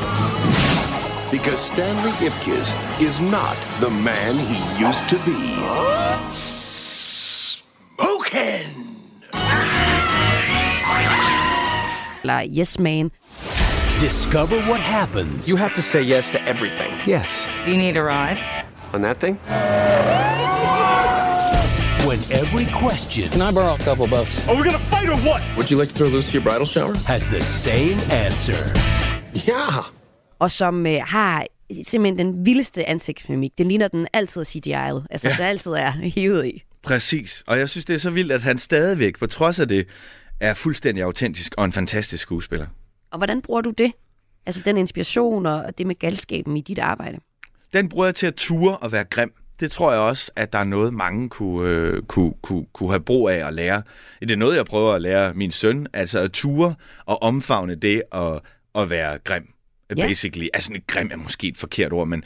Because 1.31 1.57
Stanley 1.73 2.13
Ipkiss 2.27 2.75
is 3.01 3.21
not 3.21 3.57
the 3.83 3.91
man 4.03 4.35
he 4.35 4.87
used 4.87 5.05
to 5.09 5.17
be. 5.25 6.98
Smokin'! 7.99 8.95
Eller 12.23 12.41
Yes 12.41 12.79
Man. 12.79 13.11
Discover 13.99 14.57
what 14.69 14.79
happens. 14.79 15.47
You 15.49 15.57
have 15.57 15.73
to 15.73 15.81
say 15.81 16.01
yes 16.01 16.29
to 16.31 16.41
everything. 16.47 16.91
Yes. 17.05 17.47
Do 17.65 17.71
you 17.71 17.77
need 17.77 17.97
a 17.97 18.03
ride? 18.03 18.39
On 18.93 19.01
that 19.01 19.19
thing? 19.19 19.35
When 22.07 22.19
every 22.31 22.65
question. 22.65 23.29
Can 23.29 23.41
I 23.41 23.51
borrow 23.51 23.75
a 23.75 23.77
couple 23.77 24.07
bucks? 24.07 24.47
Are 24.47 24.55
we 24.55 24.63
gonna 24.63 24.77
fight 24.77 25.09
or 25.09 25.17
what? 25.17 25.41
Would 25.57 25.69
you 25.69 25.77
like 25.77 25.89
to 25.89 25.95
throw 25.95 26.07
loose 26.07 26.33
your 26.33 26.43
bridal 26.43 26.65
shower? 26.65 26.95
Has 27.05 27.27
the 27.27 27.41
same 27.41 27.99
answer. 28.11 28.73
Yeah. 29.47 29.83
Og 30.39 30.51
som 30.51 30.85
øh, 30.85 31.01
har 31.05 31.45
simpelthen 31.83 32.27
den 32.27 32.45
vildeste 32.45 32.89
ansigtsmimik. 32.89 33.57
Den 33.57 33.67
ligner 33.67 33.87
den 33.87 34.07
altid 34.13 34.41
CGI'et. 34.41 35.05
Altså, 35.09 35.29
ja. 35.29 35.35
der 35.37 35.45
altid 35.45 35.71
er 35.71 35.91
hivet 35.91 36.45
i. 36.45 36.63
Præcis. 36.83 37.43
Og 37.47 37.59
jeg 37.59 37.69
synes, 37.69 37.85
det 37.85 37.93
er 37.93 37.97
så 37.97 38.09
vildt, 38.09 38.31
at 38.31 38.43
han 38.43 38.57
stadigvæk, 38.57 39.19
på 39.19 39.27
trods 39.27 39.59
af 39.59 39.67
det, 39.67 39.87
er 40.39 40.53
fuldstændig 40.53 41.03
autentisk 41.03 41.55
og 41.57 41.65
en 41.65 41.71
fantastisk 41.71 42.23
skuespiller. 42.23 42.67
Og 43.11 43.17
hvordan 43.19 43.41
bruger 43.41 43.61
du 43.61 43.69
det? 43.69 43.91
Altså 44.45 44.61
den 44.65 44.77
inspiration 44.77 45.45
og 45.45 45.77
det 45.77 45.87
med 45.87 45.95
galskaben 45.95 46.57
i 46.57 46.61
dit 46.61 46.79
arbejde. 46.79 47.19
Den 47.73 47.89
bruger 47.89 48.05
jeg 48.05 48.15
til 48.15 48.27
at 48.27 48.35
ture 48.35 48.77
og 48.77 48.91
være 48.91 49.03
grim. 49.03 49.33
Det 49.59 49.71
tror 49.71 49.91
jeg 49.91 50.01
også, 50.01 50.31
at 50.35 50.53
der 50.53 50.59
er 50.59 50.63
noget, 50.63 50.93
mange 50.93 51.29
kunne, 51.29 51.69
øh, 51.69 52.03
kunne, 52.03 52.33
kunne, 52.41 52.65
kunne 52.73 52.89
have 52.89 52.99
brug 52.99 53.29
af 53.29 53.47
at 53.47 53.53
lære. 53.53 53.83
Det 54.19 54.31
er 54.31 54.35
noget, 54.35 54.55
jeg 54.55 54.65
prøver 54.65 54.93
at 54.93 55.01
lære 55.01 55.33
min 55.33 55.51
søn. 55.51 55.87
Altså 55.93 56.19
at 56.19 56.31
ture 56.31 56.75
og 57.05 57.23
omfavne 57.23 57.75
det 57.75 58.03
at, 58.11 58.39
at 58.75 58.89
være 58.89 59.17
grim. 59.17 59.53
Ja. 59.97 60.07
Basically. 60.07 60.47
Altså, 60.53 60.79
grim 60.87 61.09
er 61.11 61.15
måske 61.15 61.47
et 61.47 61.57
forkert 61.57 61.93
ord, 61.93 62.07
men 62.07 62.23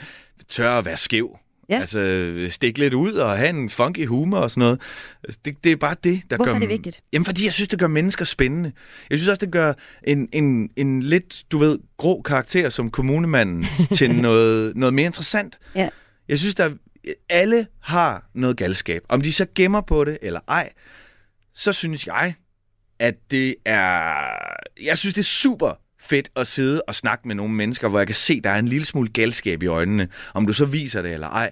tør 0.49 0.71
at 0.71 0.85
være 0.85 0.97
skæv. 0.97 1.37
Ja. 1.69 1.79
Altså, 1.79 2.47
stikke 2.49 2.79
lidt 2.79 2.93
ud 2.93 3.13
og 3.13 3.37
have 3.37 3.49
en 3.49 3.69
funky 3.69 4.07
humor 4.07 4.37
og 4.37 4.51
sådan 4.51 4.61
noget. 4.61 4.81
Altså, 5.23 5.39
Det, 5.45 5.63
det 5.63 5.71
er 5.71 5.75
bare 5.75 5.95
det, 6.03 6.21
der 6.29 6.35
Hvorfor 6.35 6.49
gør... 6.51 6.55
er 6.55 6.59
det 6.59 6.69
vigtigt? 6.69 7.01
Jamen, 7.13 7.25
fordi 7.25 7.45
jeg 7.45 7.53
synes, 7.53 7.67
det 7.67 7.79
gør 7.79 7.87
mennesker 7.87 8.25
spændende. 8.25 8.71
Jeg 9.09 9.17
synes 9.17 9.29
også, 9.29 9.39
det 9.39 9.51
gør 9.51 9.73
en, 10.03 10.29
en, 10.31 10.69
en 10.75 11.03
lidt, 11.03 11.43
du 11.51 11.57
ved, 11.57 11.79
grå 11.97 12.21
karakter 12.21 12.69
som 12.69 12.89
kommunemanden 12.89 13.65
til 13.97 14.15
noget, 14.15 14.75
noget 14.75 14.93
mere 14.93 15.05
interessant. 15.05 15.59
Ja. 15.75 15.89
Jeg 16.27 16.39
synes, 16.39 16.55
der 16.55 16.69
alle 17.29 17.67
har 17.79 18.29
noget 18.33 18.57
galskab. 18.57 19.01
Om 19.09 19.21
de 19.21 19.33
så 19.33 19.45
gemmer 19.55 19.81
på 19.81 20.03
det 20.03 20.17
eller 20.21 20.39
ej, 20.47 20.69
så 21.53 21.73
synes 21.73 22.07
jeg, 22.07 22.33
at 22.99 23.15
det 23.31 23.55
er... 23.65 24.13
Jeg 24.83 24.97
synes, 24.97 25.13
det 25.13 25.21
er 25.21 25.25
super 25.25 25.79
fedt 26.03 26.29
at 26.35 26.47
sidde 26.47 26.81
og 26.87 26.95
snakke 26.95 27.27
med 27.27 27.35
nogle 27.35 27.53
mennesker, 27.53 27.87
hvor 27.87 27.99
jeg 27.99 28.07
kan 28.07 28.15
se, 28.15 28.41
der 28.41 28.49
er 28.49 28.59
en 28.59 28.67
lille 28.67 28.85
smule 28.85 29.09
galskab 29.09 29.63
i 29.63 29.67
øjnene, 29.67 30.07
om 30.33 30.47
du 30.47 30.53
så 30.53 30.65
viser 30.65 31.01
det 31.01 31.13
eller 31.13 31.27
ej, 31.27 31.51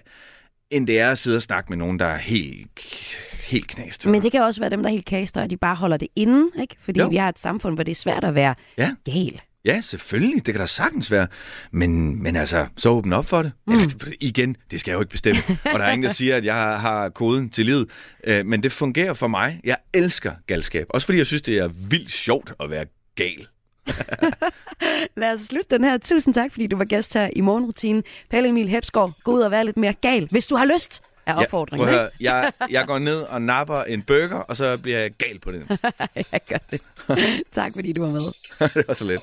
end 0.69 0.87
det 0.87 0.99
er 0.99 1.11
at 1.11 1.17
sidde 1.17 1.37
og 1.37 1.41
snakke 1.41 1.69
med 1.69 1.77
nogen, 1.77 1.99
der 1.99 2.05
er 2.05 2.17
helt, 2.17 2.69
helt 3.43 3.67
knast. 3.67 4.05
Men 4.05 4.21
det 4.21 4.31
kan 4.31 4.41
også 4.41 4.59
være 4.59 4.69
dem, 4.69 4.81
der 4.83 4.89
er 4.89 4.93
helt 4.93 5.05
kaster, 5.05 5.41
og 5.41 5.49
de 5.49 5.57
bare 5.57 5.75
holder 5.75 5.97
det 5.97 6.07
inde, 6.15 6.47
ikke? 6.61 6.75
Fordi 6.81 6.99
jo. 6.99 7.07
vi 7.07 7.15
har 7.15 7.29
et 7.29 7.39
samfund, 7.39 7.75
hvor 7.75 7.83
det 7.83 7.91
er 7.91 7.95
svært 7.95 8.23
at 8.23 8.35
være 8.35 8.55
Ja. 8.77 8.95
gal. 9.05 9.41
Ja, 9.65 9.81
selvfølgelig. 9.81 10.45
Det 10.45 10.53
kan 10.53 10.61
da 10.61 10.65
sagtens 10.65 11.11
være. 11.11 11.27
Men, 11.71 12.23
men 12.23 12.35
altså, 12.35 12.67
så 12.77 12.89
åbne 12.89 13.15
op 13.15 13.25
for 13.25 13.41
det. 13.43 13.51
Mm. 13.67 13.73
Eller, 13.73 13.87
igen, 14.21 14.55
det 14.71 14.79
skal 14.79 14.91
jeg 14.91 14.95
jo 14.95 15.01
ikke 15.01 15.11
bestemme. 15.11 15.41
Og 15.49 15.79
der 15.79 15.85
er 15.85 15.91
ingen, 15.91 16.03
der 16.07 16.13
siger, 16.13 16.35
at 16.37 16.45
jeg 16.45 16.53
har, 16.55 16.77
har 16.77 17.09
koden 17.09 17.49
til 17.49 17.65
livet. 17.65 17.87
Øh, 18.23 18.45
men 18.45 18.63
det 18.63 18.71
fungerer 18.71 19.13
for 19.13 19.27
mig. 19.27 19.59
Jeg 19.63 19.77
elsker 19.93 20.31
galskab. 20.47 20.87
Også 20.89 21.05
fordi 21.05 21.17
jeg 21.17 21.25
synes, 21.25 21.41
det 21.41 21.57
er 21.57 21.67
vildt 21.67 22.11
sjovt 22.11 22.53
at 22.59 22.69
være 22.69 22.85
gal. 23.15 23.47
Lad 25.17 25.33
os 25.33 25.41
slutte 25.41 25.77
den 25.77 25.83
her. 25.83 25.97
Tusind 25.97 26.33
tak, 26.33 26.51
fordi 26.51 26.67
du 26.67 26.77
var 26.77 26.85
gæst 26.85 27.13
her 27.13 27.29
i 27.35 27.41
morgenrutinen. 27.41 28.03
Pelle 28.29 28.49
Emil 28.49 28.67
Hepsgaard, 28.67 29.11
gå 29.23 29.31
ud 29.31 29.41
og 29.41 29.51
være 29.51 29.65
lidt 29.65 29.77
mere 29.77 29.93
gal, 29.93 30.27
hvis 30.31 30.47
du 30.47 30.55
har 30.55 30.65
lyst, 30.65 31.01
er 31.25 31.35
opfordringen. 31.35 31.89
Ja, 31.89 31.95
høre. 31.95 32.09
jeg, 32.19 32.51
jeg 32.69 32.85
går 32.87 32.99
ned 32.99 33.21
og 33.21 33.41
napper 33.41 33.83
en 33.83 34.03
burger, 34.03 34.37
og 34.37 34.57
så 34.57 34.77
bliver 34.81 34.99
jeg 34.99 35.11
gal 35.11 35.39
på 35.39 35.51
den. 35.51 35.69
jeg 36.31 36.41
gør 36.49 36.57
det. 36.71 36.81
tak, 37.53 37.71
fordi 37.75 37.93
du 37.93 38.05
var 38.05 38.11
med. 38.11 38.21
det 38.73 38.87
var 38.87 38.93
så 38.93 39.05
let. 39.05 39.21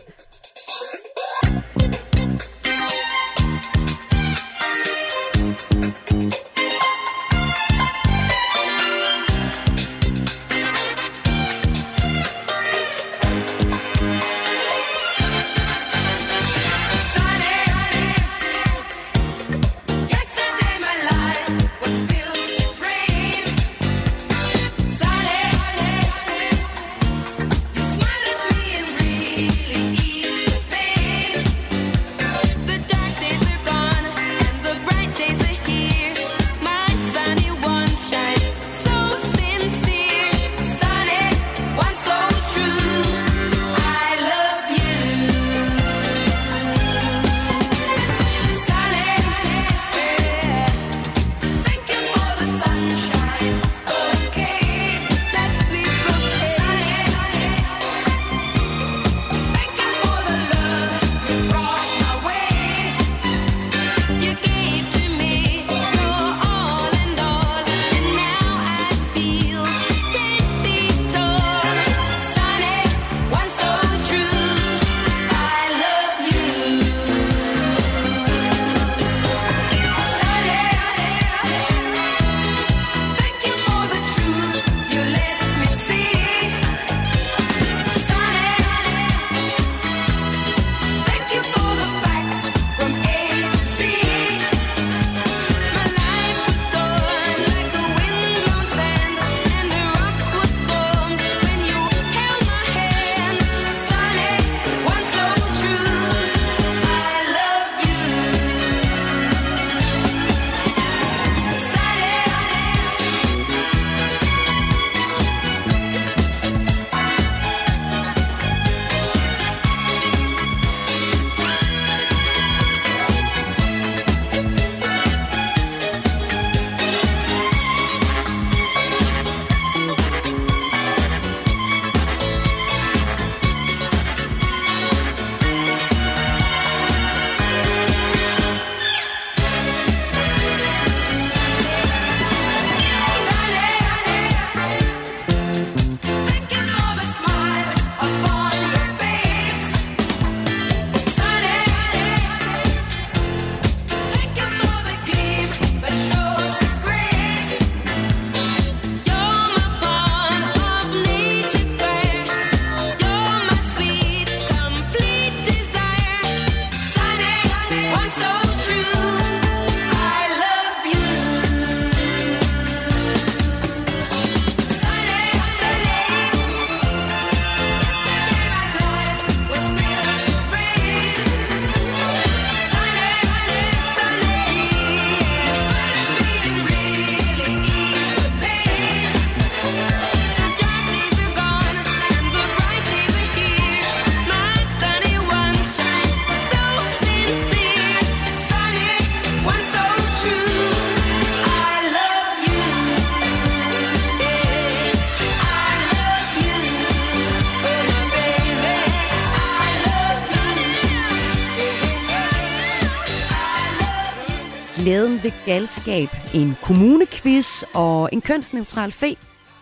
Glæden 215.28 215.44
galskab, 215.46 216.08
en 216.34 216.54
kommunequiz 216.62 217.62
og 217.74 218.08
en 218.12 218.20
kønsneutral 218.20 218.92
fe. 218.92 219.16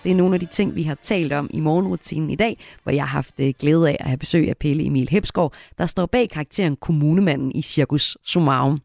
Det 0.04 0.12
er 0.12 0.14
nogle 0.14 0.34
af 0.34 0.40
de 0.40 0.46
ting, 0.46 0.74
vi 0.74 0.82
har 0.82 0.94
talt 0.94 1.32
om 1.32 1.50
i 1.50 1.60
morgenrutinen 1.60 2.30
i 2.30 2.34
dag, 2.34 2.58
hvor 2.82 2.92
jeg 2.92 3.02
har 3.02 3.08
haft 3.08 3.40
øh, 3.40 3.54
glæde 3.58 3.88
af 3.88 3.96
at 4.00 4.06
have 4.06 4.18
besøg 4.18 4.48
af 4.48 4.56
Pelle 4.56 4.84
Emil 4.84 5.08
Hepsgaard, 5.08 5.52
der 5.78 5.86
står 5.86 6.06
bag 6.06 6.30
karakteren 6.30 6.76
Kommunemanden 6.76 7.52
i 7.52 7.62
Cirkus 7.62 8.18
Sumarum. 8.24 8.80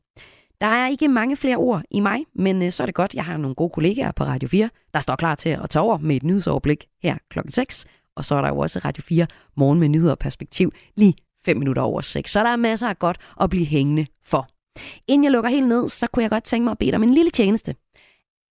Der 0.61 0.67
er 0.67 0.88
ikke 0.88 1.07
mange 1.07 1.36
flere 1.36 1.57
ord 1.57 1.82
i 1.91 1.99
mig, 1.99 2.19
men 2.36 2.61
øh, 2.61 2.71
så 2.71 2.84
er 2.84 2.86
det 2.86 2.95
godt, 2.95 3.13
jeg 3.13 3.25
har 3.25 3.38
nogle 3.38 3.55
gode 3.55 3.69
kollegaer 3.69 4.11
på 4.11 4.23
Radio 4.23 4.49
4, 4.49 4.69
der 4.93 4.99
står 4.99 5.15
klar 5.15 5.36
til 5.36 5.49
at 5.49 5.69
tage 5.69 5.84
over 5.84 5.97
med 5.97 6.15
et 6.15 6.23
nyhedsoverblik 6.23 6.86
her 7.03 7.17
klokken 7.29 7.51
6. 7.51 7.86
Og 8.15 8.25
så 8.25 8.36
er 8.36 8.41
der 8.41 8.49
jo 8.49 8.57
også 8.57 8.79
Radio 8.86 9.03
4 9.03 9.27
morgen 9.57 9.79
med 9.79 9.89
nyheder 9.89 10.11
og 10.11 10.19
perspektiv 10.19 10.71
lige 10.95 11.13
5 11.45 11.57
minutter 11.57 11.82
over 11.82 12.01
6. 12.01 12.32
Så 12.32 12.43
der 12.43 12.49
er 12.49 12.55
masser 12.55 12.88
af 12.88 12.99
godt 12.99 13.17
at 13.41 13.49
blive 13.49 13.65
hængende 13.65 14.05
for. 14.25 14.61
Inden 15.07 15.24
jeg 15.24 15.32
lukker 15.32 15.49
helt 15.49 15.67
ned, 15.67 15.89
så 15.89 16.07
kunne 16.07 16.24
jeg 16.24 16.30
godt 16.30 16.43
tænke 16.43 16.63
mig 16.63 16.72
at 16.72 16.78
bede 16.78 16.91
dig 16.91 16.95
om 16.95 17.03
en 17.03 17.13
lille 17.13 17.32
tjeneste. 17.32 17.76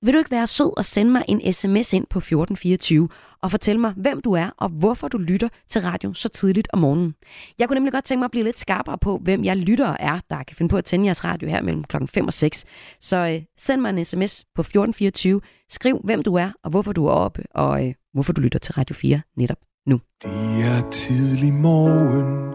Vil 0.03 0.14
du 0.14 0.18
ikke 0.18 0.31
være 0.31 0.47
sød 0.47 0.79
og 0.79 0.85
sende 0.85 1.12
mig 1.12 1.25
en 1.29 1.53
sms 1.53 1.93
ind 1.93 2.07
på 2.11 2.18
1424 2.18 3.09
og 3.43 3.51
fortælle 3.51 3.81
mig, 3.81 3.93
hvem 3.97 4.21
du 4.23 4.33
er 4.33 4.51
og 4.57 4.68
hvorfor 4.68 5.09
du 5.09 5.18
lytter 5.18 5.49
til 5.68 5.81
radio 5.81 6.12
så 6.12 6.29
tidligt 6.29 6.68
om 6.73 6.79
morgenen? 6.79 7.14
Jeg 7.59 7.68
kunne 7.68 7.75
nemlig 7.75 7.93
godt 7.93 8.05
tænke 8.05 8.18
mig 8.18 8.25
at 8.25 8.31
blive 8.31 8.45
lidt 8.45 8.59
skarpere 8.59 8.99
på, 8.99 9.18
hvem 9.23 9.45
jeg 9.45 9.57
lytter 9.57 9.97
er, 10.01 10.21
der 10.31 10.43
kan 10.43 10.57
finde 10.57 10.68
på 10.68 10.77
at 10.77 10.85
tænde 10.85 11.05
jeres 11.07 11.25
radio 11.25 11.49
her 11.49 11.62
mellem 11.62 11.85
klokken 11.85 12.09
5 12.09 12.27
og 12.27 12.33
6. 12.33 12.64
Så 13.01 13.16
øh, 13.16 13.43
send 13.59 13.81
mig 13.81 13.91
en 13.91 14.05
sms 14.05 14.45
på 14.55 14.61
1424. 14.61 15.41
Skriv, 15.71 16.01
hvem 16.05 16.23
du 16.23 16.35
er 16.35 16.51
og 16.64 16.71
hvorfor 16.71 16.93
du 16.93 17.07
er 17.07 17.12
oppe 17.12 17.43
og 17.55 17.87
øh, 17.87 17.95
hvorfor 18.12 18.33
du 18.33 18.41
lytter 18.41 18.59
til 18.59 18.75
Radio 18.75 18.95
4 18.95 19.21
netop 19.37 19.59
nu. 19.87 20.01
Det 20.23 20.64
er 20.64 20.91
tidlig 20.91 21.53
morgen, 21.53 22.55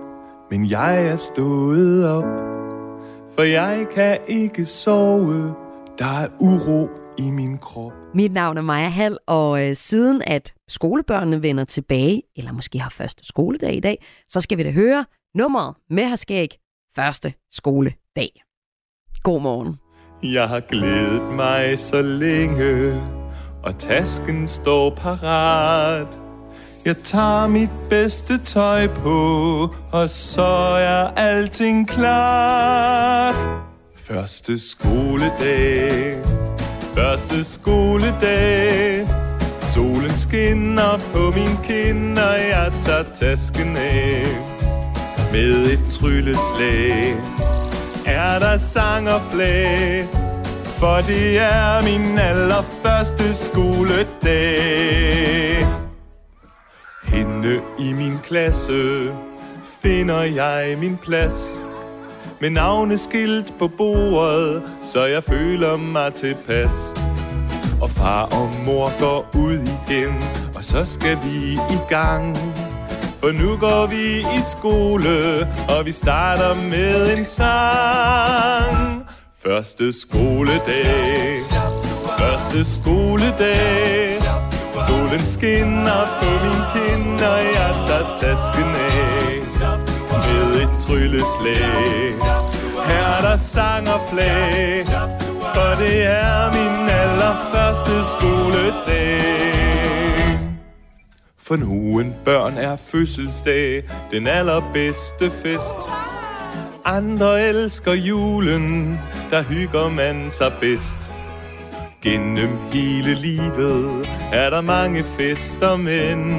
men 0.52 0.70
jeg 0.70 1.08
er 1.08 1.16
stået 1.18 2.10
op. 2.10 2.55
For 3.36 3.42
jeg 3.42 3.88
kan 3.96 4.18
ikke 4.28 4.66
sove, 4.66 5.56
der 5.98 6.06
er 6.06 6.28
uro 6.40 6.90
i 7.18 7.32
min 7.32 7.58
krop. 7.58 7.92
Mit 8.14 8.34
navn 8.34 8.58
er 8.58 8.62
Maja 8.62 8.90
Hall, 8.90 9.18
og 9.28 9.70
øh, 9.70 9.76
siden 9.76 10.22
at 10.28 10.54
skolebørnene 10.68 11.42
vender 11.42 11.64
tilbage, 11.64 12.22
eller 12.36 12.52
måske 12.52 12.80
har 12.80 12.90
første 12.90 13.26
skoledag 13.26 13.76
i 13.76 13.80
dag, 13.80 14.06
så 14.30 14.42
skal 14.42 14.58
vi 14.58 14.64
da 14.64 14.72
høre 14.72 15.06
nummeret 15.36 15.76
med 15.90 16.04
herskæg 16.04 16.50
første 16.96 17.34
skoledag. 17.52 18.30
God 19.24 19.42
morgen. 19.42 19.80
Jeg 20.24 20.48
har 20.50 20.60
glædet 20.60 21.36
mig 21.36 21.80
så 21.80 22.02
længe, 22.02 23.02
og 23.64 23.80
tasken 23.80 24.48
står 24.48 24.96
parat. 24.96 26.25
Jeg 26.86 26.98
tager 26.98 27.48
mit 27.48 27.70
bedste 27.90 28.38
tøj 28.38 28.88
på, 28.88 29.70
og 29.92 30.10
så 30.10 30.78
er 30.80 31.08
alting 31.16 31.88
klar. 31.90 33.36
Første 34.08 34.60
skoledag, 34.70 36.18
første 36.98 37.44
skoledag. 37.44 39.08
Solen 39.74 40.18
skinner 40.18 41.00
på 41.14 41.32
min 41.36 41.58
kind, 41.64 42.20
og 42.20 42.40
jeg 42.40 42.72
tager 42.86 43.04
tasken 43.20 43.78
af. 43.78 44.26
Med 45.32 45.66
et 45.66 45.80
trylleslag 45.92 47.16
er 48.06 48.40
der 48.40 48.58
sang 48.58 49.10
og 49.10 49.22
flag. 49.32 50.08
For 50.80 51.02
det 51.08 51.40
er 51.40 51.84
min 51.84 52.20
allerførste 52.20 53.36
skoledag. 53.36 54.66
Hende 57.06 57.62
i 57.80 57.94
min 57.94 58.20
klasse 58.24 59.12
finder 59.82 60.22
jeg 60.22 60.78
min 60.80 60.98
plads. 60.98 61.62
Med 62.42 62.50
navneskilt 62.50 63.54
på 63.60 63.68
bordet, 63.68 64.64
så 64.84 65.06
jeg 65.06 65.24
føler 65.24 65.78
mig 65.78 66.14
tilpas. 66.14 66.94
Og 67.82 67.90
far 67.90 68.24
og 68.24 68.50
mor 68.66 69.00
går 69.00 69.30
ud 69.34 69.60
igen, 69.60 70.24
og 70.56 70.64
så 70.64 70.86
skal 70.86 71.18
vi 71.24 71.54
i 71.54 71.80
gang. 71.90 72.38
For 73.20 73.32
nu 73.32 73.58
går 73.58 73.88
vi 73.88 74.20
i 74.20 74.42
skole, 74.48 75.48
og 75.78 75.86
vi 75.86 75.92
starter 75.92 76.56
med 76.56 77.18
en 77.18 77.26
sang. 77.26 79.08
Første 79.44 80.02
skoledag, 80.02 81.42
første 82.20 82.74
skoledag. 82.74 84.15
Solen 84.88 85.20
skinner 85.20 86.04
på 86.20 86.30
min 86.44 86.62
kind, 86.74 87.20
og 87.22 87.40
jeg 87.58 87.76
tager 87.88 88.18
tasken 88.22 88.70
af. 88.92 89.46
Med 90.26 90.62
et 90.62 90.80
trylleslag. 90.80 92.14
Her 92.88 93.06
er 93.18 93.22
der 93.22 93.38
sang 93.38 93.88
og 93.90 94.02
flag, 94.14 94.86
for 95.54 95.84
det 95.84 96.04
er 96.04 96.52
min 96.54 96.90
allerførste 96.90 98.12
skoledag. 98.12 99.26
For 101.38 101.56
nogen 101.56 102.16
børn 102.26 102.58
er 102.58 102.76
fødselsdag 102.76 103.84
den 104.12 104.28
allerbedste 104.28 105.32
fest. 105.32 105.90
Andre 106.86 107.42
elsker 107.42 107.94
julen, 107.94 109.00
der 109.32 109.42
hygger 109.42 109.90
man 109.90 110.32
sig 110.32 110.52
bedst. 110.62 111.15
Gennem 112.06 112.58
hele 112.72 113.14
livet 113.14 114.10
er 114.34 114.50
der 114.50 114.62
mange 114.62 115.04
fester, 115.04 115.76
men 115.76 116.30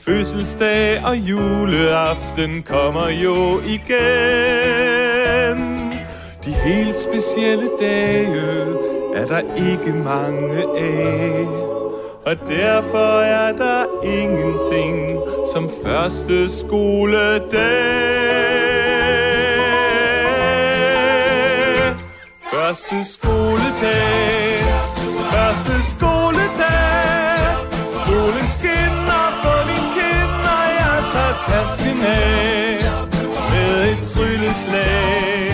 fødselsdag 0.00 1.04
og 1.04 1.16
juleaften 1.16 2.62
kommer 2.62 3.08
jo 3.08 3.60
igen. 3.60 3.98
De 6.44 6.52
helt 6.52 7.00
specielle 7.00 7.70
dage 7.80 8.26
er 9.14 9.26
der 9.26 9.40
ikke 9.70 9.92
mange 9.92 10.62
af. 10.78 11.46
Og 12.26 12.36
derfor 12.48 13.20
er 13.20 13.56
der 13.56 13.84
ingenting 14.02 15.18
som 15.52 15.70
første 15.84 16.58
skoledag. 16.58 17.44
Første 22.52 23.12
skoledag, 23.12 24.23
skoledag. 25.84 27.56
Solen 28.06 28.48
skinner 28.56 29.26
på 29.42 29.52
din 29.68 29.86
kind, 29.96 30.42
og 30.56 30.66
jeg 30.80 30.98
tager 31.14 31.36
tasken 31.48 31.98
af. 32.02 32.84
Med 33.50 33.74
et 33.92 34.02
trylleslag, 34.12 35.53